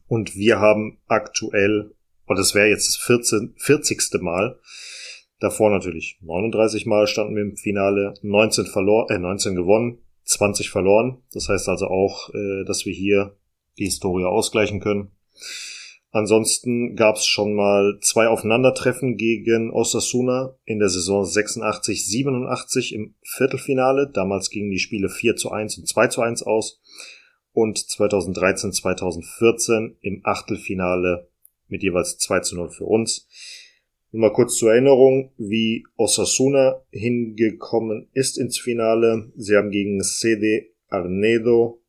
Und 0.05 0.35
wir 0.35 0.59
haben 0.59 0.99
aktuell, 1.07 1.95
und 2.27 2.37
das 2.37 2.53
wäre 2.53 2.67
jetzt 2.67 2.87
das 2.87 2.97
14, 2.97 3.55
40. 3.57 4.21
Mal, 4.21 4.59
davor 5.41 5.69
natürlich 5.69 6.17
39 6.21 6.85
Mal 6.85 7.07
standen 7.07 7.35
wir 7.35 7.41
im 7.41 7.57
Finale, 7.57 8.13
19 8.21 8.67
verloren, 8.67 9.07
äh, 9.09 9.19
19 9.19 9.55
gewonnen, 9.55 9.97
20 10.23 10.69
verloren. 10.69 11.17
Das 11.33 11.49
heißt 11.49 11.67
also 11.67 11.87
auch, 11.87 12.29
äh, 12.33 12.63
dass 12.63 12.85
wir 12.85 12.93
hier 12.93 13.35
die 13.77 13.85
Historie 13.85 14.23
ausgleichen 14.23 14.79
können. 14.79 15.11
Ansonsten 16.11 16.95
gab 16.95 17.15
es 17.15 17.25
schon 17.25 17.53
mal 17.53 17.97
zwei 18.01 18.27
Aufeinandertreffen 18.27 19.15
gegen 19.15 19.71
Osasuna 19.71 20.55
in 20.65 20.79
der 20.79 20.89
Saison 20.89 21.25
86, 21.25 22.05
87 22.05 22.93
im 22.93 23.15
Viertelfinale. 23.23 24.11
Damals 24.13 24.49
gingen 24.49 24.71
die 24.71 24.79
Spiele 24.79 25.09
4 25.09 25.37
zu 25.37 25.51
1 25.51 25.77
und 25.77 25.87
2 25.87 26.07
zu 26.07 26.21
1 26.21 26.43
aus. 26.43 26.81
Und 27.53 27.77
2013, 27.77 28.73
2014 28.73 29.97
im 30.01 30.21
Achtelfinale 30.23 31.29
mit 31.69 31.81
jeweils 31.81 32.17
2 32.17 32.41
zu 32.41 32.55
0 32.57 32.69
für 32.69 32.85
uns. 32.85 33.27
Nur 34.11 34.21
mal 34.21 34.33
kurz 34.33 34.57
zur 34.57 34.71
Erinnerung, 34.71 35.31
wie 35.37 35.85
Osasuna 35.95 36.81
hingekommen 36.91 38.09
ist 38.13 38.37
ins 38.37 38.59
Finale. 38.59 39.31
Sie 39.37 39.55
haben 39.55 39.71
gegen 39.71 40.03
Sede 40.03 40.65
Arnedo 40.89 41.81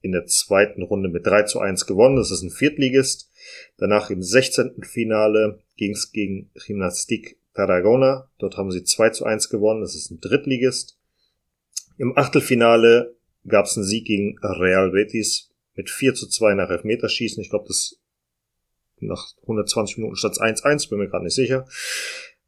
in 0.00 0.12
der 0.12 0.26
zweiten 0.26 0.82
Runde 0.82 1.08
mit 1.08 1.26
3 1.26 1.42
zu 1.44 1.58
1 1.58 1.86
gewonnen. 1.86 2.16
Das 2.16 2.30
ist 2.30 2.42
ein 2.42 2.50
Viertligist. 2.50 3.30
Danach 3.78 4.10
im 4.10 4.22
16. 4.22 4.82
Finale 4.82 5.58
ging 5.76 5.92
es 5.92 6.12
gegen 6.12 6.50
Gymnastik 6.54 7.38
Tarragona. 7.54 8.30
Dort 8.38 8.56
haben 8.56 8.70
sie 8.70 8.84
2 8.84 9.10
zu 9.10 9.24
1 9.24 9.48
gewonnen. 9.48 9.80
Das 9.80 9.94
ist 9.96 10.10
ein 10.10 10.20
Drittligist. 10.20 10.98
Im 11.98 12.16
Achtelfinale 12.16 13.16
gab 13.46 13.66
es 13.66 13.76
einen 13.76 13.86
Sieg 13.86 14.06
gegen 14.06 14.38
Real 14.40 14.90
Betis 14.92 15.50
mit 15.74 15.90
4 15.90 16.14
zu 16.14 16.28
2 16.28 16.54
nach 16.54 16.70
Elfmeterschießen. 16.70 17.42
Ich 17.42 17.50
glaube, 17.50 17.66
das 17.66 17.98
nach 19.06 19.26
120 19.42 19.98
Minuten 19.98 20.16
statt 20.16 20.38
1-1, 20.40 20.88
bin 20.90 20.98
mir 20.98 21.08
gerade 21.08 21.24
nicht 21.24 21.34
sicher. 21.34 21.66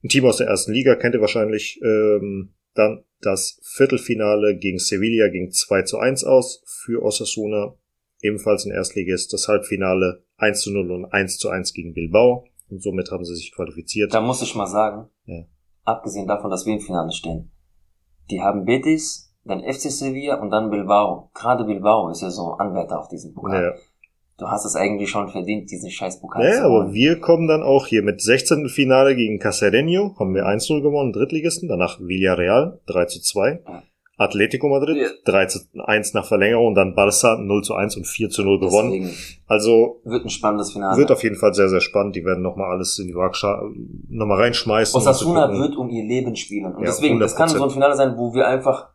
Ein 0.02 0.08
Team 0.08 0.24
aus 0.26 0.36
der 0.38 0.46
ersten 0.48 0.72
Liga 0.72 0.94
kennt 0.96 1.14
ihr 1.14 1.20
wahrscheinlich. 1.20 1.80
Ähm, 1.82 2.54
dann 2.74 3.04
das 3.22 3.58
Viertelfinale 3.62 4.56
gegen 4.58 4.78
Sevilla 4.78 5.28
ging 5.28 5.50
2 5.50 5.82
zu 5.82 5.98
1 5.98 6.24
aus 6.24 6.62
für 6.66 7.02
Osasuna. 7.02 7.74
ebenfalls 8.22 8.64
ein 8.64 8.72
Erstligist, 8.72 9.32
das 9.32 9.46
Halbfinale 9.46 10.24
1 10.38 10.60
zu 10.62 10.72
0 10.72 10.90
und 10.90 11.04
1 11.06 11.38
zu 11.38 11.48
1 11.50 11.72
gegen 11.74 11.92
Bilbao. 11.94 12.46
Und 12.68 12.82
somit 12.82 13.10
haben 13.10 13.24
sie 13.24 13.34
sich 13.36 13.52
qualifiziert. 13.54 14.12
Da 14.12 14.20
muss 14.20 14.42
ich 14.42 14.54
mal 14.54 14.66
sagen, 14.66 15.08
Ja. 15.26 15.44
abgesehen 15.84 16.26
davon, 16.26 16.50
dass 16.50 16.66
wir 16.66 16.72
im 16.74 16.80
Finale 16.80 17.12
stehen, 17.12 17.52
die 18.30 18.40
haben 18.42 18.64
Betis, 18.64 19.32
dann 19.44 19.60
FC 19.62 19.90
Sevilla 19.92 20.40
und 20.40 20.50
dann 20.50 20.70
Bilbao. 20.70 21.30
Gerade 21.34 21.64
Bilbao 21.64 22.08
ist 22.10 22.22
ja 22.22 22.30
so 22.30 22.54
Anwärter 22.54 22.98
auf 22.98 23.08
diesen 23.08 23.32
Pokal. 23.34 23.62
Ja, 23.62 23.74
Du 24.38 24.48
hast 24.48 24.66
es 24.66 24.76
eigentlich 24.76 25.08
schon 25.08 25.28
verdient, 25.28 25.70
diesen 25.70 25.90
scheiß 25.90 26.20
Pokal 26.20 26.44
ja, 26.44 26.52
zu 26.56 26.64
aber 26.64 26.92
wir 26.92 27.20
kommen 27.20 27.48
dann 27.48 27.62
auch 27.62 27.86
hier 27.86 28.02
mit 28.02 28.20
16. 28.20 28.68
Finale 28.68 29.16
gegen 29.16 29.40
Cacereño, 29.40 30.18
haben 30.18 30.34
wir 30.34 30.46
1-0 30.46 30.82
gewonnen, 30.82 31.12
Drittligisten, 31.12 31.68
danach 31.68 31.98
Villarreal 32.00 32.78
3 32.86 33.04
zu 33.06 33.20
2, 33.22 33.62
Ja. 33.66 33.82
Atletico 34.18 34.68
Madrid 34.68 34.96
Ja. 34.98 35.08
3 35.24 35.46
zu 35.46 35.58
1 35.84 36.12
nach 36.14 36.26
Verlängerung 36.26 36.68
und 36.68 36.74
dann 36.74 36.94
Barca 36.94 37.36
0 37.38 37.62
zu 37.62 37.74
1 37.74 37.96
und 37.96 38.06
4 38.06 38.28
zu 38.30 38.42
0 38.44 38.60
gewonnen. 38.60 38.90
Deswegen 38.90 39.10
Also 39.46 40.00
wird 40.04 40.24
ein 40.24 40.30
spannendes 40.30 40.72
Finale. 40.72 40.98
wird 40.98 41.10
auf 41.12 41.22
jeden 41.22 41.36
Fall 41.36 41.54
sehr, 41.54 41.68
sehr 41.70 41.80
spannend. 41.82 42.14
Die 42.16 42.24
werden 42.24 42.42
nochmal 42.42 42.70
alles 42.72 42.98
in 42.98 43.06
die 43.08 43.14
Waagschale 43.14 43.70
nochmal 44.08 44.38
reinschmeißen. 44.40 44.96
Osasuna 44.98 45.46
um 45.50 45.58
wird 45.60 45.76
um 45.76 45.88
ihr 45.90 46.04
Leben 46.04 46.34
spielen. 46.36 46.74
Und 46.74 46.80
Ja, 46.82 46.86
deswegen, 46.88 47.20
das 47.20 47.36
kann 47.36 47.48
100%. 47.48 47.56
so 47.58 47.64
ein 47.64 47.70
Finale 47.70 47.94
sein, 47.96 48.16
wo 48.18 48.34
wir 48.34 48.46
einfach 48.48 48.88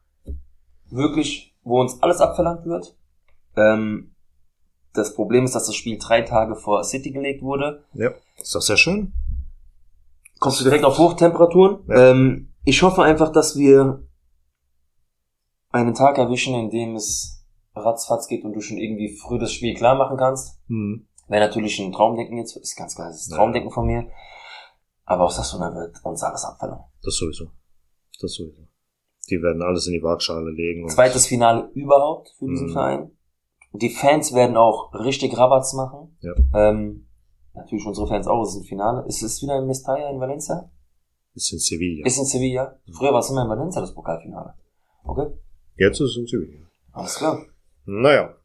wirklich, 0.89 1.55
wo 1.63 1.81
uns 1.81 2.01
alles 2.01 2.19
abverlangt 2.19 2.65
wird. 2.65 2.95
Ähm, 3.57 4.10
das 4.93 5.13
Problem 5.15 5.45
ist, 5.45 5.55
dass 5.55 5.67
das 5.67 5.75
Spiel 5.75 5.97
drei 5.97 6.21
Tage 6.21 6.55
vor 6.55 6.83
City 6.83 7.11
gelegt 7.11 7.41
wurde. 7.41 7.83
Ja, 7.93 8.11
ist 8.37 8.53
doch 8.55 8.61
sehr 8.61 8.77
schön. 8.77 9.13
Kommst 10.39 10.59
du 10.59 10.63
direkt 10.63 10.83
auf 10.85 10.97
Hochtemperaturen? 10.97 11.79
Ja. 11.87 12.11
Ähm, 12.11 12.53
ich 12.63 12.81
hoffe 12.83 13.03
einfach, 13.03 13.31
dass 13.31 13.55
wir 13.57 14.03
einen 15.71 15.93
Tag 15.93 16.17
erwischen, 16.17 16.55
in 16.55 16.69
dem 16.69 16.95
es 16.95 17.45
ratzfatz 17.75 18.27
geht 18.27 18.43
und 18.43 18.53
du 18.53 18.61
schon 18.61 18.77
irgendwie 18.77 19.15
früh 19.15 19.39
das 19.39 19.53
Spiel 19.53 19.73
klar 19.75 19.95
machen 19.95 20.17
kannst. 20.17 20.59
Hm. 20.67 21.07
Wäre 21.27 21.47
natürlich 21.47 21.79
ein 21.79 21.93
Traumdenken 21.93 22.37
jetzt, 22.37 22.57
ist 22.57 22.75
ganz 22.75 22.95
klar, 22.95 23.07
das 23.07 23.21
ist 23.21 23.31
Ja. 23.31 23.37
Traumdenken 23.37 23.71
von 23.71 23.85
mir. 23.85 24.07
Aber 25.05 25.25
Osasuna 25.25 25.73
wird 25.73 25.95
uns 26.03 26.23
alles 26.23 26.43
abverlangen. 26.43 26.85
Das 27.03 27.15
sowieso. 27.15 27.45
Das 28.21 28.33
sowieso. 28.33 28.63
Die 29.29 29.41
werden 29.41 29.61
alles 29.61 29.87
in 29.87 29.93
die 29.93 30.03
Waagschale 30.03 30.51
legen. 30.51 30.89
Zweites 30.89 31.27
Finale 31.27 31.69
überhaupt 31.73 32.33
für 32.37 32.47
diesen 32.47 32.67
Mhm. 32.67 32.73
Verein. 32.73 33.11
Die 33.73 33.89
Fans 33.89 34.33
werden 34.33 34.57
auch 34.57 34.93
richtig 34.93 35.37
Rabatz 35.37 35.73
machen. 35.73 36.17
Ja. 36.19 36.33
Ähm, 36.53 37.07
natürlich 37.53 37.85
unsere 37.85 38.07
Fans 38.07 38.27
auch, 38.27 38.43
es 38.43 38.55
ist 38.55 38.61
ein 38.61 38.65
Finale. 38.65 39.05
Ist 39.07 39.21
es 39.21 39.41
wieder 39.41 39.57
in 39.57 39.67
Mestalla 39.67 40.09
in 40.09 40.19
Valencia? 40.19 40.69
ist 41.33 41.53
in 41.53 41.59
Sevilla. 41.59 42.05
Ist 42.05 42.17
in 42.17 42.25
Sevilla. 42.25 42.77
Früher 42.91 43.13
war 43.13 43.19
es 43.19 43.29
immer 43.29 43.43
in 43.43 43.49
Valencia 43.49 43.79
das 43.81 43.93
Pokalfinale. 43.93 44.53
Okay, 45.03 45.27
Jetzt 45.77 46.01
ist 46.01 46.11
es 46.11 46.17
in 46.17 46.27
Sevilla. 46.27 46.67
alles 46.91 47.15
klar. 47.15 47.45
Naja. 47.85 48.35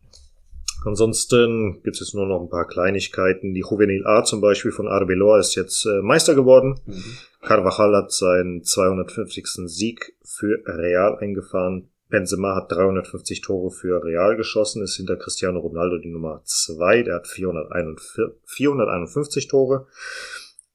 Ansonsten 0.84 1.80
gibt 1.82 1.96
es 1.96 2.00
jetzt 2.00 2.14
nur 2.14 2.26
noch 2.26 2.40
ein 2.40 2.48
paar 2.48 2.66
Kleinigkeiten. 2.68 3.54
Die 3.54 3.60
Juvenil 3.68 4.06
A 4.06 4.22
zum 4.22 4.40
Beispiel 4.40 4.70
von 4.70 4.86
Arbeloa 4.86 5.40
ist 5.40 5.56
jetzt 5.56 5.84
äh, 5.84 6.00
Meister 6.02 6.36
geworden. 6.36 6.78
Mhm. 6.86 7.02
Carvajal 7.42 7.96
hat 7.96 8.12
seinen 8.12 8.62
250. 8.62 9.46
Sieg 9.66 10.16
für 10.22 10.62
Real 10.64 11.18
eingefahren. 11.18 11.90
Benzema 12.08 12.54
hat 12.54 12.70
350 12.70 13.40
Tore 13.40 13.70
für 13.70 14.02
Real 14.02 14.36
geschossen, 14.36 14.82
ist 14.82 14.96
hinter 14.96 15.16
Cristiano 15.16 15.58
Ronaldo 15.58 15.98
die 15.98 16.10
Nummer 16.10 16.42
2. 16.44 17.02
Der 17.02 17.16
hat 17.16 17.26
441, 17.26 18.40
451 18.44 19.48
Tore. 19.48 19.86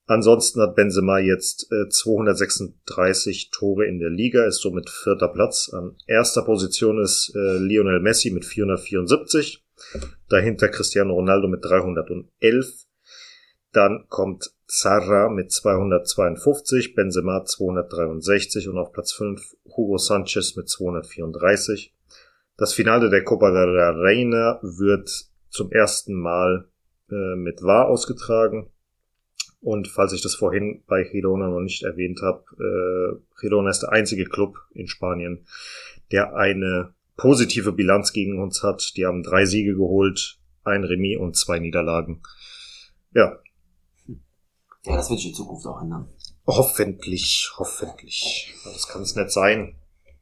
Ansonsten 0.06 0.60
hat 0.60 0.74
Benzema 0.74 1.18
jetzt 1.18 1.72
äh, 1.72 1.88
236 1.88 3.50
Tore 3.50 3.86
in 3.86 3.98
der 3.98 4.10
Liga, 4.10 4.44
ist 4.44 4.60
somit 4.60 4.90
vierter 4.90 5.28
Platz. 5.28 5.70
An 5.72 5.96
erster 6.06 6.42
Position 6.42 7.00
ist 7.00 7.32
äh, 7.34 7.58
Lionel 7.58 8.00
Messi 8.00 8.30
mit 8.30 8.44
474. 8.44 9.64
Dahinter 10.28 10.68
Cristiano 10.68 11.14
Ronaldo 11.14 11.48
mit 11.48 11.64
311. 11.64 12.86
Dann 13.72 14.04
kommt 14.08 14.50
Zarra 14.66 15.28
mit 15.28 15.50
252, 15.50 16.94
Benzema 16.94 17.44
263 17.44 18.68
und 18.68 18.78
auf 18.78 18.92
Platz 18.92 19.12
5 19.12 19.56
Hugo 19.76 19.98
Sanchez 19.98 20.56
mit 20.56 20.68
234. 20.68 21.94
Das 22.56 22.74
Finale 22.74 23.10
der 23.10 23.24
Copa 23.24 23.50
de 23.50 23.66
la 23.66 23.90
Reina 23.90 24.58
wird 24.62 25.26
zum 25.48 25.72
ersten 25.72 26.14
Mal 26.14 26.68
äh, 27.10 27.36
mit 27.36 27.62
VAR 27.62 27.88
ausgetragen. 27.88 28.70
Und 29.60 29.88
falls 29.88 30.12
ich 30.12 30.22
das 30.22 30.34
vorhin 30.34 30.82
bei 30.86 31.04
Girona 31.04 31.48
noch 31.48 31.60
nicht 31.60 31.82
erwähnt 31.82 32.20
habe, 32.20 32.44
äh, 32.58 33.40
Girona 33.40 33.70
ist 33.70 33.80
der 33.80 33.92
einzige 33.92 34.24
Club 34.24 34.58
in 34.74 34.88
Spanien, 34.88 35.46
der 36.10 36.34
eine 36.34 36.94
positive 37.16 37.72
Bilanz 37.72 38.12
gegen 38.12 38.42
uns 38.42 38.62
hat. 38.62 38.96
Die 38.96 39.06
haben 39.06 39.22
drei 39.22 39.44
Siege 39.44 39.74
geholt, 39.74 40.38
ein 40.64 40.84
Remis 40.84 41.18
und 41.18 41.36
zwei 41.36 41.58
Niederlagen. 41.58 42.22
Ja, 43.14 43.38
Ja, 44.84 44.96
das 44.96 45.10
wird 45.10 45.20
sich 45.20 45.28
in 45.30 45.34
Zukunft 45.34 45.66
auch 45.66 45.80
ändern. 45.80 46.08
hoffentlich, 46.46 47.52
hoffentlich. 47.58 48.52
Das 48.64 48.88
kann 48.88 49.02
es 49.02 49.14
nicht 49.14 49.30
sein. 49.30 49.76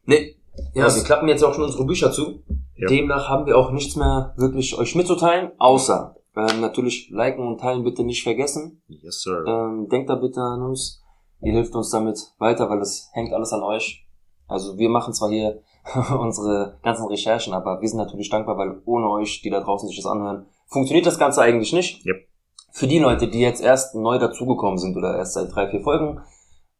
Nee. 0.05 0.35
Ja, 0.73 0.85
Was? 0.85 0.95
wir 0.97 1.03
klappen 1.03 1.27
jetzt 1.27 1.43
auch 1.43 1.53
schon 1.53 1.63
unsere 1.63 1.85
Bücher 1.85 2.11
zu. 2.11 2.43
Ja. 2.75 2.87
Demnach 2.87 3.29
haben 3.29 3.45
wir 3.45 3.57
auch 3.57 3.71
nichts 3.71 3.95
mehr 3.95 4.33
wirklich 4.37 4.77
euch 4.77 4.95
mitzuteilen, 4.95 5.51
außer 5.57 6.15
ähm, 6.35 6.61
natürlich 6.61 7.09
liken 7.09 7.45
und 7.47 7.59
teilen 7.59 7.83
bitte 7.83 8.03
nicht 8.03 8.23
vergessen. 8.23 8.81
Yes, 8.87 9.21
sir. 9.21 9.43
Ähm, 9.47 9.87
denkt 9.89 10.09
da 10.09 10.15
bitte 10.15 10.41
an 10.41 10.61
uns. 10.61 11.01
Ihr 11.41 11.53
hilft 11.53 11.73
uns 11.75 11.89
damit 11.89 12.19
weiter, 12.37 12.69
weil 12.69 12.79
es 12.79 13.09
hängt 13.13 13.33
alles 13.33 13.53
an 13.53 13.63
euch. 13.63 14.05
Also 14.47 14.77
wir 14.77 14.89
machen 14.89 15.13
zwar 15.13 15.29
hier 15.29 15.61
unsere 16.19 16.79
ganzen 16.83 17.07
Recherchen, 17.07 17.53
aber 17.53 17.81
wir 17.81 17.87
sind 17.87 17.97
natürlich 17.97 18.29
dankbar, 18.29 18.57
weil 18.57 18.81
ohne 18.85 19.09
euch, 19.09 19.41
die 19.41 19.49
da 19.49 19.61
draußen 19.61 19.87
sich 19.87 19.97
das 19.97 20.05
anhören, 20.05 20.45
funktioniert 20.67 21.05
das 21.05 21.17
Ganze 21.17 21.41
eigentlich 21.41 21.73
nicht. 21.73 22.05
Yep. 22.05 22.27
Für 22.71 22.87
die 22.87 22.99
Leute, 22.99 23.27
die 23.27 23.39
jetzt 23.39 23.61
erst 23.61 23.95
neu 23.95 24.17
dazugekommen 24.17 24.77
sind 24.77 24.95
oder 24.95 25.17
erst 25.17 25.33
seit 25.33 25.53
drei, 25.53 25.69
vier 25.69 25.81
Folgen 25.81 26.21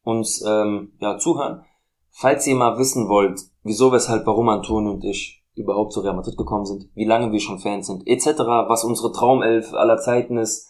uns 0.03 0.43
ähm, 0.47 0.93
ja, 0.99 1.17
zuhören, 1.17 1.63
falls 2.09 2.47
ihr 2.47 2.55
mal 2.55 2.77
wissen 2.77 3.07
wollt, 3.07 3.39
wieso, 3.63 3.91
weshalb, 3.91 4.25
warum 4.25 4.49
Antonio 4.49 4.93
und 4.93 5.03
ich 5.03 5.43
überhaupt 5.55 5.93
zu 5.93 5.99
Real 5.99 6.15
Madrid 6.15 6.37
gekommen 6.37 6.65
sind, 6.65 6.89
wie 6.95 7.05
lange 7.05 7.31
wir 7.31 7.39
schon 7.39 7.59
Fans 7.59 7.87
sind, 7.87 8.07
etc., 8.07 8.39
was 8.67 8.83
unsere 8.83 9.11
Traumelf 9.11 9.73
aller 9.73 9.97
Zeiten 9.97 10.37
ist, 10.37 10.69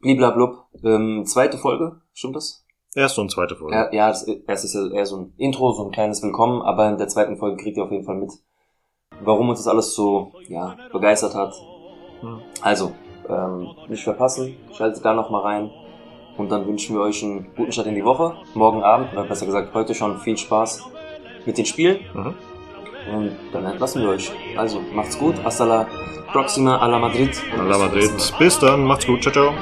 bliblablub. 0.00 0.64
Ähm, 0.82 1.24
zweite 1.26 1.58
Folge, 1.58 2.00
stimmt 2.12 2.36
das? 2.36 2.64
Erste 2.94 3.20
und 3.20 3.30
zweite 3.30 3.54
Folge. 3.54 3.76
Ja, 3.76 3.92
ja, 3.92 4.08
das 4.08 4.26
erste 4.26 4.66
ist 4.66 4.74
ja 4.74 4.90
eher 4.90 5.06
so 5.06 5.18
ein 5.18 5.34
Intro, 5.36 5.72
so 5.72 5.84
ein 5.84 5.92
kleines 5.92 6.22
Willkommen, 6.22 6.62
aber 6.62 6.88
in 6.88 6.96
der 6.96 7.08
zweiten 7.08 7.36
Folge 7.36 7.62
kriegt 7.62 7.76
ihr 7.76 7.84
auf 7.84 7.92
jeden 7.92 8.04
Fall 8.04 8.16
mit, 8.16 8.32
warum 9.22 9.50
uns 9.50 9.60
das 9.60 9.68
alles 9.68 9.94
so 9.94 10.32
ja, 10.48 10.76
begeistert 10.90 11.34
hat. 11.34 11.54
Hm. 12.20 12.40
Also, 12.62 12.92
ähm, 13.28 13.70
nicht 13.88 14.04
verpassen, 14.04 14.56
schaltet 14.76 15.04
da 15.04 15.14
noch 15.14 15.30
mal 15.30 15.42
rein 15.42 15.70
und 16.36 16.50
dann 16.50 16.66
wünschen 16.66 16.96
wir 16.96 17.02
euch 17.02 17.22
einen 17.22 17.46
guten 17.56 17.72
Start 17.72 17.86
in 17.86 17.94
die 17.94 18.04
Woche. 18.04 18.34
Morgen 18.54 18.82
Abend, 18.82 19.12
oder 19.12 19.24
besser 19.24 19.46
gesagt 19.46 19.74
heute 19.74 19.94
schon, 19.94 20.18
viel 20.18 20.36
Spaß 20.36 20.84
mit 21.46 21.58
den 21.58 21.66
Spielen 21.66 21.98
Mhm. 22.14 22.34
und 23.14 23.36
dann 23.52 23.64
entlassen 23.64 24.02
wir 24.02 24.10
euch. 24.10 24.30
Also, 24.56 24.80
macht's 24.94 25.18
gut, 25.18 25.34
hasta 25.44 25.64
la 25.64 25.86
próxima, 26.32 26.78
a 26.78 26.86
la 26.86 26.98
Madrid. 26.98 27.30
A 27.52 27.62
bis 27.62 27.68
la 27.70 27.78
Madrid. 27.78 28.34
Bis 28.38 28.58
dann. 28.58 28.84
Macht's 28.84 29.06
gut. 29.06 29.22
Ciao, 29.22 29.32
ciao. 29.32 29.52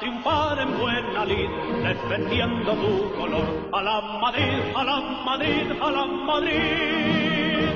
triunfar 0.00 0.58
en 0.58 0.79
buena 1.20 1.24
lid, 1.24 1.48
defendiendo 1.82 2.72
tu 2.74 3.12
color. 3.16 3.68
A 3.72 3.82
la 3.82 4.00
Madrid, 4.20 4.72
a 4.74 4.84
la 4.84 5.00
Madrid, 5.24 5.72
a 5.80 5.90
la 5.90 6.06
Madrid. 6.06 7.69